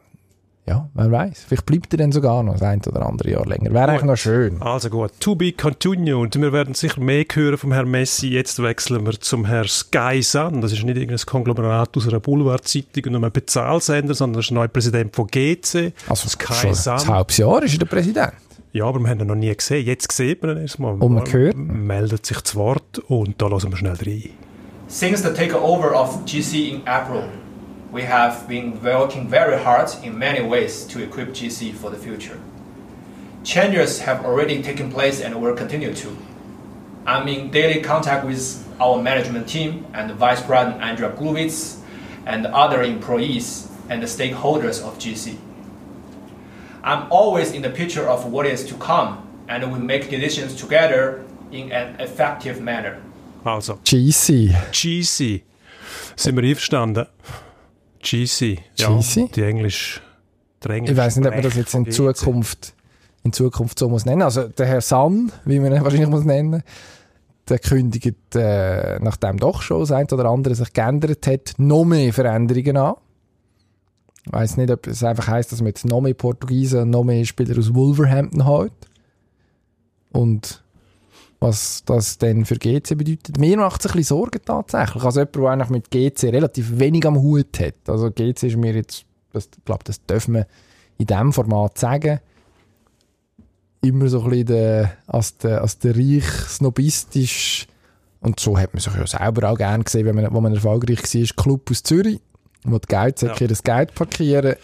ja, 0.69 0.89
wer 0.95 1.13
weiß. 1.13 1.45
Vielleicht 1.47 1.67
bleibt 1.67 1.95
er 1.95 1.99
dann 1.99 2.11
sogar 2.11 2.43
noch 2.43 2.61
ein 2.61 2.81
oder 2.87 3.07
andere 3.07 3.31
Jahr 3.31 3.47
länger. 3.47 3.73
Wäre 3.73 3.91
eigentlich 3.91 4.03
noch 4.03 4.17
schön. 4.17 4.61
Also 4.61 4.91
gut, 4.91 5.13
to 5.21 5.37
be 5.37 5.53
continued. 5.53 6.41
Wir 6.41 6.53
werden 6.53 6.75
sicher 6.75 7.01
mehr 7.01 7.25
hören 7.33 7.57
vom 7.57 7.73
Herrn 7.73 7.89
Messi. 7.89 8.29
Jetzt 8.29 8.61
wechseln 8.61 9.07
wir 9.07 9.13
zum 9.21 9.45
Herrn 9.45 9.69
Sky 9.69 10.21
Sun. 10.23 10.61
Das 10.61 10.73
ist 10.73 10.83
nicht 10.83 10.97
irgendein 10.97 11.25
Konglomerat 11.25 11.97
aus 11.97 12.09
einer 12.09 12.19
Boulevardzeitung 12.19 13.05
und 13.07 13.17
einem 13.17 13.31
Bezahlsender, 13.31 14.15
sondern 14.15 14.39
das 14.39 14.47
ist 14.47 14.51
der 14.51 14.57
neue 14.57 14.69
Präsident 14.69 15.15
von 15.15 15.29
GC. 15.29 15.93
Also 16.09 16.29
Sky 16.29 16.53
schon 16.55 16.75
Sun. 16.75 16.95
Ein 16.95 17.09
halbes 17.09 17.37
Jahr 17.37 17.63
ist 17.63 17.73
er 17.75 17.79
der 17.79 17.87
Präsident. 17.87 18.33
Ja, 18.73 18.87
aber 18.87 18.99
wir 18.99 19.09
haben 19.09 19.21
ihn 19.21 19.27
noch 19.29 19.37
nie 19.37 19.55
gesehen. 19.55 19.87
Jetzt 19.87 20.11
sieht 20.11 20.43
man 20.43 20.57
ihn 20.57 20.63
erstmal. 20.63 20.95
Und 20.95 21.15
man 21.15 21.33
hört. 21.33 21.57
Meldet 21.57 22.27
sich 22.27 22.43
zu 22.43 22.57
Wort 22.57 22.99
und 23.07 23.41
da 23.41 23.49
hören 23.49 23.71
wir 23.71 23.77
schnell 23.77 23.97
rein. 24.05 24.31
Since 24.89 25.23
the 25.23 25.33
takeover 25.33 25.95
of 25.95 26.25
GC 26.27 26.73
in 26.73 26.87
April, 26.87 27.25
we 27.97 28.03
have 28.03 28.47
been 28.47 28.79
working 28.83 29.27
very 29.27 29.57
hard 29.57 29.89
in 30.05 30.19
many 30.19 30.43
ways 30.47 30.85
to 30.85 31.03
equip 31.03 31.31
GC 31.31 31.73
for 31.73 31.89
the 31.89 31.97
future. 31.97 32.39
Changes 33.43 34.01
have 34.01 34.23
already 34.23 34.63
taken 34.63 34.93
place 34.93 35.23
and 35.23 35.35
will 35.41 35.57
continue 35.57 35.95
to. 35.95 36.15
I'm 37.07 37.27
in 37.27 37.51
daily 37.51 37.81
contact 37.81 38.27
with 38.27 38.43
our 38.79 39.01
management 39.03 39.49
team 39.49 39.87
and 39.95 40.11
Vice 40.11 40.43
President 40.43 40.83
Andrea 40.83 41.11
Gluvitz 41.13 41.79
and 42.27 42.47
other 42.49 42.83
employees 42.83 43.71
and 43.89 44.03
the 44.03 44.07
stakeholders 44.07 44.87
of 44.87 44.99
GC. 44.99 45.39
I'm 46.85 47.11
always 47.11 47.53
in 47.53 47.63
the 47.63 47.71
picture 47.71 48.07
of 48.07 48.31
what 48.31 48.45
is 48.45 48.63
to 48.67 48.75
come 48.75 49.27
and 49.49 49.73
we 49.73 49.79
make 49.79 50.11
decisions 50.11 50.55
together 50.55 51.25
in 51.51 51.73
an 51.73 51.99
effective 51.99 52.61
manner. 52.61 53.01
Also. 53.43 53.77
GC. 53.85 54.55
GC. 54.71 55.45
Sind 56.15 56.37
wir 56.37 56.45
einverstanden? 56.45 57.07
GC. 58.07 58.59
Ja, 58.77 59.01
Die 59.35 59.43
Englisch, 59.43 60.01
der 60.63 60.71
Englisch 60.71 60.93
ich 60.93 60.97
weiß 60.97 61.17
nicht, 61.17 61.27
ob 61.27 61.35
man 61.35 61.43
das 61.43 61.57
jetzt 61.57 61.75
in 61.75 61.91
Zukunft, 61.91 62.75
in 63.25 63.33
Zukunft 63.33 63.79
so 63.79 63.89
muss 63.89 64.05
nennen. 64.07 64.23
Also 64.23 64.47
der 64.49 64.67
Herr 64.67 64.81
San, 64.81 65.33
wie 65.45 65.59
man 65.59 65.73
ihn 65.73 65.83
wahrscheinlich 65.85 66.09
muss 66.09 66.25
nennen, 66.25 66.63
der 67.49 67.59
kündigt, 67.59 68.35
äh, 68.35 68.99
nachdem 69.01 69.39
doch 69.39 69.63
schon 69.63 69.81
das 69.81 69.91
eine 69.91 70.09
oder 70.09 70.27
andere 70.27 70.55
sich 70.55 70.73
geändert 70.73 71.27
hat, 71.27 71.55
noch 71.59 71.85
mehr 71.85 72.13
Veränderungen 72.13 72.77
an. 72.77 72.95
Ich 74.25 74.33
weiß 74.33 74.57
nicht, 74.57 74.71
ob 74.71 74.87
es 74.87 75.05
einfach 75.05 75.29
heisst, 75.29 75.53
dass 75.53 75.61
man 75.61 75.69
jetzt 75.69 75.85
noch 75.85 76.01
mehr 76.01 76.15
Portugiesen 76.15 76.83
und 76.83 76.91
noch 76.91 77.05
mehr 77.05 77.25
Spieler 77.25 77.59
aus 77.59 77.75
Wolverhampton 77.75 78.45
hat. 78.45 78.73
Und 80.11 80.65
was 81.41 81.83
das 81.85 82.19
denn 82.19 82.45
für 82.45 82.57
GC 82.57 82.97
bedeutet. 82.97 83.39
Mir 83.39 83.57
macht 83.59 83.81
es 83.81 83.87
ein 83.87 83.97
bisschen 83.97 84.17
Sorgen 84.17 84.41
tatsächlich. 84.45 85.05
Also 85.05 85.21
jemand, 85.21 85.37
der 85.37 85.45
eigentlich 85.45 85.71
mit 85.71 85.91
GC 85.91 86.33
relativ 86.33 86.79
wenig 86.79 87.07
am 87.07 87.19
Hut 87.21 87.61
hat. 87.61 87.75
Also 87.87 88.11
GC 88.11 88.45
ist 88.45 88.57
mir 88.57 88.75
jetzt, 88.75 89.05
das, 89.33 89.51
ich 89.57 89.65
glaube, 89.65 89.85
das 89.85 90.05
dürfen 90.05 90.35
wir 90.35 90.47
in 90.99 91.07
diesem 91.07 91.33
Format 91.33 91.79
sagen, 91.79 92.21
immer 93.83 94.09
so 94.09 94.23
ein 94.23 94.31
bisschen 94.31 94.47
der, 94.47 94.93
als 95.07 95.37
der, 95.37 95.61
als 95.61 95.79
der 95.79 95.97
reich 95.97 96.25
snobistisch 96.25 97.67
und 98.21 98.41
so 98.41 98.59
hat 98.59 98.75
man 98.75 98.81
sich 98.81 98.95
ja 98.95 99.07
selber 99.07 99.51
auch 99.51 99.57
gerne 99.57 99.85
gesehen, 99.85 100.07
wenn 100.07 100.17
man, 100.17 100.33
wo 100.33 100.41
man 100.41 100.55
erfolgreich 100.55 101.03
war, 101.03 101.45
Club 101.45 101.71
aus 101.71 101.83
Zürich, 101.83 102.21
wo 102.65 102.79
die 102.79 102.89
Geldsäcke 102.89 103.45
ja. 103.45 103.49
das 103.49 103.63
Geld 103.63 103.95
parkieren. 103.95 104.57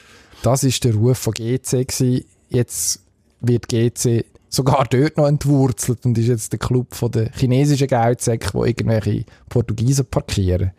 Das 0.43 0.65
ist 0.65 0.83
der 0.83 0.95
Ruf 0.95 1.19
von 1.19 1.35
GC 1.35 1.87
gewesen. 1.87 2.25
Jetzt 2.49 3.03
wird 3.41 3.69
GC 3.69 4.25
sogar 4.53 4.87
dort 4.89 5.17
noch 5.17 5.27
entwurzelt 5.27 6.05
und 6.05 6.17
ist 6.19 6.29
jetzt 6.29 6.53
der 6.53 6.59
Club 6.59 6.95
von 6.95 7.11
den 7.11 7.31
chinesischen 7.35 7.89
Geldsäcken, 7.89 8.51
wo 8.53 8.65
irgendwelche 8.65 9.25
Portugiesen 9.49 10.05
parkieren. 10.05 10.73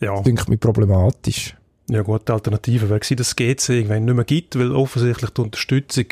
Ja. 0.00 0.14
Das 0.14 0.24
klingt 0.24 0.48
mir 0.48 0.56
problematisch. 0.56 1.56
Ja 1.88 2.02
gut, 2.02 2.26
die 2.28 2.32
Alternative 2.32 2.88
wäre 2.88 2.98
gewesen, 2.98 3.16
dass 3.16 3.28
es 3.28 3.36
GC 3.36 3.68
irgendwann 3.70 4.04
nicht 4.04 4.14
mehr 4.14 4.24
gibt, 4.24 4.58
weil 4.58 4.72
offensichtlich 4.72 5.30
die 5.30 5.40
Unterstützung 5.40 6.06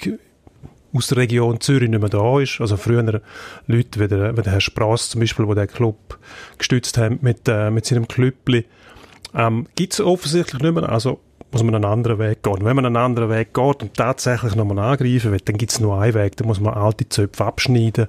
aus 0.93 1.09
der 1.09 1.19
Region 1.19 1.61
Zürich 1.61 1.91
nicht 1.91 2.01
mehr 2.01 2.09
da 2.09 2.41
ist. 2.41 2.61
Also 2.61 2.77
früher 2.77 3.21
Leute 3.67 4.01
wie 4.01 4.09
der, 4.09 4.37
wie 4.37 4.43
der 4.43 4.53
Herr 4.53 4.61
Sprass 4.61 5.11
zum 5.11 5.21
Beispiel, 5.21 5.47
der 5.47 5.67
den 5.67 5.69
Club 5.69 6.19
gestützt 6.57 6.99
haben 6.99 7.19
mit, 7.21 7.49
äh, 7.49 7.71
mit 7.71 7.85
seinem 7.85 8.07
Klüppli, 8.07 8.65
ähm, 9.35 9.67
gibt 9.75 9.93
es 9.93 10.01
offensichtlich 10.01 10.63
nicht 10.63 10.75
mehr. 10.75 10.89
Also 10.89 11.21
muss 11.51 11.63
man 11.63 11.75
einen 11.75 11.85
anderen 11.85 12.19
Weg 12.19 12.43
gehen. 12.43 12.55
Und 12.55 12.65
wenn 12.65 12.77
man 12.77 12.87
einen 12.87 12.97
anderen 12.97 13.31
Weg 13.31 13.55
geht 13.55 13.83
und 13.83 13.95
tatsächlich 13.95 14.55
nochmal 14.55 14.79
angreifen 14.79 15.33
will, 15.33 15.41
dann 15.45 15.57
gibt 15.57 15.73
es 15.73 15.81
nur 15.81 16.01
einen 16.01 16.15
Weg. 16.15 16.37
Dann 16.37 16.47
muss 16.47 16.61
man 16.61 16.75
alte 16.75 17.09
Zöpfe 17.09 17.45
abschneiden 17.45 18.09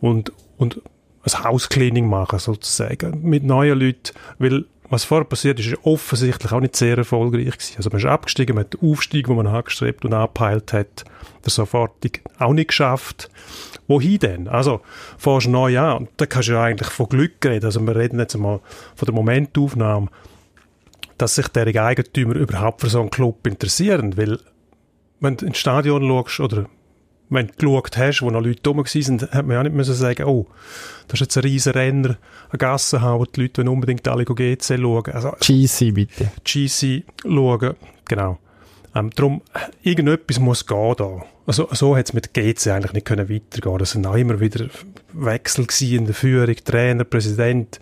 und, 0.00 0.32
und 0.58 0.82
ein 1.24 1.44
Hauscleaning 1.44 2.08
machen, 2.08 2.38
sozusagen, 2.38 3.20
mit 3.22 3.44
neuen 3.44 3.78
Leuten. 3.78 4.12
Weil 4.38 4.64
was 4.92 5.04
vorher 5.04 5.24
passiert 5.24 5.58
ist, 5.58 5.68
ist 5.68 5.78
offensichtlich 5.84 6.52
auch 6.52 6.60
nicht 6.60 6.76
sehr 6.76 6.98
erfolgreich 6.98 7.46
gewesen. 7.46 7.76
Also 7.78 7.88
man 7.88 7.98
ist 7.98 8.04
abgestiegen, 8.04 8.56
man 8.56 8.64
hat 8.64 8.74
den 8.74 8.90
Aufstieg, 8.90 9.26
den 9.26 9.36
man 9.36 9.46
angestrebt 9.46 10.04
und 10.04 10.12
angepeilt 10.12 10.72
hat, 10.74 11.04
der 11.44 11.50
sofortig 11.50 12.22
auch 12.38 12.52
nicht 12.52 12.68
geschafft. 12.68 13.30
Wohin 13.88 14.18
denn? 14.18 14.48
Also, 14.48 14.80
fährst 15.16 15.48
neu 15.48 15.78
an 15.78 15.96
und 15.98 16.10
da 16.18 16.26
kannst 16.26 16.48
du 16.48 16.52
ja 16.52 16.62
eigentlich 16.62 16.90
von 16.90 17.08
Glück 17.08 17.44
reden. 17.44 17.64
Also 17.64 17.80
wir 17.80 17.96
reden 17.96 18.18
jetzt 18.18 18.36
mal 18.36 18.60
von 18.94 19.06
der 19.06 19.14
Momentaufnahme 19.14 20.08
dass 21.22 21.36
sich 21.36 21.46
der 21.46 21.68
Eigentümer 21.68 22.34
überhaupt 22.34 22.80
für 22.80 22.88
so 22.88 23.00
einen 23.00 23.10
Club 23.10 23.46
interessieren, 23.46 24.16
weil 24.16 24.40
wenn 25.20 25.36
du 25.36 25.46
ins 25.46 25.58
Stadion 25.58 26.02
schaust 26.04 26.40
oder 26.40 26.66
wenn 27.30 27.46
du 27.46 27.52
geschaut 27.54 27.96
hast, 27.96 28.22
wo 28.22 28.30
noch 28.30 28.42
Leute 28.42 28.68
rum 28.68 28.78
waren, 28.78 29.20
hat 29.20 29.46
man 29.46 29.56
ja 29.56 29.62
nicht 29.62 29.74
müssen 29.74 29.94
sagen, 29.94 30.24
oh, 30.24 30.48
das 31.06 31.20
ist 31.20 31.20
jetzt 31.20 31.36
ein 31.36 31.44
riesen 31.44 31.72
Renner, 31.74 32.18
eine 32.50 32.58
Gasse 32.58 33.00
haben, 33.00 33.20
wo 33.20 33.24
die 33.24 33.42
Leute 33.42 33.62
unbedingt 33.70 34.06
alle 34.08 34.24
GC 34.24 34.78
schauen. 34.80 35.12
Also, 35.12 35.30
GC 35.38 35.94
bitte. 35.94 36.32
GC 36.42 37.04
schauen, 37.22 37.74
genau. 38.08 38.38
Ähm, 38.94 39.10
darum, 39.14 39.42
irgendetwas 39.82 40.40
muss 40.40 40.66
gehen 40.66 40.94
da. 40.98 41.22
Also, 41.46 41.68
so 41.70 41.96
hat 41.96 42.06
es 42.06 42.14
mit 42.14 42.34
GC 42.34 42.66
eigentlich 42.66 42.94
nicht 42.94 43.06
können 43.06 43.30
weitergehen. 43.30 43.78
Das 43.78 43.92
sind 43.92 44.06
auch 44.08 44.16
immer 44.16 44.40
wieder 44.40 44.66
Wechsel 45.12 45.66
in 45.82 46.04
der 46.04 46.14
Führung, 46.14 46.56
Trainer, 46.64 47.04
Präsident. 47.04 47.78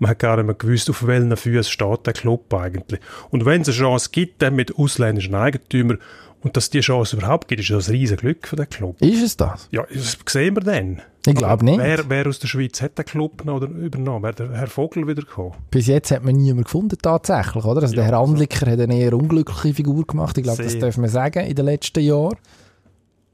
Man 0.00 0.10
hat 0.10 0.18
gar 0.18 0.36
nicht 0.36 0.46
mehr 0.46 0.54
gewusst, 0.54 0.90
auf 0.90 1.06
welchen 1.06 1.36
Füßen 1.36 1.70
steht 1.70 2.06
der 2.06 2.12
Club 2.14 2.52
eigentlich. 2.54 3.00
Und 3.30 3.44
wenn 3.44 3.62
es 3.62 3.68
eine 3.68 3.76
Chance 3.76 4.08
gibt, 4.10 4.42
dann 4.42 4.56
mit 4.56 4.76
ausländischen 4.76 5.34
Eigentümern, 5.34 5.98
und 6.42 6.56
dass 6.56 6.70
die 6.70 6.80
Chance 6.80 7.16
überhaupt 7.16 7.48
gibt, 7.48 7.60
ist 7.60 7.70
das 7.70 7.88
ein 7.88 7.92
riesen 7.92 8.16
Glück 8.16 8.48
für 8.48 8.56
den 8.56 8.68
Club. 8.68 8.96
Ist 9.00 9.22
es 9.22 9.36
das? 9.36 9.68
Ja, 9.70 9.84
das 9.92 10.16
sehen 10.26 10.56
wir 10.56 10.62
dann. 10.62 11.02
Ich 11.26 11.34
glaube 11.34 11.64
nicht. 11.64 11.78
Wer, 11.78 12.08
wer, 12.08 12.26
aus 12.26 12.38
der 12.38 12.48
Schweiz 12.48 12.80
hat 12.80 12.96
den 12.96 13.04
Club 13.04 13.44
noch 13.44 13.56
oder 13.56 13.68
übernommen? 13.68 14.22
Wäre 14.22 14.34
der 14.34 14.50
Herr 14.52 14.66
Vogel 14.68 15.06
wieder 15.06 15.20
gekommen? 15.20 15.52
Bis 15.70 15.86
jetzt 15.86 16.10
hat 16.10 16.24
man 16.24 16.36
niemanden 16.36 16.64
gefunden, 16.64 16.96
tatsächlich, 17.00 17.62
oder? 17.62 17.82
Also 17.82 17.94
ja, 17.94 18.02
der 18.02 18.04
Herr 18.06 18.20
Andlicker 18.20 18.66
also. 18.66 18.72
hat 18.72 18.80
eine 18.80 18.98
eher 18.98 19.12
unglückliche 19.12 19.74
Figur 19.74 20.06
gemacht. 20.06 20.38
Ich 20.38 20.44
glaube, 20.44 20.62
das 20.62 20.78
dürfen 20.78 21.02
wir 21.02 21.10
sagen 21.10 21.44
in 21.44 21.54
den 21.54 21.66
letzten 21.66 22.00
Jahren. 22.00 22.38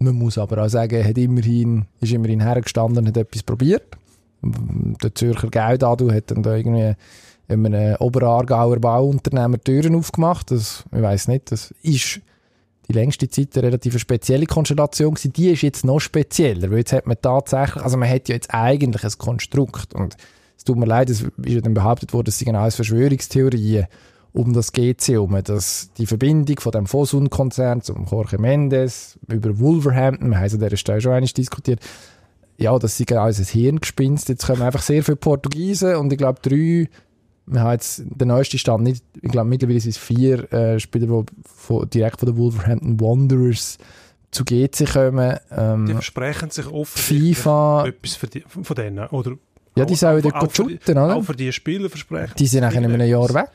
Man 0.01 0.17
muss 0.17 0.37
aber 0.37 0.65
auch 0.65 0.69
sagen, 0.69 0.97
er 0.97 1.09
hat 1.09 1.17
immerhin, 1.17 1.87
ist 2.01 2.13
immerhin 2.13 2.41
hergestanden 2.41 2.99
und 2.99 3.09
hat 3.09 3.17
etwas 3.17 3.45
probiert 3.45 3.97
der 5.03 5.15
Zürcher 5.15 5.49
Geldadu 5.49 6.13
hat 6.13 6.31
dann 6.31 6.43
da 6.43 6.55
irgendwie 6.55 6.95
in 7.49 7.67
einem 7.67 7.97
Oberaargauer 8.01 8.81
Bauunternehmer 8.81 9.59
Türen 9.59 9.95
aufgemacht. 9.95 10.51
Das, 10.51 10.85
ich 10.93 11.03
weiß 11.03 11.29
nicht, 11.29 11.53
das 11.53 11.73
ist 11.83 12.21
die 12.89 12.93
längste 12.93 13.29
Zeit 13.29 13.57
eine 13.57 13.69
relativ 13.69 13.99
spezielle 13.99 14.47
Konstellation 14.47 15.15
gewesen. 15.15 15.33
Die 15.33 15.51
ist 15.51 15.63
jetzt 15.63 15.85
noch 15.85 16.01
spezieller, 16.01 16.71
weil 16.71 16.79
jetzt 16.79 16.93
hat 16.93 17.07
man 17.07 17.17
tatsächlich, 17.21 17.83
also 17.83 17.97
man 17.97 18.09
hat 18.09 18.29
ja 18.29 18.35
jetzt 18.35 18.53
eigentlich 18.53 19.05
ein 19.05 19.19
Konstrukt 19.19 19.95
und 19.95 20.17
es 20.57 20.65
tut 20.65 20.77
mir 20.77 20.87
leid, 20.87 21.11
es 21.11 21.23
ist 21.23 21.33
ja 21.47 21.61
dann 21.61 21.75
behauptet 21.75 22.13
worden, 22.13 22.29
es 22.29 22.39
sind 22.39 22.47
genau 22.47 22.69
Verschwörungstheorien 22.69 23.87
um 24.33 24.53
das 24.53 24.73
GC 24.73 25.09
herum, 25.09 25.39
dass 25.43 25.91
die 25.97 26.07
Verbindung 26.07 26.61
von 26.61 26.71
dem 26.71 26.87
Fosun-Konzern 26.87 27.81
zum 27.81 28.05
Jorge 28.05 28.39
Mendes 28.39 29.19
über 29.29 29.59
Wolverhampton, 29.59 30.31
wir 30.31 30.37
haben 30.37 30.45
es 30.45 30.55
an 30.55 30.61
dieser 30.61 30.77
Stelle 30.77 31.01
schon 31.01 31.13
einmal 31.13 31.31
diskutiert, 31.31 31.81
ja, 32.59 32.79
das 32.79 32.99
ist 32.99 33.13
alles 33.13 33.39
ein 33.39 33.45
Hirngespinst. 33.45 34.29
Jetzt 34.29 34.47
kommen 34.47 34.63
einfach 34.63 34.83
sehr 34.83 35.03
viele 35.03 35.17
Portugiesen 35.17 35.97
und 35.97 36.13
ich 36.13 36.19
glaube 36.19 36.41
drei, 36.43 36.89
wir 37.47 37.61
haben 37.61 37.73
jetzt 37.73 38.03
den 38.07 38.29
neuesten 38.29 38.59
Stand 38.59 38.83
nicht, 38.83 39.05
ich 39.21 39.31
glaube 39.31 39.49
mittlerweile 39.49 39.81
sind 39.81 39.91
es 39.91 39.99
vier 39.99 40.53
äh, 40.53 40.81
Spieler, 40.81 41.07
die 41.07 41.33
von, 41.45 41.89
direkt 41.91 42.21
von 42.21 42.29
den 42.29 42.37
Wolverhampton 42.37 43.01
Wanderers 43.01 43.79
zu 44.31 44.45
GC 44.45 44.87
kommen. 44.93 45.39
Ähm, 45.51 45.87
die 45.87 45.93
versprechen 45.93 46.51
sich 46.51 46.67
oft 46.67 46.99
FIFA, 46.99 47.87
etwas 47.87 48.19
die, 48.31 48.45
von 48.47 48.77
denen, 48.77 49.07
oder? 49.09 49.33
Ja, 49.77 49.85
die 49.85 49.95
sollen 49.95 50.23
dort 50.23 50.57
shooten, 50.57 50.97
oder? 50.97 51.17
Auch 51.17 51.23
für 51.23 51.37
die 51.37 51.53
Spieler 51.53 51.91
versprechen. 51.91 52.33
Die 52.39 52.47
sind 52.47 52.65
in 52.65 52.85
einem 52.85 53.01
Jahr 53.03 53.33
weg. 53.35 53.51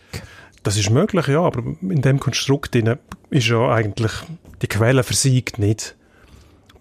Das 0.63 0.77
ist 0.77 0.91
möglich, 0.91 1.25
ja, 1.27 1.41
aber 1.41 1.63
in 1.81 2.03
dem 2.03 2.19
Konstrukt 2.19 2.75
ist 2.75 3.47
ja 3.47 3.69
eigentlich, 3.73 4.11
die 4.61 4.67
Quelle 4.67 5.01
versiegt 5.01 5.57
nicht 5.57 5.95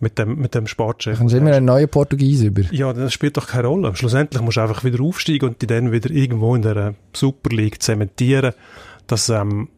mit 0.00 0.18
dem, 0.18 0.36
mit 0.36 0.54
dem 0.54 0.66
Sportchef. 0.66 1.18
Dann 1.18 1.28
sind 1.28 1.44
wir 1.44 1.54
einen 1.54 1.66
neuen 1.66 1.88
Portugies 1.88 2.42
über. 2.42 2.62
Ja, 2.72 2.92
das 2.92 3.12
spielt 3.12 3.36
doch 3.36 3.46
keine 3.46 3.68
Rolle. 3.68 3.94
Schlussendlich 3.94 4.42
musst 4.42 4.56
du 4.56 4.62
einfach 4.62 4.82
wieder 4.84 5.02
aufsteigen 5.02 5.50
und 5.50 5.62
die 5.62 5.66
dann 5.66 5.92
wieder 5.92 6.10
irgendwo 6.10 6.54
in 6.54 6.62
der 6.62 6.94
Super 7.14 7.54
League 7.54 7.82
zementieren, 7.82 8.54
dass 9.06 9.28
ähm, 9.28 9.68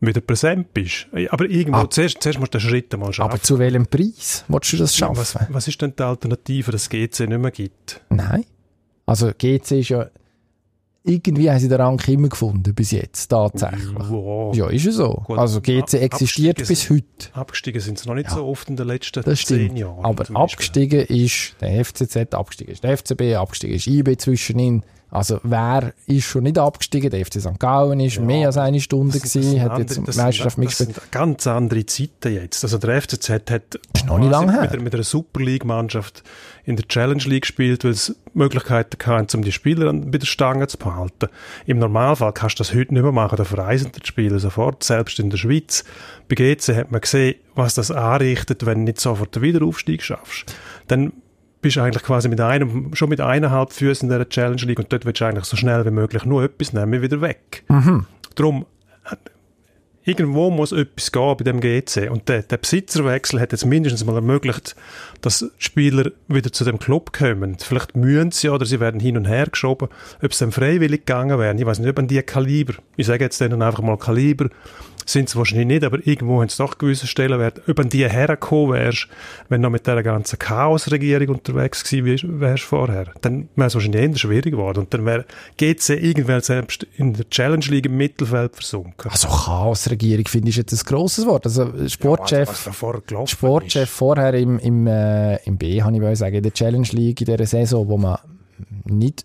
wieder 0.00 0.20
präsent 0.20 0.72
bist. 0.72 1.06
Aber 1.30 1.44
irgendwo, 1.44 1.80
ah. 1.80 1.90
zuerst, 1.90 2.22
zuerst 2.22 2.38
musst 2.38 2.54
du 2.54 2.58
den 2.58 2.68
Schritt 2.68 2.96
mal 2.96 3.12
schaffen. 3.12 3.30
Aber 3.30 3.42
zu 3.42 3.58
welchem 3.58 3.86
Preis 3.86 4.44
willst 4.48 4.72
du 4.72 4.76
das 4.78 4.96
schaffen? 4.96 5.16
Was, 5.16 5.36
was 5.48 5.68
ist 5.68 5.80
denn 5.80 5.94
die 5.96 6.02
Alternative, 6.02 6.72
dass 6.72 6.88
GC 6.88 7.20
nicht 7.20 7.38
mehr 7.38 7.50
gibt? 7.50 8.00
Nein. 8.10 8.44
Also 9.06 9.30
GC 9.36 9.72
ist 9.72 9.88
ja 9.90 10.06
irgendwie 11.06 11.50
haben 11.50 11.58
sie 11.58 11.68
den 11.68 11.80
Rang 11.80 12.00
immer 12.08 12.28
gefunden, 12.28 12.74
bis 12.74 12.90
jetzt, 12.90 13.28
tatsächlich. 13.28 13.94
Wow. 13.94 14.54
Ja, 14.56 14.68
ist 14.68 14.86
es 14.86 14.96
so. 14.96 15.22
Gut, 15.24 15.38
also 15.38 15.60
GC 15.60 15.94
existiert 15.94 16.66
bis 16.66 16.90
heute. 16.90 17.04
Abgestiegen 17.32 17.80
sind 17.80 17.98
sie 17.98 18.08
noch 18.08 18.16
nicht 18.16 18.28
ja. 18.28 18.34
so 18.34 18.46
oft 18.46 18.68
in 18.68 18.76
den 18.76 18.88
letzten 18.88 19.22
das 19.22 19.44
zehn 19.44 19.76
Jahren. 19.76 20.04
Aber 20.04 20.24
abgestiegen 20.34 21.00
ist 21.06 21.54
der 21.60 21.84
FCZ, 21.84 22.34
abgestiegen 22.34 22.72
ist 22.72 22.82
der 22.82 22.96
FCB, 22.96 23.36
abgestiegen 23.36 23.76
ist 23.76 23.86
IB 23.86 24.16
zwischen 24.16 24.58
ihnen. 24.58 24.82
Also 25.10 25.38
wer 25.44 25.92
ist 26.06 26.24
schon 26.24 26.42
nicht 26.42 26.58
abgestiegen? 26.58 27.10
Der 27.10 27.24
FC 27.24 27.40
St. 27.40 27.58
Gallen 27.60 28.00
ist 28.00 28.16
ja, 28.16 28.22
mehr 28.22 28.48
als 28.48 28.56
eine 28.56 28.80
Stunde 28.80 29.18
das, 29.18 29.32
gewesen, 29.32 29.62
hat 29.62 29.78
jetzt 29.78 30.00
das 30.04 30.16
Meisterschaft 30.16 30.58
mitgespielt. 30.58 30.96
Das 30.96 31.02
sind 31.04 31.12
ganz 31.12 31.46
andere 31.46 31.86
Zeiten 31.86 32.34
jetzt. 32.34 32.64
Also 32.64 32.78
der 32.78 33.00
FCZ 33.00 33.30
hat 33.30 33.78
noch 34.06 34.18
nicht 34.18 34.30
lange 34.30 34.60
mit, 34.60 34.82
mit 34.82 34.94
einer 34.94 35.04
Super 35.04 35.40
League 35.40 35.64
Mannschaft 35.64 36.24
in 36.64 36.74
der 36.74 36.86
Challenge 36.88 37.22
League 37.22 37.42
gespielt, 37.42 37.84
weil 37.84 37.92
es 37.92 38.16
Möglichkeiten 38.34 38.98
hatten, 39.06 39.36
um 39.36 39.44
die 39.44 39.52
Spieler 39.52 39.92
bei 39.92 40.18
der 40.18 40.26
Stange 40.26 40.66
zu 40.66 40.76
behalten. 40.76 41.28
Im 41.66 41.78
Normalfall 41.78 42.32
kannst 42.32 42.58
du 42.58 42.64
das 42.64 42.74
heute 42.74 42.92
nicht 42.92 43.02
mehr 43.02 43.12
machen, 43.12 43.36
da 43.36 43.44
verreisen 43.44 43.92
die 43.92 44.04
Spieler 44.04 44.40
sofort, 44.40 44.82
selbst 44.82 45.20
in 45.20 45.30
der 45.30 45.36
Schweiz. 45.36 45.84
Bei 46.28 46.34
GC 46.34 46.76
hat 46.76 46.90
man 46.90 47.00
gesehen, 47.00 47.36
was 47.54 47.74
das 47.74 47.92
anrichtet, 47.92 48.66
wenn 48.66 48.78
du 48.78 48.84
nicht 48.84 49.00
sofort 49.00 49.36
den 49.36 49.42
Wiederaufstieg 49.42 50.02
schaffst. 50.02 50.54
Dann 50.88 51.12
bist 51.66 51.78
eigentlich 51.78 52.04
quasi 52.04 52.28
mit 52.28 52.40
einem, 52.40 52.94
schon 52.94 53.08
mit 53.08 53.20
eineinhalb 53.20 53.72
Füßen 53.72 54.08
in 54.08 54.16
der 54.16 54.28
Challenge 54.28 54.62
League 54.62 54.78
und 54.78 54.92
dort 54.92 55.04
willst 55.04 55.20
du 55.20 55.24
eigentlich 55.24 55.46
so 55.46 55.56
schnell 55.56 55.84
wie 55.84 55.90
möglich 55.90 56.24
nur 56.24 56.44
etwas 56.44 56.72
nehmen, 56.72 57.02
wieder 57.02 57.20
weg. 57.20 57.64
Mhm. 57.68 58.06
Darum, 58.36 58.66
irgendwo 60.04 60.52
muss 60.52 60.70
etwas 60.70 61.10
gehen 61.10 61.36
bei 61.36 61.42
dem 61.42 61.58
GC. 61.58 62.08
Und 62.08 62.28
der, 62.28 62.42
der 62.42 62.58
Besitzerwechsel 62.58 63.40
hat 63.40 63.50
jetzt 63.50 63.66
mindestens 63.66 64.04
mal 64.04 64.14
ermöglicht, 64.14 64.76
dass 65.22 65.50
Spieler 65.58 66.12
wieder 66.28 66.52
zu 66.52 66.62
dem 66.64 66.78
Club 66.78 67.12
kommen. 67.12 67.56
Vielleicht 67.58 67.96
mühen 67.96 68.30
sie 68.30 68.48
oder 68.48 68.64
sie 68.64 68.78
werden 68.78 69.00
hin 69.00 69.16
und 69.16 69.26
her 69.26 69.46
geschoben. 69.46 69.88
Ob 70.22 70.30
es 70.30 70.38
dann 70.38 70.52
freiwillig 70.52 71.04
gegangen 71.04 71.36
wäre, 71.36 71.56
ich 71.56 71.66
weiß 71.66 71.80
nicht, 71.80 71.90
ob 71.90 71.98
an 71.98 72.06
die 72.06 72.22
Kaliber, 72.22 72.74
ich 72.96 73.06
sage 73.06 73.24
jetzt 73.24 73.40
denen 73.40 73.60
einfach 73.60 73.82
mal 73.82 73.98
Kaliber, 73.98 74.50
sind 75.06 75.28
es 75.28 75.36
wahrscheinlich 75.36 75.66
nicht, 75.66 75.84
aber 75.84 76.06
irgendwo 76.06 76.40
haben 76.40 76.48
es 76.48 76.56
doch 76.56 76.78
gewisse 76.78 77.06
Stellen 77.06 77.38
werden. 77.38 77.62
Ob 77.68 77.80
an 77.80 77.88
die 77.88 78.08
hergekommen 78.08 78.74
wärst, 78.74 79.08
wenn 79.48 79.62
du 79.62 79.66
noch 79.66 79.72
mit 79.72 79.86
dieser 79.86 80.02
ganzen 80.02 80.38
Chaos-Regierung 80.38 81.28
unterwegs 81.28 81.84
gewesen 81.84 82.40
wärst 82.40 82.64
vorher, 82.64 83.12
dann 83.22 83.48
wäre 83.56 83.68
es 83.68 83.74
wahrscheinlich 83.74 84.02
eher 84.02 84.16
schwierig 84.16 84.52
geworden. 84.52 84.80
Und 84.80 84.94
dann 84.94 85.04
wäre 85.04 85.24
GC 85.56 85.90
irgendwann 85.90 86.40
selbst 86.40 86.86
in 86.96 87.14
der 87.14 87.28
Challenge 87.30 87.64
League 87.66 87.86
im 87.86 87.96
Mittelfeld 87.96 88.54
versunken. 88.54 89.10
Also 89.10 89.28
Chaos-Regierung 89.28 89.96
Regierung, 89.96 90.26
finde 90.26 90.48
ich 90.50 90.56
jetzt 90.56 90.72
ein 90.72 90.86
grosses 90.86 91.26
Wort. 91.26 91.46
Also 91.46 91.88
Sportchef, 91.88 92.64
da 92.64 92.72
vorher 92.72 93.02
Sportchef 93.26 93.82
ist. 93.82 93.90
vorher 93.90 94.34
im, 94.34 94.58
im, 94.58 94.86
äh, 94.86 95.36
im 95.44 95.56
B, 95.56 95.82
habe 95.82 96.12
ich 96.12 96.18
sagen, 96.18 96.36
in 96.36 96.42
der 96.42 96.52
Challenge 96.52 96.88
League 96.92 97.20
in 97.20 97.26
dieser 97.26 97.46
Saison, 97.46 97.88
wo 97.88 97.96
man 97.96 98.18
nicht 98.84 99.24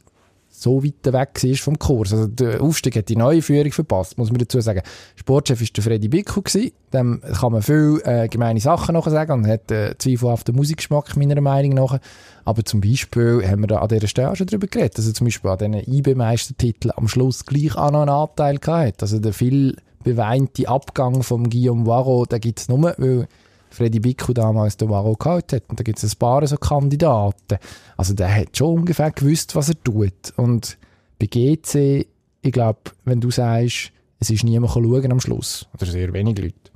so 0.62 0.84
weit 0.84 1.05
weg 1.05 1.43
war 1.43 1.55
vom 1.55 1.80
Kurs. 1.80 2.14
Also 2.14 2.28
der 2.28 2.62
Aufstieg 2.62 2.95
hat 2.95 3.09
die 3.09 3.16
neue 3.16 3.41
Führung 3.41 3.72
verpasst, 3.72 4.18
muss 4.20 4.30
man 4.30 4.38
dazu 4.38 4.62
sagen. 4.62 4.82
Sportchef 5.16 5.59
war 5.59 5.68
der 5.76 5.84
Freddy 5.84 6.07
Bickel 6.07 6.43
gewesen. 6.43 6.72
Dem 6.93 7.22
kann 7.22 7.51
man 7.51 7.64
viel 7.64 7.99
äh, 8.05 8.28
gemeine 8.28 8.59
Sachen 8.59 8.93
nachher 8.93 9.09
sagen 9.09 9.32
und 9.32 9.47
hat 9.47 9.72
äh, 9.72 9.95
zweifelhaften 9.97 10.55
Musikgeschmack 10.55 11.18
meiner 11.18 11.41
Meinung 11.41 11.74
nach. 11.74 11.97
Aber 12.45 12.64
zum 12.64 12.80
Beispiel 12.80 13.41
haben 13.47 13.62
wir 13.62 13.68
da 13.68 13.78
an 13.78 13.88
dieser 13.88 14.07
Stelle 14.07 14.30
auch 14.30 14.36
schon 14.36 14.45
drüber 14.45 14.68
geredet, 14.68 14.99
dass 14.99 15.07
er 15.07 15.16
zum 15.16 15.26
Beispiel 15.26 15.49
an 15.49 15.57
diesen 15.57 15.93
IB-Meistertiteln 15.93 16.93
am 16.95 17.07
Schluss 17.07 17.45
gleich 17.45 17.76
auch 17.76 17.91
noch 17.91 18.01
einen 18.01 18.09
Anteil 18.09 18.59
gehabt. 18.59 19.01
Also 19.01 19.18
der 19.18 19.34
viel 19.34 19.78
beweinte 20.03 20.68
Abgang 20.68 21.24
vom 21.24 21.49
Guillaume 21.49 21.88
Waro, 21.88 22.26
den 22.26 22.39
gibt 22.39 22.59
es 22.59 22.70
nur, 22.70 22.93
weil 22.97 23.28
Freddy 23.72 23.99
Bickel 23.99 24.34
damals 24.34 24.78
den 24.78 24.89
Waro 24.89 25.15
gehabt 25.15 25.53
hat. 25.53 25.63
Und 25.67 25.80
da 25.80 25.84
gibt 25.84 26.01
es 26.01 26.13
ein 26.13 26.17
paar 26.19 26.45
so 26.45 26.57
Kandidaten. 26.57 27.57
Also 27.97 28.13
der 28.13 28.34
hat 28.34 28.57
schon 28.57 28.80
ungefähr 28.80 29.11
gewusst, 29.11 29.55
was 29.55 29.69
er 29.69 29.84
tut. 29.84 30.34
Und 30.38 30.78
bei 31.19 31.28
GC, 31.28 32.05
ich 32.41 32.51
glaube, 32.51 32.80
wenn 33.05 33.22
du 33.22 33.32
sagst, 33.32 33.91
es 34.19 34.30
ist 34.30 34.43
niemand 34.43 34.74
schauen 34.74 35.11
am 35.11 35.19
Schluss, 35.19 35.67
oder 35.74 35.86
sehr 35.86 36.13
wenig 36.13 36.38
Leute, 36.38 36.72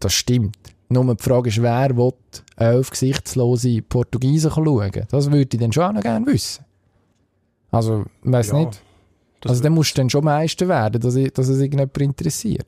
das 0.00 0.14
stimmt. 0.14 0.56
Nur 0.88 1.14
die 1.14 1.22
Frage 1.22 1.48
ist, 1.48 1.62
wer 1.62 1.96
will 1.96 2.12
elf 2.56 2.90
gesichtslose 2.90 3.82
Portugiesen 3.82 4.50
schauen? 4.50 5.06
Das 5.10 5.30
würde 5.30 5.56
ich 5.56 5.60
dann 5.60 5.72
schon 5.72 5.84
auch 5.84 5.92
noch 5.92 6.02
gerne 6.02 6.26
wissen. 6.26 6.64
Also, 7.70 8.04
ich 8.22 8.32
weiss 8.32 8.48
Ja, 8.48 8.58
nicht. 8.58 8.82
Also 9.44 9.62
dann 9.62 9.72
musst 9.72 9.96
du 9.96 10.02
dann 10.02 10.10
schon 10.10 10.24
Meister 10.24 10.68
werden, 10.68 11.00
dass, 11.00 11.16
ich, 11.16 11.32
dass 11.32 11.48
es 11.48 11.58
irgendjemand 11.58 11.96
interessiert. 11.98 12.66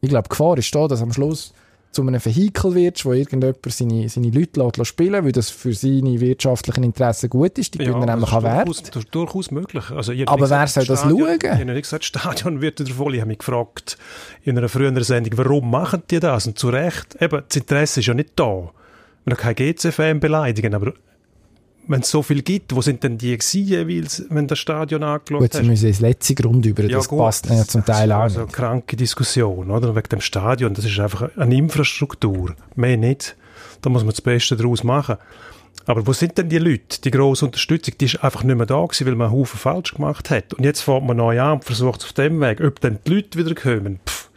Ich 0.00 0.08
glaube, 0.08 0.24
die 0.24 0.30
Gefahr 0.30 0.58
ist 0.58 0.74
da, 0.74 0.88
dass 0.88 1.02
am 1.02 1.12
Schluss 1.12 1.52
zu 1.90 2.02
einem 2.02 2.22
Vehikel 2.24 2.74
wird, 2.74 3.04
wo 3.04 3.12
irgendjemand 3.12 3.56
seine, 3.68 4.08
seine 4.08 4.30
Leute 4.30 4.60
lässt 4.60 4.86
spielen 4.86 5.24
weil 5.24 5.32
das 5.32 5.50
für 5.50 5.72
seine 5.72 6.20
wirtschaftlichen 6.20 6.84
Interessen 6.84 7.30
gut 7.30 7.58
ist. 7.58 7.74
Die 7.74 7.78
Ja, 7.78 7.86
gewinnen 7.92 8.06
nämlich 8.06 8.32
auch 8.32 8.42
Wert. 8.42 8.68
das 8.68 8.80
ist 8.80 9.08
durchaus 9.10 9.50
möglich. 9.50 9.90
Also, 9.90 10.12
Aber 10.26 10.50
wer 10.50 10.66
soll 10.66 10.84
das 10.84 11.00
Stadion- 11.00 11.18
schauen? 11.18 11.38
Ich 11.42 11.48
habe 11.50 11.64
nicht 11.64 11.82
gesagt, 11.82 12.02
das 12.02 12.06
Stadion 12.08 12.60
wird 12.60 12.88
voll. 12.90 13.14
Ich 13.14 13.20
habe 13.20 13.28
mich 13.28 13.38
gefragt, 13.38 13.96
in 14.44 14.58
einer 14.58 14.68
früheren 14.68 15.02
Sendung, 15.02 15.38
warum 15.38 15.70
machen 15.70 16.02
die 16.10 16.20
das? 16.20 16.46
Und 16.46 16.58
zu 16.58 16.68
Recht, 16.68 17.16
eben, 17.20 17.42
das 17.48 17.56
Interesse 17.56 18.00
ist 18.00 18.06
ja 18.06 18.14
nicht 18.14 18.30
da. 18.36 18.70
Wir 19.24 19.36
können 19.36 19.56
keinen 19.56 19.74
GC-Fan 19.74 20.20
beleidigen, 20.20 20.74
aber 20.74 20.92
wenn 21.88 22.00
es 22.02 22.10
so 22.10 22.22
viel 22.22 22.42
gibt, 22.42 22.74
wo 22.74 22.82
sind 22.82 23.02
denn 23.02 23.18
die 23.18 23.36
jeweils, 23.52 24.24
wenn 24.28 24.46
das 24.46 24.58
Stadion 24.58 25.02
angeschaut 25.02 25.40
Gut, 25.40 25.52
sie 25.52 25.58
hast? 25.60 25.66
müssen 25.66 25.88
ins 25.88 26.00
letzte 26.00 26.34
Grund 26.34 26.64
über, 26.66 26.82
das 26.82 27.08
passt 27.08 27.46
ja 27.46 27.64
zum 27.64 27.84
Teil 27.84 28.12
auch 28.12 28.20
also, 28.20 28.40
nicht. 28.40 28.48
Also 28.48 28.56
kranke 28.56 28.96
Diskussion, 28.96 29.70
oder? 29.70 29.96
Wegen 29.96 30.08
dem 30.08 30.20
Stadion, 30.20 30.74
das 30.74 30.84
ist 30.84 30.98
einfach 31.00 31.30
eine 31.36 31.56
Infrastruktur. 31.56 32.54
Mehr 32.76 32.96
nicht. 32.96 33.36
Da 33.80 33.90
muss 33.90 34.02
man 34.02 34.10
das 34.10 34.20
Beste 34.20 34.56
daraus 34.56 34.84
machen. 34.84 35.16
Aber 35.86 36.06
wo 36.06 36.12
sind 36.12 36.36
denn 36.36 36.50
die 36.50 36.58
Leute, 36.58 37.00
die 37.02 37.10
grosse 37.10 37.46
Unterstützung? 37.46 37.94
Die 37.98 38.04
ist 38.04 38.22
einfach 38.22 38.42
nicht 38.44 38.56
mehr 38.56 38.66
da 38.66 38.84
gewesen, 38.84 39.06
weil 39.06 39.14
man 39.14 39.28
einen 39.28 39.38
Haufen 39.38 39.58
falsch 39.58 39.94
gemacht 39.94 40.28
hat. 40.28 40.52
Und 40.52 40.64
jetzt 40.64 40.82
fährt 40.82 41.02
man 41.02 41.16
neu 41.16 41.40
an 41.40 41.54
und 41.54 41.64
versucht 41.64 42.00
es 42.00 42.06
auf 42.06 42.12
dem 42.12 42.40
Weg. 42.40 42.60
Ob 42.60 42.80
dann 42.80 42.98
die 43.06 43.14
Leute 43.14 43.38
wieder 43.38 43.54
kommen, 43.54 43.98
pff. 44.06 44.27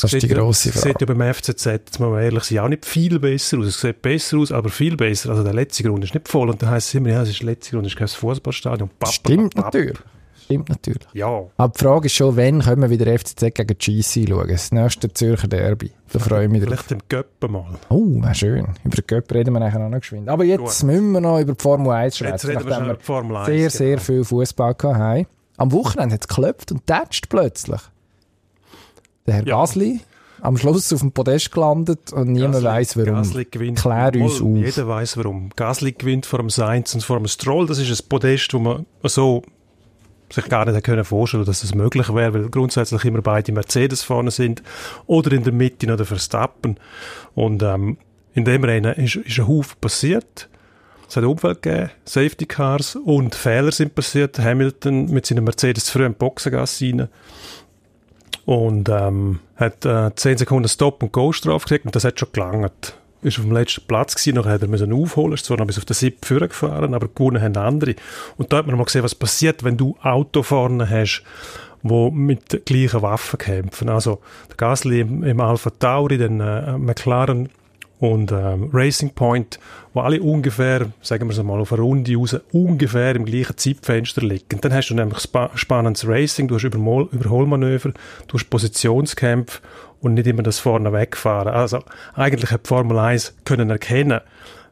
Das 0.00 0.12
ist 0.12 0.22
die 0.22 0.28
Sieht 0.28 0.36
grosse 0.36 0.70
Sieht 0.70 0.82
Frage. 0.82 0.96
ja 1.00 1.14
beim 1.14 1.34
FCZ, 1.34 1.64
jetzt 1.64 1.98
muss 2.00 2.10
man 2.10 2.22
ehrlich 2.22 2.44
sein, 2.44 2.58
auch 2.60 2.68
nicht 2.68 2.86
viel 2.86 3.18
besser 3.18 3.58
aus. 3.58 3.66
Es 3.66 3.80
sieht 3.80 4.00
besser 4.00 4.38
aus, 4.38 4.52
aber 4.52 4.68
viel 4.68 4.96
besser. 4.96 5.30
Also 5.30 5.42
der 5.42 5.54
letzte 5.54 5.82
Grund 5.82 6.04
ist 6.04 6.14
nicht 6.14 6.28
voll. 6.28 6.48
Und 6.48 6.62
dann 6.62 6.70
heisst 6.70 6.88
es 6.88 6.94
immer, 6.94 7.10
ja, 7.10 7.22
es 7.22 7.30
ist 7.30 7.40
der 7.40 7.46
letzte 7.46 7.72
Grund, 7.72 7.86
es 7.86 7.92
ist 7.92 7.98
kein 7.98 8.08
Fußballstadion. 8.08 8.90
Stimmt 9.06 9.54
papa. 9.54 9.66
natürlich. 9.68 9.98
Stimmt 10.44 10.68
natürlich. 10.70 11.06
Ja. 11.12 11.44
Aber 11.58 11.72
die 11.76 11.78
Frage 11.84 12.06
ist 12.06 12.14
schon, 12.14 12.36
wann 12.36 12.62
können 12.62 12.80
wir 12.80 12.88
wieder 12.88 13.18
FCZ 13.18 13.54
gegen 13.54 13.76
GC 13.76 14.28
schauen? 14.28 14.48
Das 14.48 14.72
nächste 14.72 15.12
Zürcher 15.12 15.48
Derby. 15.48 15.90
Da 16.10 16.18
freue 16.20 16.44
ich 16.46 16.50
mich 16.50 16.62
drauf. 16.62 16.70
Vielleicht 16.86 16.92
im 16.92 17.00
Göppen 17.08 17.52
mal. 17.52 17.66
Oh, 17.90 18.22
wäre 18.22 18.34
schön. 18.34 18.66
Über 18.84 18.96
den 18.96 19.06
Göpp 19.06 19.30
reden 19.34 19.52
wir 19.52 19.60
nachher 19.60 19.84
auch 19.84 19.90
noch 19.90 20.00
geschwind. 20.00 20.28
Aber 20.28 20.44
jetzt 20.44 20.60
Gut. 20.60 20.84
müssen 20.84 21.12
wir 21.12 21.20
noch 21.20 21.38
über 21.40 21.52
die 21.52 21.62
Formel 21.62 21.92
1 21.92 22.18
Jetzt 22.18 22.28
schwätzen, 22.30 22.46
reden 22.50 22.66
wir 22.66 22.74
schon 22.74 22.84
über 22.84 22.94
die 22.94 23.04
Formel 23.04 23.36
1. 23.36 23.46
sehr, 23.46 23.70
sehr 23.70 23.88
genau. 23.96 24.02
viel 24.02 24.24
Fußball 24.24 24.74
haben. 24.84 25.26
Am 25.58 25.72
Wochenende 25.72 26.14
hat 26.14 26.22
es 26.22 26.28
geklopft 26.28 26.72
und 26.72 26.86
tätscht 26.86 27.28
plötzlich. 27.28 27.80
Der 29.28 29.36
Herr 29.36 29.46
Ja. 29.46 29.60
Gasly 29.60 30.00
am 30.40 30.56
Schluss 30.56 30.92
auf 30.92 31.00
dem 31.00 31.12
Podest 31.12 31.50
gelandet 31.52 32.12
und 32.12 32.32
niemand 32.32 32.54
Gasly- 32.56 32.64
weiß 32.64 32.96
warum. 32.96 33.14
Gasly 33.14 33.44
gewinnt. 33.44 33.78
Klär 33.80 34.12
uns 34.16 34.40
Mal, 34.40 34.50
auf. 34.50 34.56
Jeder 34.56 34.88
weiß 34.88 35.16
warum. 35.18 35.50
Gasly 35.54 35.92
gewinnt 35.92 36.26
vor 36.26 36.38
dem 36.40 36.50
Sainz 36.50 36.94
und 36.94 37.02
vor 37.04 37.18
dem 37.18 37.26
Stroll. 37.28 37.66
Das 37.66 37.78
ist 37.78 37.90
ein 37.90 38.08
Podest, 38.08 38.52
wo 38.54 38.58
man 38.58 38.86
so 39.04 39.42
sich 40.30 40.44
gar 40.48 40.64
nicht 40.70 40.84
können 40.84 41.04
vorstellen 41.04 41.44
dass 41.46 41.62
das 41.62 41.74
möglich 41.74 42.12
wäre, 42.14 42.34
weil 42.34 42.48
grundsätzlich 42.50 43.04
immer 43.06 43.22
beide 43.22 43.50
Mercedes 43.52 44.02
vorne 44.02 44.30
sind 44.30 44.62
oder 45.06 45.32
in 45.32 45.42
der 45.42 45.52
Mitte 45.54 45.86
noch 45.86 45.96
der 45.96 46.04
Verstappen. 46.06 46.78
Und 47.34 47.62
ähm, 47.62 47.96
in 48.34 48.44
dem 48.44 48.62
Rennen 48.62 48.94
ist, 48.94 49.16
ist 49.16 49.38
ein 49.38 49.48
Haufen 49.48 49.76
passiert. 49.80 50.48
Es 51.08 51.16
hat 51.16 51.24
Unfall 51.24 51.54
gegeben, 51.54 51.90
Safety 52.04 52.44
Cars 52.44 52.94
und 52.94 53.34
Fehler 53.34 53.72
sind 53.72 53.94
passiert. 53.94 54.38
Hamilton 54.38 55.06
mit 55.10 55.24
seinem 55.24 55.44
Mercedes 55.44 55.88
früh 55.88 56.04
in 56.04 56.12
Boxengasse 56.14 56.84
rein 56.84 57.08
und 58.48 58.88
ähm, 58.88 59.40
hat 59.56 59.84
äh, 59.84 60.10
10 60.14 60.38
Sekunden 60.38 60.70
Stop- 60.70 61.02
und 61.02 61.12
Go-Strafe 61.12 61.66
gekriegt 61.66 61.84
und 61.84 61.94
das 61.94 62.04
hat 62.04 62.18
schon 62.18 62.32
gelangt. 62.32 62.96
Ist 63.20 63.38
auf 63.38 63.44
dem 63.44 63.52
letzten 63.52 63.86
Platz 63.86 64.14
gewesen, 64.14 64.36
nachher 64.36 64.52
hat 64.52 64.62
er 64.62 64.68
müssen 64.68 64.90
aufholen, 64.90 65.34
ist 65.34 65.44
zwar 65.44 65.58
noch 65.58 65.66
bis 65.66 65.76
auf 65.76 65.84
den 65.84 65.92
Sieb 65.92 66.26
gefahren, 66.26 66.94
aber 66.94 67.08
gewonnen 67.08 67.42
haben 67.42 67.58
andere. 67.58 67.94
Und 68.38 68.50
da 68.50 68.56
hat 68.56 68.66
man 68.66 68.78
mal 68.78 68.84
gesehen, 68.84 69.02
was 69.02 69.14
passiert, 69.14 69.64
wenn 69.64 69.76
du 69.76 69.98
Auto 70.00 70.42
vorne 70.42 70.88
hast, 70.88 71.24
wo 71.82 72.10
mit 72.10 72.64
gleichen 72.64 73.02
Waffen 73.02 73.38
kämpfen. 73.38 73.90
Also 73.90 74.22
der 74.48 74.56
Gasly 74.56 75.00
im, 75.00 75.24
im 75.24 75.40
Alpha 75.42 75.68
Tauri, 75.68 76.16
den 76.16 76.40
äh, 76.40 76.78
McLaren 76.78 77.50
und 78.00 78.32
ähm, 78.32 78.70
Racing 78.72 79.10
Point, 79.10 79.58
wo 79.92 80.00
alle 80.00 80.20
ungefähr, 80.20 80.86
sagen 81.00 81.28
wir 81.28 81.36
es 81.36 81.42
mal, 81.42 81.60
auf 81.60 81.72
eine 81.72 81.82
Runde 81.82 82.16
raus, 82.16 82.36
ungefähr 82.52 83.16
im 83.16 83.24
gleichen 83.24 83.56
Zeitfenster 83.56 84.22
liegen. 84.22 84.60
Dann 84.60 84.72
hast 84.72 84.88
du 84.88 84.94
nämlich 84.94 85.18
spa 85.18 85.50
spannendes 85.54 86.06
Racing, 86.06 86.48
du 86.48 86.54
hast 86.54 86.64
Übermol 86.64 87.08
Überholmanöver, 87.10 87.92
du 88.26 88.34
hast 88.34 88.48
Positionskämpfe 88.50 89.60
und 90.00 90.14
nicht 90.14 90.26
immer 90.26 90.42
das 90.42 90.60
vorne 90.60 90.92
wegfahren. 90.92 91.52
Also 91.52 91.80
eigentlich 92.14 92.50
hat 92.50 92.66
die 92.66 92.68
Formel 92.68 92.98
1 92.98 93.34
können 93.44 93.70
erkennen, 93.70 94.20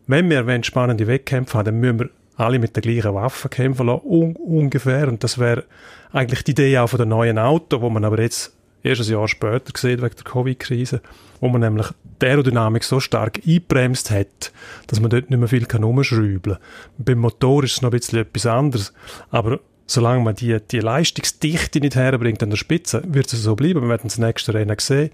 wenn 0.06 0.30
wir 0.30 0.46
wollen, 0.46 0.62
spannende 0.62 1.06
Wettkämpfe 1.06 1.58
haben, 1.58 1.64
dann 1.64 1.80
müssen 1.80 1.98
wir 1.98 2.10
alle 2.36 2.58
mit 2.58 2.76
der 2.76 2.82
gleichen 2.82 3.14
Waffe 3.14 3.48
kämpfen 3.48 3.86
lassen, 3.86 4.02
un 4.04 4.36
ungefähr. 4.36 5.08
Und 5.08 5.24
das 5.24 5.38
wäre 5.38 5.64
eigentlich 6.12 6.44
die 6.44 6.52
Idee 6.52 6.78
auch 6.78 6.88
von 6.88 6.98
der 6.98 7.06
neuen 7.06 7.38
Auto, 7.38 7.80
wo 7.80 7.90
man 7.90 8.04
aber 8.04 8.20
jetzt 8.20 8.55
erst 8.86 9.02
ein 9.02 9.12
Jahr 9.12 9.28
später 9.28 9.72
sieht, 9.76 10.02
wegen 10.02 10.14
der 10.14 10.24
Covid-Krise, 10.24 11.00
wo 11.40 11.48
man 11.48 11.60
nämlich 11.60 11.86
die 12.20 12.26
Aerodynamik 12.26 12.84
so 12.84 13.00
stark 13.00 13.40
eingebremst 13.46 14.10
hat, 14.10 14.52
dass 14.86 15.00
man 15.00 15.10
dort 15.10 15.30
nicht 15.30 15.38
mehr 15.38 15.48
viel 15.48 15.66
kann 15.66 15.82
kann. 15.82 16.58
Beim 16.98 17.18
Motor 17.18 17.64
ist 17.64 17.72
es 17.72 17.82
noch 17.82 17.90
ein 17.90 17.98
bisschen 17.98 18.20
etwas 18.20 18.46
anderes, 18.46 18.92
aber 19.30 19.60
solange 19.86 20.22
man 20.22 20.34
die, 20.34 20.58
die 20.70 20.80
Leistungsdichte 20.80 21.80
nicht 21.80 21.96
herbringt 21.96 22.42
an 22.42 22.50
der 22.50 22.56
Spitze, 22.56 23.02
wird 23.06 23.32
es 23.32 23.42
so 23.42 23.54
bleiben. 23.54 23.82
Wir 23.82 23.88
werden 23.88 24.08
das 24.08 24.18
nächste 24.18 24.52
Rennen 24.52 24.76
sehen. 24.78 25.10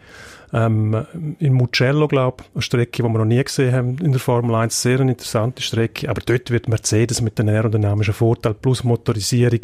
Ähm, 0.55 1.07
in 1.39 1.55
Mugello, 1.55 2.09
glaube 2.09 2.43
ich, 2.43 2.55
eine 2.55 2.63
Strecke, 2.63 3.03
die 3.03 3.09
wir 3.09 3.19
noch 3.19 3.25
nie 3.25 3.43
gesehen 3.43 3.73
haben 3.73 3.99
in 3.99 4.13
der 4.13 4.21
Formel 4.21 4.55
1, 4.55 4.83
sehr 4.83 5.01
eine 5.01 5.13
interessante 5.13 5.63
Strecke, 5.63 6.11
aber 6.11 6.21
dort 6.25 6.51
wird 6.51 6.69
Mercedes 6.69 7.23
mit 7.23 7.39
den 7.39 7.49
aerodynamischen 7.49 8.13
Vorteil 8.13 8.53
plus 8.53 8.85
Motorisierung 8.85 9.61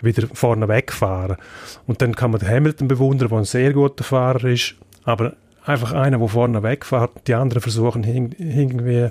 wieder 0.00 0.26
vorne 0.32 0.66
wegfahren. 0.66 1.36
Und 1.86 2.00
dann 2.00 2.16
kann 2.16 2.30
man 2.30 2.40
den 2.40 2.48
Hamilton 2.48 2.88
bewundern, 2.88 3.28
der 3.28 3.38
ein 3.38 3.44
sehr 3.44 3.74
guter 3.74 4.02
Fahrer 4.02 4.44
ist, 4.44 4.76
aber 5.04 5.34
einfach 5.64 5.92
einer, 5.92 6.18
der 6.18 6.28
vorne 6.28 6.62
wegfährt, 6.62 7.26
die 7.26 7.34
anderen 7.34 7.60
versuchen 7.62 8.04
irgendwie 8.04 9.10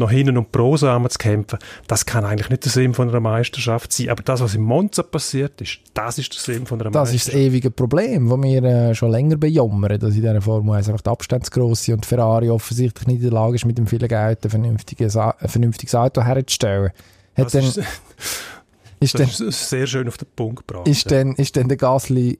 noch 0.00 0.10
hinten 0.10 0.36
und 0.36 0.50
Prosa 0.50 1.00
zu 1.08 1.18
kämpfen, 1.18 1.58
das 1.86 2.04
kann 2.04 2.24
eigentlich 2.24 2.50
nicht 2.50 2.64
der 2.64 2.72
Sinn 2.72 2.94
von 2.94 3.08
einer 3.08 3.20
Meisterschaft 3.20 3.92
sein. 3.92 4.08
Aber 4.08 4.22
das, 4.22 4.40
was 4.40 4.54
im 4.54 4.62
Monza 4.62 5.02
passiert 5.02 5.60
ist, 5.60 5.78
das 5.94 6.18
ist 6.18 6.34
der 6.34 6.54
Sinn 6.54 6.66
von 6.66 6.80
einer 6.80 6.90
Das 6.90 7.14
ist 7.14 7.28
das 7.28 7.34
Meisterschaft. 7.34 7.46
ewige 7.46 7.70
Problem, 7.70 8.28
das 8.28 8.42
wir 8.42 8.64
äh, 8.64 8.94
schon 8.94 9.10
länger 9.10 9.36
bejammern, 9.36 9.98
dass 9.98 10.14
in 10.14 10.22
dieser 10.22 10.40
Formel 10.40 10.74
1 10.74 10.88
einfach 10.88 11.02
die 11.02 11.10
Abstände 11.10 11.48
gross 11.50 11.84
sind 11.84 11.94
und 11.94 12.06
Ferrari 12.06 12.50
offensichtlich 12.50 13.06
nicht 13.06 13.18
in 13.18 13.30
der 13.30 13.32
Lage 13.32 13.54
ist, 13.54 13.64
mit 13.64 13.78
dem 13.78 13.86
vielen 13.86 14.08
Geld 14.08 14.44
ein 14.44 14.50
vernünftiges, 14.50 15.16
ein 15.16 15.32
vernünftiges 15.46 15.94
Auto 15.94 16.22
herzustellen. 16.22 16.90
Hat 17.36 17.44
Das 17.46 17.52
dann, 17.52 17.64
ist, 17.64 17.78
ist, 19.00 19.18
dann, 19.18 19.26
das 19.26 19.40
ist 19.40 19.68
sehr 19.68 19.86
schön 19.86 20.08
auf 20.08 20.18
den 20.18 20.28
Punkt 20.34 20.66
gebracht. 20.66 20.88
ist, 20.88 21.10
ja. 21.10 21.18
dann, 21.18 21.34
ist 21.36 21.56
dann 21.56 21.68
der 21.68 21.76
Gasly, 21.76 22.38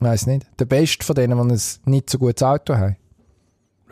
weiß 0.00 0.26
nicht, 0.26 0.46
der 0.58 0.64
Beste 0.64 1.04
von 1.04 1.14
denen, 1.14 1.48
die 1.48 1.54
ein 1.54 1.60
nicht 1.90 2.10
so 2.10 2.18
gutes 2.18 2.42
Auto 2.42 2.74
haben? 2.74 2.96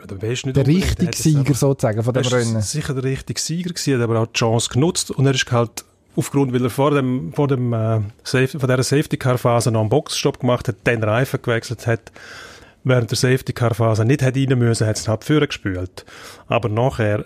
Der, 0.07 0.67
richtige 0.67 1.15
Sieger 1.15 1.53
sozusagen 1.53 2.03
von 2.03 2.13
dem 2.13 2.23
Er 2.23 2.31
Rennen. 2.31 2.61
sicher 2.61 2.93
der 2.93 3.03
richtige 3.03 3.39
Sieger 3.39 3.69
gewesen, 3.71 3.95
hat 3.95 4.01
aber 4.01 4.19
auch 4.21 4.27
die 4.27 4.33
Chance 4.33 4.69
genutzt 4.71 5.11
und 5.11 5.25
er 5.25 5.33
ist 5.33 5.51
halt 5.51 5.85
aufgrund, 6.15 6.53
weil 6.53 6.63
er 6.63 6.69
vor 6.69 6.91
dem, 6.91 7.33
vor 7.33 7.47
dem 7.47 7.73
äh, 7.73 7.99
Safe, 8.23 8.47
von 8.47 8.69
dieser 8.69 8.83
Safety-Car-Phase 8.83 9.71
noch 9.71 9.81
einen 9.81 9.89
Boxenstopp 9.89 10.39
gemacht 10.39 10.67
hat, 10.67 10.75
den 10.87 11.03
Reifen 11.03 11.41
gewechselt 11.41 11.87
hat, 11.87 12.11
während 12.83 13.11
der 13.11 13.17
Safety-Car-Phase 13.17 14.05
nicht 14.05 14.21
hat 14.21 14.35
rein 14.35 14.57
müssen, 14.57 14.87
hat 14.87 14.97
es 14.97 15.07
halt 15.07 15.23
vorher 15.23 15.47
gespült. 15.47 16.05
Aber 16.47 16.69
nachher 16.69 17.25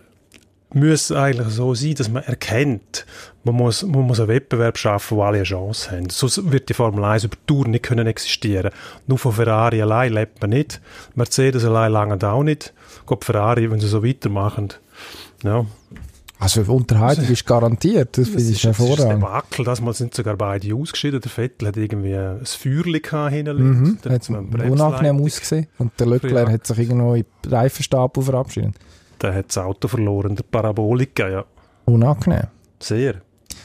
müsste 0.74 1.20
eigentlich 1.20 1.47
so 1.49 1.74
sein, 1.74 1.95
dass 1.95 2.09
man 2.09 2.24
erkennt, 2.24 3.05
man 3.43 3.55
muss, 3.55 3.84
man 3.84 4.01
muss 4.01 4.20
einen 4.20 4.30
Wettbewerb 4.30 4.78
schaffen, 4.78 5.17
wo 5.17 5.24
alle 5.24 5.38
eine 5.38 5.43
Chance 5.43 5.91
haben. 5.91 6.09
Sonst 6.09 6.51
wird 6.51 6.70
die 6.70 6.74
Formel 6.74 7.03
1 7.03 7.24
über 7.24 7.38
Tour 7.47 7.67
nicht 7.67 7.84
können 7.84 8.07
existieren. 8.07 8.72
Nur 9.07 9.17
von 9.17 9.34
Ferrari 9.34 9.82
allein 9.82 10.13
lebt 10.13 10.41
man 10.41 10.51
nicht. 10.51 10.82
Mercedes 11.15 11.65
allein 11.65 11.91
lange 11.91 12.22
auch 12.28 12.43
nicht. 12.43 12.74
Gott 13.05 13.26
Ferrari, 13.26 13.72
wenn 13.72 13.80
sie 13.80 13.88
so 13.88 14.03
weitermachen. 14.03 14.70
Ja. 15.43 15.65
Also 16.41 16.61
Unterhaltung 16.61 17.26
ist 17.26 17.45
garantiert, 17.45 18.17
das, 18.17 18.32
das 18.32 18.43
ist 18.43 18.63
hervorragend. 18.63 18.99
Das 18.99 19.05
ist 19.07 19.15
Debakel, 19.15 19.65
das 19.65 19.82
Mal 19.82 19.93
sind 19.93 20.13
sogar 20.13 20.38
beide 20.38 20.74
ausgeschieden. 20.74 21.20
Der 21.20 21.30
Vettel 21.30 21.67
hat 21.67 21.76
irgendwie 21.76 22.15
ein 22.15 22.45
Feuerchen 22.45 23.30
hinten 23.30 23.57
mhm, 23.57 23.99
hat 24.09 24.30
unangenehm 24.30 25.22
ausgesehen. 25.22 25.67
Und 25.80 25.91
der 25.99 26.07
Leclerc 26.07 26.49
hat 26.49 26.65
sich 26.65 26.80
irgendwo 26.80 27.15
in 27.15 27.26
den 27.43 27.53
Reifenstapel 27.53 28.24
verabschiedet. 28.24 28.76
Der 29.22 29.34
hat 29.34 29.49
das 29.49 29.57
Auto 29.57 29.88
verloren, 29.88 30.36
der 30.36 30.43
Parabolika, 30.43 31.28
ja. 31.28 31.45
Unangenehm. 31.86 32.47
Sehr. 32.80 33.15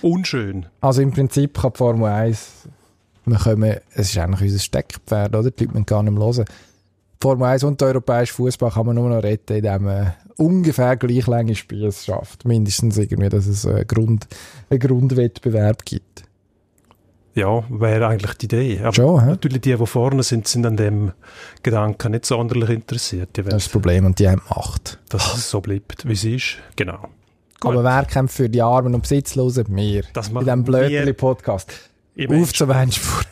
Unschön. 0.03 0.67
Also 0.81 1.03
im 1.03 1.13
Prinzip 1.13 1.55
kann 1.55 1.73
die 1.73 1.79
Formel 1.79 2.09
1, 2.09 2.69
wir 3.27 3.39
können, 3.39 3.77
es 3.93 4.11
ist 4.11 4.19
eigentlich 4.19 4.43
unser 4.43 4.59
Steckpferd, 4.59 5.35
oder? 5.35 5.51
Die 5.51 5.65
Leute 5.65 5.73
müssen 5.73 5.87
gar 5.87 6.03
nicht 6.03 6.13
mehr 6.13 6.25
hören. 6.25 6.45
Formel 7.21 7.49
1 7.49 7.65
und 7.65 7.81
der 7.81 7.89
europäische 7.89 8.35
Fußball 8.35 8.71
kann 8.71 8.87
man 8.87 8.97
nur 8.97 9.09
noch 9.09 9.23
retten, 9.23 9.57
indem 9.57 9.85
man 9.85 10.15
ungefähr 10.37 10.97
gleich 10.97 11.27
lange 11.27 11.55
Spiele 11.55 11.91
schafft. 11.91 12.45
Mindestens 12.45 12.99
irgendwie, 12.99 13.31
dass 13.31 13.47
es 13.47 13.65
einen, 13.67 13.87
Grund, 13.87 14.27
einen 14.69 14.81
Grundwettbewerb 14.81 15.85
gibt. 15.85 16.25
Ja, 17.35 17.65
wäre 17.69 18.07
eigentlich 18.07 18.35
die 18.35 18.47
Idee. 18.47 18.81
Aber 18.81 18.93
Schon, 18.93 19.27
natürlich 19.27 19.61
die, 19.61 19.77
die 19.77 19.87
vorne 19.87 20.23
sind, 20.23 20.47
sind 20.47 20.65
an 20.67 20.77
dem 20.77 21.13
Gedanken 21.65 22.13
nicht 22.13 22.27
sonderlich 22.27 22.71
interessiert. 22.71 23.31
das 23.33 23.47
ist 23.47 23.53
das 23.53 23.69
Problem 23.69 24.07
und 24.07 24.21
die 24.21 24.29
haben 24.29 24.41
Macht. 24.49 25.01
Dass 25.09 25.35
es 25.37 25.51
so 25.51 25.61
bleibt, 25.61 26.07
wie 26.07 26.13
es 26.13 26.25
ist. 26.25 26.59
Genau. 26.77 27.09
Gut. 27.59 27.73
Aber 27.73 27.83
wer 27.83 28.05
kämpft 28.05 28.37
für 28.37 28.49
die 28.49 28.63
Armen 28.63 28.95
und 28.95 29.01
Besitzlosen? 29.03 29.65
Wir. 29.69 30.05
Das 30.13 30.29
in 30.29 30.39
diesem 30.39 30.63
Blödeli-Podcast. 30.63 31.73
Auf 32.29 32.55
zum 32.55 32.71
Endspurt. 32.71 33.27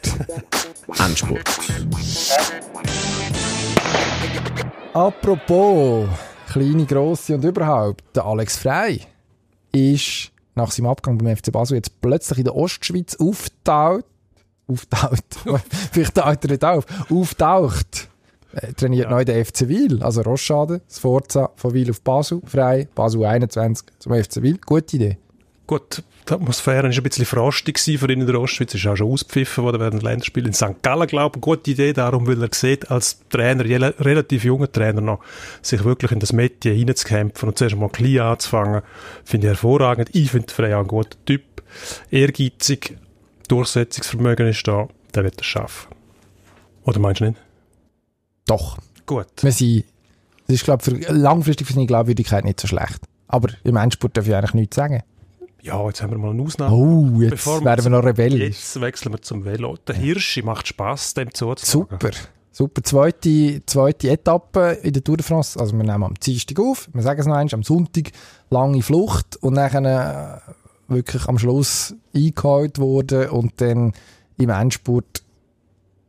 Endspurt. 0.99 1.49
Apropos 4.95 6.09
kleine, 6.51 6.85
grosse 6.87 7.37
und 7.37 7.45
überhaupt, 7.45 8.03
der 8.17 8.25
Alex 8.25 8.59
Frey 8.59 9.01
ist 9.71 10.32
nach 10.55 10.71
seinem 10.71 10.87
Abgang 10.87 11.19
beim 11.19 11.37
FC 11.37 11.53
Basel 11.53 11.77
jetzt 11.77 12.01
plötzlich 12.01 12.39
in 12.39 12.45
der 12.45 12.57
Ostschweiz 12.57 13.17
auftaucht. 13.17 14.05
Auftaucht. 14.69 15.25
Vielleicht 15.93 16.15
taucht 16.15 16.45
er 16.45 16.51
nicht 16.51 16.65
auf. 16.65 16.87
Auftaucht. 17.11 18.09
Er 18.53 18.75
trainiert 18.75 19.07
ja. 19.07 19.11
neu 19.11 19.25
den 19.25 19.45
FC 19.45 19.69
Wil, 19.69 20.03
also 20.03 20.21
Roschade, 20.21 20.83
das 20.87 20.99
Forza 20.99 21.51
von 21.57 21.73
Wil 21.73 21.91
auf 21.91 22.03
Basel, 22.03 22.43
frei, 22.45 22.87
Basel 22.95 23.25
21 23.25 23.87
zum 23.99 24.13
FC 24.13 24.43
Wil. 24.43 24.59
Gute 24.59 24.97
Idee. 24.97 25.19
Gut, 25.73 26.03
die 26.29 26.35
Atmosphäre 26.35 26.83
war 26.83 26.91
ein 26.91 27.03
bisschen 27.03 27.25
frostig 27.25 27.79
für 27.79 28.13
ihn 28.13 28.21
in 28.21 28.27
der 28.27 28.39
Ostschweiz. 28.39 28.75
Ist 28.75 28.87
auch 28.87 28.95
schon 28.95 29.11
auspfiffen 29.11 29.65
worden 29.65 29.81
während 29.81 30.03
Länderspiel 30.03 30.47
in 30.47 30.53
St. 30.53 30.83
Gallen, 30.83 31.07
glaube 31.07 31.39
ich. 31.39 31.41
Gute 31.41 31.71
Idee, 31.71 31.95
darum, 31.95 32.27
weil 32.27 32.43
er 32.43 32.51
sieht, 32.53 32.91
als 32.91 33.27
Trainer, 33.31 33.65
relativ 33.65 34.45
junger 34.45 34.71
Trainer 34.71 35.01
noch, 35.01 35.21
sich 35.63 35.83
wirklich 35.83 36.13
in 36.13 36.21
das 36.21 36.35
Metier 36.35 36.75
hineinzukämpfen 36.75 37.49
und 37.49 37.57
zuerst 37.57 37.77
mal 37.77 37.89
klein 37.89 38.19
anzufangen, 38.19 38.83
finde 39.25 39.47
ich 39.47 39.53
hervorragend. 39.53 40.11
Ich 40.13 40.31
finde 40.31 40.53
Frey 40.53 40.75
ein 40.75 40.87
guter 40.87 41.17
Typ. 41.25 41.63
Ehrgeizig, 42.11 42.99
Durchsetzungsvermögen 43.49 44.49
ist 44.49 44.69
da, 44.69 44.89
der 45.15 45.25
wird 45.25 45.41
das 45.41 45.47
schaffen. 45.47 45.95
Oder 46.85 46.99
meinst 46.99 47.23
du 47.23 47.31
nicht? 47.31 47.41
Doch. 48.45 48.77
Gut. 49.07 49.29
Wir 49.41 49.53
sind, 49.53 49.87
das 50.49 50.57
ist, 50.57 50.65
glaube 50.65 50.83
ich, 50.87 51.07
für, 51.07 51.13
langfristig 51.15 51.67
für 51.67 51.73
seine 51.73 51.87
Glaubwürdigkeit 51.87 52.45
nicht 52.45 52.61
so 52.61 52.69
schlecht. 52.69 53.01
Aber 53.27 53.49
im 53.65 53.77
Endspurt 53.77 54.19
darf 54.19 54.29
ich 54.29 54.35
eigentlich 54.35 54.53
nichts 54.53 54.77
sagen. 54.77 55.03
Ja, 55.63 55.87
jetzt 55.87 56.03
haben 56.03 56.11
wir 56.11 56.19
mal 56.19 56.31
eine 56.31 56.43
Ausnahme. 56.43 56.75
Oh, 56.75 57.21
jetzt 57.21 57.31
Bevor 57.31 57.65
werden 57.65 57.85
wir 57.85 57.91
noch 57.91 58.05
rebellisch. 58.05 58.57
Jetzt 58.57 58.81
wechseln 58.81 59.13
wir 59.13 59.23
zum 59.23 59.45
Velo. 59.45 59.77
Der 59.87 59.95
Hirschi 59.95 60.43
macht 60.43 60.67
Spass, 60.67 61.15
dem 61.15 61.33
zuzuschauen. 61.33 61.87
Super. 61.89 62.11
Super. 62.51 62.83
Zweite, 62.83 63.63
zweite 63.65 64.11
Etappe 64.11 64.73
in 64.83 64.93
der 64.93 65.05
Tour 65.05 65.17
de 65.17 65.25
France. 65.25 65.59
Also 65.59 65.77
wir 65.77 65.85
nehmen 65.85 66.03
am 66.03 66.15
Dienstag 66.15 66.59
auf, 66.59 66.91
wir 66.93 67.03
sagen 67.03 67.21
es 67.21 67.27
noch 67.27 67.35
einmal, 67.35 67.55
am 67.55 67.63
Sonntag 67.63 68.11
lange 68.51 68.83
Flucht 68.83 69.37
und 69.37 69.55
dann 69.55 69.85
äh, 69.85 70.39
wirklich 70.89 71.27
am 71.29 71.39
Schluss 71.39 71.95
eingeholt 72.15 72.79
worden 72.79 73.31
und 73.31 73.61
dann 73.61 73.93
im 74.39 74.51
Endspurt, 74.51 75.23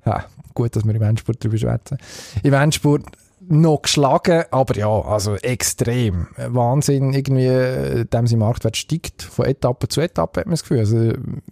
ja, 0.06 0.26
gut, 0.56 0.76
dass 0.76 0.84
wir 0.84 0.96
im 0.96 1.02
Endspurt 1.02 1.38
darüber 1.44 1.58
schwätzen, 1.60 1.98
im 2.42 2.54
Endspurt 2.54 3.06
noch 3.50 3.82
geschlagen, 3.82 4.44
aber 4.52 4.76
ja, 4.76 4.90
also 4.90 5.36
extrem. 5.36 6.28
Wahnsinn, 6.38 7.14
irgendwie, 7.14 8.06
dem 8.06 8.28
sein 8.28 8.40
Marktwert 8.40 8.78
steigt 8.78 9.22
von 9.22 9.46
Etappe 9.46 9.88
zu 9.88 10.02
Etappe, 10.02 10.42
hat 10.42 10.48
man 10.48 10.54
das 10.54 10.64
Gefühl. 10.64 10.80
Also, 10.80 10.98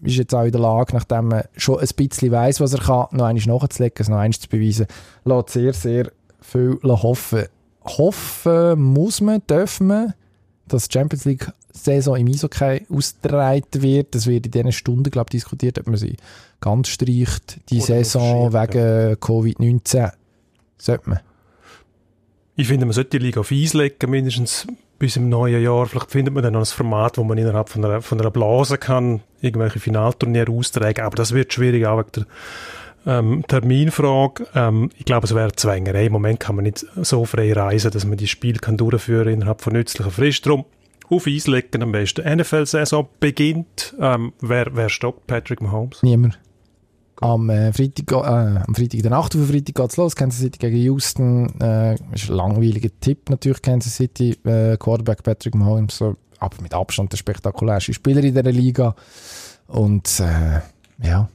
ist 0.02 0.18
jetzt 0.18 0.34
auch 0.34 0.44
in 0.44 0.52
der 0.52 0.62
Lage, 0.62 0.94
nachdem 0.94 1.30
man 1.30 1.44
schon 1.56 1.80
ein 1.80 1.88
bisschen 1.96 2.32
weiss, 2.32 2.60
was 2.60 2.74
er 2.74 2.80
kann, 2.80 3.08
noch 3.12 3.26
eins 3.26 3.46
nachzulegen, 3.46 3.96
es 4.00 4.10
noch 4.10 4.18
eins 4.18 4.40
zu 4.40 4.50
beweisen, 4.50 4.88
lässt 5.26 5.50
sehr, 5.50 5.74
sehr 5.74 6.12
viel 6.40 6.80
hoffen. 6.84 7.46
Hoffen 7.84 8.82
muss 8.82 9.22
man, 9.22 9.42
dürfen 9.48 9.88
man, 9.88 10.14
dass 10.68 10.88
die 10.88 10.94
Champions 10.94 11.26
League 11.26 11.52
Saison 11.74 12.18
im 12.18 12.28
Eishockey 12.28 12.86
ausgetragen 12.90 13.64
wird. 13.82 14.14
Das 14.14 14.28
wird 14.28 14.46
in 14.46 14.52
diesen 14.52 14.72
Stunden, 14.72 15.10
glaube 15.10 15.28
ich, 15.30 15.42
diskutiert, 15.42 15.80
ob 15.80 15.88
man 15.88 15.98
sie 15.98 16.18
ganz 16.60 16.90
streicht, 16.90 17.60
die 17.70 17.78
Oder 17.78 17.86
Saison 17.86 18.54
wegen 18.54 19.16
Covid-19. 19.16 20.12
Sollte 20.78 21.10
man. 21.10 21.20
Ich 22.62 22.68
finde, 22.68 22.86
man 22.86 22.94
sollte 22.94 23.18
die 23.18 23.26
Liga 23.26 23.40
auf 23.40 23.52
Eis 23.52 23.74
legen, 23.74 24.12
mindestens 24.12 24.68
bis 25.00 25.16
im 25.16 25.30
neuen 25.30 25.64
Jahr. 25.64 25.88
Vielleicht 25.88 26.12
findet 26.12 26.32
man 26.32 26.44
dann 26.44 26.54
noch 26.54 26.60
ein 26.60 26.66
Format, 26.68 27.18
wo 27.18 27.24
man 27.24 27.40
innerhalb 27.40 27.70
von 27.70 27.84
einer, 27.84 28.04
von 28.04 28.22
einer 28.22 28.30
Blase 28.30 28.78
kann 28.78 29.22
irgendwelche 29.42 29.80
Finalturniere 29.80 30.52
austragen. 30.52 31.02
Aber 31.02 31.16
das 31.16 31.34
wird 31.34 31.52
schwierig, 31.52 31.88
auch 31.88 31.98
wegen 31.98 32.12
der 33.08 33.18
ähm, 33.18 33.44
Terminfrage. 33.48 34.46
Ähm, 34.54 34.92
ich 34.96 35.06
glaube, 35.06 35.26
es 35.26 35.34
wäre 35.34 35.52
Zwängerei. 35.54 36.06
Im 36.06 36.12
Moment 36.12 36.40
kann 36.40 36.56
man 36.56 36.66
nicht 36.66 36.86
so 37.02 37.26
frei 37.26 37.52
reisen, 37.52 37.90
dass 37.90 38.06
man 38.06 38.18
die 38.18 38.28
Spiele 38.28 38.60
kann 38.60 38.78
durchführen 38.78 39.30
innerhalb 39.30 39.62
von 39.62 39.74
nützlicher 39.74 40.12
Frist. 40.12 40.46
Darum 40.46 40.66
auf 41.10 41.26
Eis 41.26 41.48
legen 41.48 41.82
am 41.82 41.92
besten. 41.92 42.32
NFL-Saison 42.32 43.10
beginnt. 43.20 43.96
Ähm, 44.00 44.34
wer, 44.40 44.68
wer 44.74 44.90
stoppt 44.90 45.26
Patrick 45.26 45.62
Mahomes? 45.62 46.04
Niemand. 46.04 46.38
Am, 47.22 47.52
äh, 47.52 47.72
Freitag, 47.72 48.12
äh, 48.12 48.62
am 48.66 48.76
Freitag 48.76 49.04
der 49.04 49.12
Nacht 49.12 49.36
auf 49.36 49.48
Freitag 49.48 49.76
geht 49.76 49.92
es 49.92 49.98
los. 49.98 50.16
Kansas 50.16 50.42
City 50.42 50.58
gegen 50.58 50.78
Houston. 50.78 51.48
Äh, 51.62 51.94
ist 52.14 52.30
ein 52.30 52.36
langweiliger 52.36 52.90
Tipp 53.00 53.30
natürlich, 53.30 53.62
Kansas 53.62 53.96
City. 53.96 54.32
Äh, 54.44 54.76
Quarterback 54.78 55.22
Patrick 55.22 55.54
Mahomes, 55.54 56.02
aber 56.02 56.62
mit 56.62 56.74
Abstand 56.74 57.12
der 57.12 57.18
spektakulärste 57.18 57.94
Spieler 57.94 58.24
in 58.24 58.34
dieser 58.34 58.52
Liga. 58.52 58.96
Und 59.68 60.20
äh, 60.20 60.62
ja, 61.08 61.30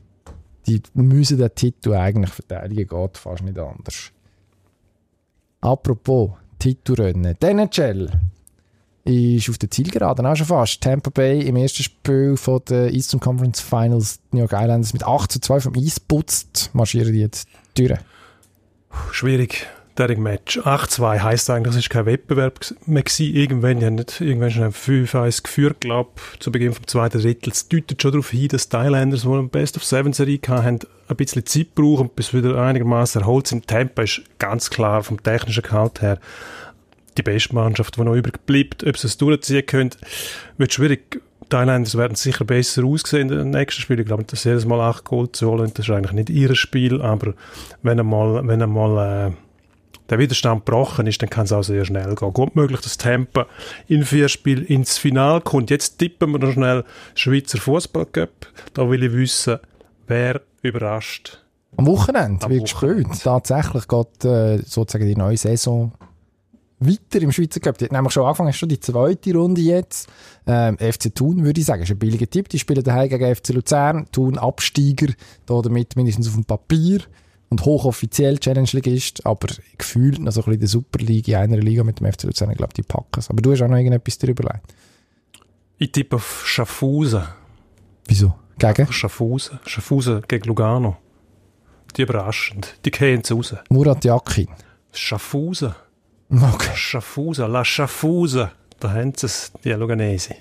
die 0.67 0.83
müssen 0.95 1.39
den 1.39 1.55
Titel 1.55 1.95
eigentlich 1.95 2.33
verteidigen, 2.33 2.89
geht 2.89 3.17
fast 3.17 3.45
nicht 3.45 3.59
anders. 3.59 4.11
Apropos 5.61 6.31
Titelrennen. 6.59 7.37
Der 7.41 7.51
NHL 7.51 8.11
ist 9.07 9.49
auf 9.49 9.59
der 9.59 9.71
Zielgeraden 9.71 10.27
auch 10.27 10.37
schon 10.37 10.47
fast. 10.47 10.81
Tampa 10.83 11.11
Bay 11.11 11.43
im 11.43 11.57
ersten 11.57 11.83
Spiel 11.83 12.37
von 12.37 12.61
der 12.69 12.93
Eastern 12.93 13.21
Conference 13.21 13.61
Finals 13.61 14.19
New 14.33 14.41
York 14.41 14.53
Islanders 14.53 14.93
mit 14.93 15.05
8 15.05 15.33
zu 15.33 15.41
2 15.41 15.61
vom 15.61 15.75
Eis 15.77 16.01
putzt, 16.01 16.71
marschieren 16.73 17.13
die 17.13 17.21
jetzt 17.21 17.49
durch. 17.77 17.99
Schwierig, 19.13 19.67
der 19.97 20.19
Match. 20.19 20.59
8-2 20.59 21.21
heisst 21.21 21.51
eigentlich, 21.51 21.75
es 21.75 21.81
ist 21.81 21.91
kein 21.91 22.07
Wettbewerb 22.07 22.61
mehr 22.87 23.03
gewesen. 23.03 23.35
Irgendwann, 23.35 23.81
die 23.81 23.91
nicht, 23.91 24.21
irgendwann 24.21 24.51
schon 24.51 24.73
5-1 24.73 25.43
geführt, 25.43 25.81
glaube 25.81 26.11
zu 26.39 26.53
Beginn 26.53 26.73
vom 26.73 26.87
zweiten 26.87 27.21
Drittel. 27.21 27.53
Es 27.53 27.69
deutet 27.69 28.01
schon 28.03 28.13
darauf 28.13 28.31
hin, 28.31 28.49
dass 28.49 28.69
die 28.69 28.77
Islanders, 28.77 29.23
die 29.23 29.29
eine 29.29 29.43
Best 29.45 29.77
of 29.77 29.85
Seven 29.85 30.13
Serie 30.13 30.41
hatten, 30.49 30.81
ein 31.09 31.17
bisschen 31.17 31.47
Zeit 31.47 31.75
brauchen, 31.75 32.11
bis 32.11 32.35
wieder 32.35 32.61
einigermaßen 32.61 33.23
erholt 33.23 33.47
sind. 33.47 33.67
Tampa 33.67 34.03
ist 34.03 34.23
ganz 34.39 34.71
klar 34.71 35.03
vom 35.03 35.23
technischen 35.23 35.63
Gehalt 35.63 36.03
her 36.03 36.19
die 37.19 37.23
beste 37.23 37.55
Mannschaft, 37.55 37.97
die 37.97 38.03
noch 38.03 38.15
übrig 38.15 38.45
bleibt. 38.47 38.87
Ob 38.87 38.97
sie 38.97 39.07
es 39.07 39.17
durchziehen 39.17 39.67
können, 39.67 39.91
wird 40.59 40.73
schwierig. 40.73 41.21
Die 41.45 41.49
Thailanders 41.51 41.97
werden 41.97 42.17
sicher 42.17 42.45
besser 42.45 42.85
aussehen 42.85 43.31
in 43.31 43.39
den 43.39 43.51
nächsten 43.51 43.81
Spielen. 43.81 44.01
Ich 44.01 44.07
glaube, 44.07 44.25
dass 44.25 44.43
sie 44.43 44.49
jedes 44.49 44.67
Mal 44.67 44.81
acht 44.81 45.05
Goal 45.05 45.31
zu 45.31 45.49
holen, 45.49 45.71
das 45.75 45.87
ist 45.87 45.95
eigentlich 45.95 46.13
nicht 46.13 46.31
ihr 46.31 46.55
Spiel, 46.57 47.01
aber 47.01 47.35
wenn 47.83 48.01
einmal, 48.01 48.47
wenn 48.49 48.63
einmal, 48.63 49.29
äh, 49.29 49.33
der 50.11 50.19
Widerstand 50.19 50.65
gebrochen 50.65 51.07
ist, 51.07 51.23
dann 51.23 51.31
kann 51.31 51.45
es 51.45 51.53
auch 51.53 51.63
sehr 51.63 51.85
schnell 51.85 52.15
gehen. 52.15 52.33
Gut 52.33 52.55
möglich, 52.57 52.81
dass 52.81 52.97
Tampa 52.97 53.47
in 53.89 54.05
vier 54.05 54.29
Spielen 54.29 54.65
ins 54.65 54.99
Finale 54.99 55.41
kommt. 55.41 55.71
Jetzt 55.71 55.99
tippen 55.99 56.33
wir 56.33 56.39
noch 56.39 56.53
schnell 56.53 56.85
Schweizer 57.15 57.59
Fußballcup. 57.59 58.31
Da 58.75 58.89
will 58.89 59.03
ich 59.03 59.13
wissen, 59.13 59.59
wer 60.07 60.41
überrascht. 60.63 61.43
Am 61.77 61.87
Wochenende, 61.87 62.45
Am 62.45 62.53
wie 62.53 62.61
gespielt. 62.61 63.07
Tatsächlich 63.23 63.87
geht 63.89 64.25
äh, 64.25 64.59
sozusagen 64.59 65.07
die 65.07 65.17
neue 65.17 65.37
Saison 65.37 65.93
weiter 66.79 67.23
im 67.23 67.33
Schweizer 67.33 67.61
Cup. 67.61 67.79
Die 67.79 67.85
hat 67.87 67.93
nämlich 67.93 68.13
schon 68.13 68.25
angefangen, 68.25 68.51
ist 68.51 68.57
schon 68.57 68.69
die 68.69 68.81
zweite 68.81 69.35
Runde 69.35 69.61
jetzt. 69.61 70.09
Ähm, 70.47 70.77
FC 70.79 71.15
Thun, 71.15 71.45
würde 71.45 71.61
ich 71.61 71.67
sagen, 71.67 71.83
ist 71.83 71.91
ein 71.91 71.99
billiger 71.99 72.29
Tipp. 72.29 72.49
Die 72.49 72.59
spielen 72.59 72.85
daheim 72.85 73.09
gegen 73.09 73.35
FC 73.35 73.51
Luzern. 73.51 74.07
Thun 74.13 74.39
Absteiger, 74.39 75.13
da 75.47 75.61
damit 75.61 75.97
mindestens 75.97 76.29
auf 76.29 76.35
dem 76.35 76.45
Papier. 76.45 77.01
und 77.49 77.65
hochoffiziell 77.65 78.39
Challenge 78.39 78.69
Ligist, 78.73 79.25
aber 79.25 79.49
gefühlt 79.79 80.19
noch 80.19 80.33
so 80.33 80.41
ein 80.41 80.45
bisschen 80.45 80.61
der 80.61 80.69
Super 80.69 80.99
League 80.99 81.29
in 81.29 81.37
einer 81.37 81.59
Liga 81.59 81.85
mit 81.85 82.01
dem 82.01 82.13
FC 82.13 82.25
Luzern, 82.25 82.51
ich 82.51 82.57
glaube, 82.57 82.75
die 82.75 82.83
packen 82.83 83.19
es. 83.21 83.31
Aber 83.31 83.41
du 83.41 83.53
hast 83.53 83.63
auch 83.63 83.69
noch 83.69 83.77
irgendetwas 83.77 84.19
darüber 84.19 84.45
überlegt. 84.45 84.75
Ich 85.79 85.93
tippe 85.93 86.17
auf 86.17 86.43
Schaffhausen. 86.47 87.23
Wieso? 88.07 88.35
Gegen? 88.59 88.91
Schaffhausen. 88.91 89.61
Schaffhausen 89.67 90.23
gegen 90.27 90.49
Lugano. 90.49 90.97
Die 91.97 92.03
überraschend. 92.03 92.79
Die 92.85 92.91
gehen 92.91 93.19
jetzt 93.19 93.31
raus. 93.31 93.55
Murat 93.69 94.05
Yakin. 94.05 94.49
Schaffhausen. 94.93 95.75
Okay. 96.31 96.75
Schaffhausen. 96.75 97.51
La 97.51 97.65
Schaffhausen. 97.65 98.51
Da 98.81 98.93
haben 98.93 99.13
sie 99.17 99.27
es, 99.27 99.53
die 99.65 99.71
Luganesi. 99.71 100.35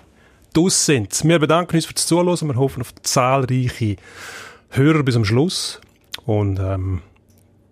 Das 0.54 0.86
sind 0.86 1.24
Wir 1.24 1.40
bedanken 1.40 1.76
uns 1.76 1.86
fürs 1.86 2.06
Zuhören. 2.06 2.48
Wir 2.48 2.56
hoffen 2.56 2.82
auf 2.82 2.94
zahlreiche 3.02 3.98
Hörer 4.70 5.04
bis 5.04 5.14
zum 5.14 5.26
Schluss. 5.26 5.80
Und 6.26 6.60
ähm, 6.60 7.02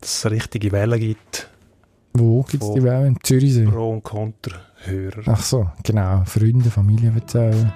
dass 0.01 0.26
es 0.26 0.32
richtige 0.32 0.72
Wellen 0.72 0.99
gibt. 0.99 1.49
Wo 2.14 2.43
gibt 2.43 2.64
es 2.64 2.74
die 2.74 2.84
Welle? 2.84 3.07
Im 3.07 3.24
Zürichsee? 3.24 3.66
Pro- 3.66 3.91
und 3.93 4.03
Konter-Hörer. 4.03 5.24
Ach 5.26 5.41
so, 5.41 5.70
genau. 5.84 6.24
Freunde, 6.26 6.70
Familie 6.70 7.11
erzählen. 7.16 7.74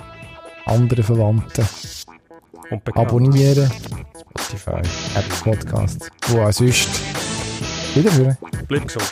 Andere 0.65 1.01
Verwandte. 1.01 1.65
Und 2.69 2.83
bekannt. 2.83 3.07
Abonnieren. 3.07 3.71
Spotify, 4.37 4.81
Apple 5.15 5.55
Podcasts. 5.55 6.09
Wo 6.27 6.41
auch 6.41 6.51
sonst. 6.51 7.01
Wiederhören. 7.95 8.37
Bleib 8.67 8.85
gesund. 8.87 9.11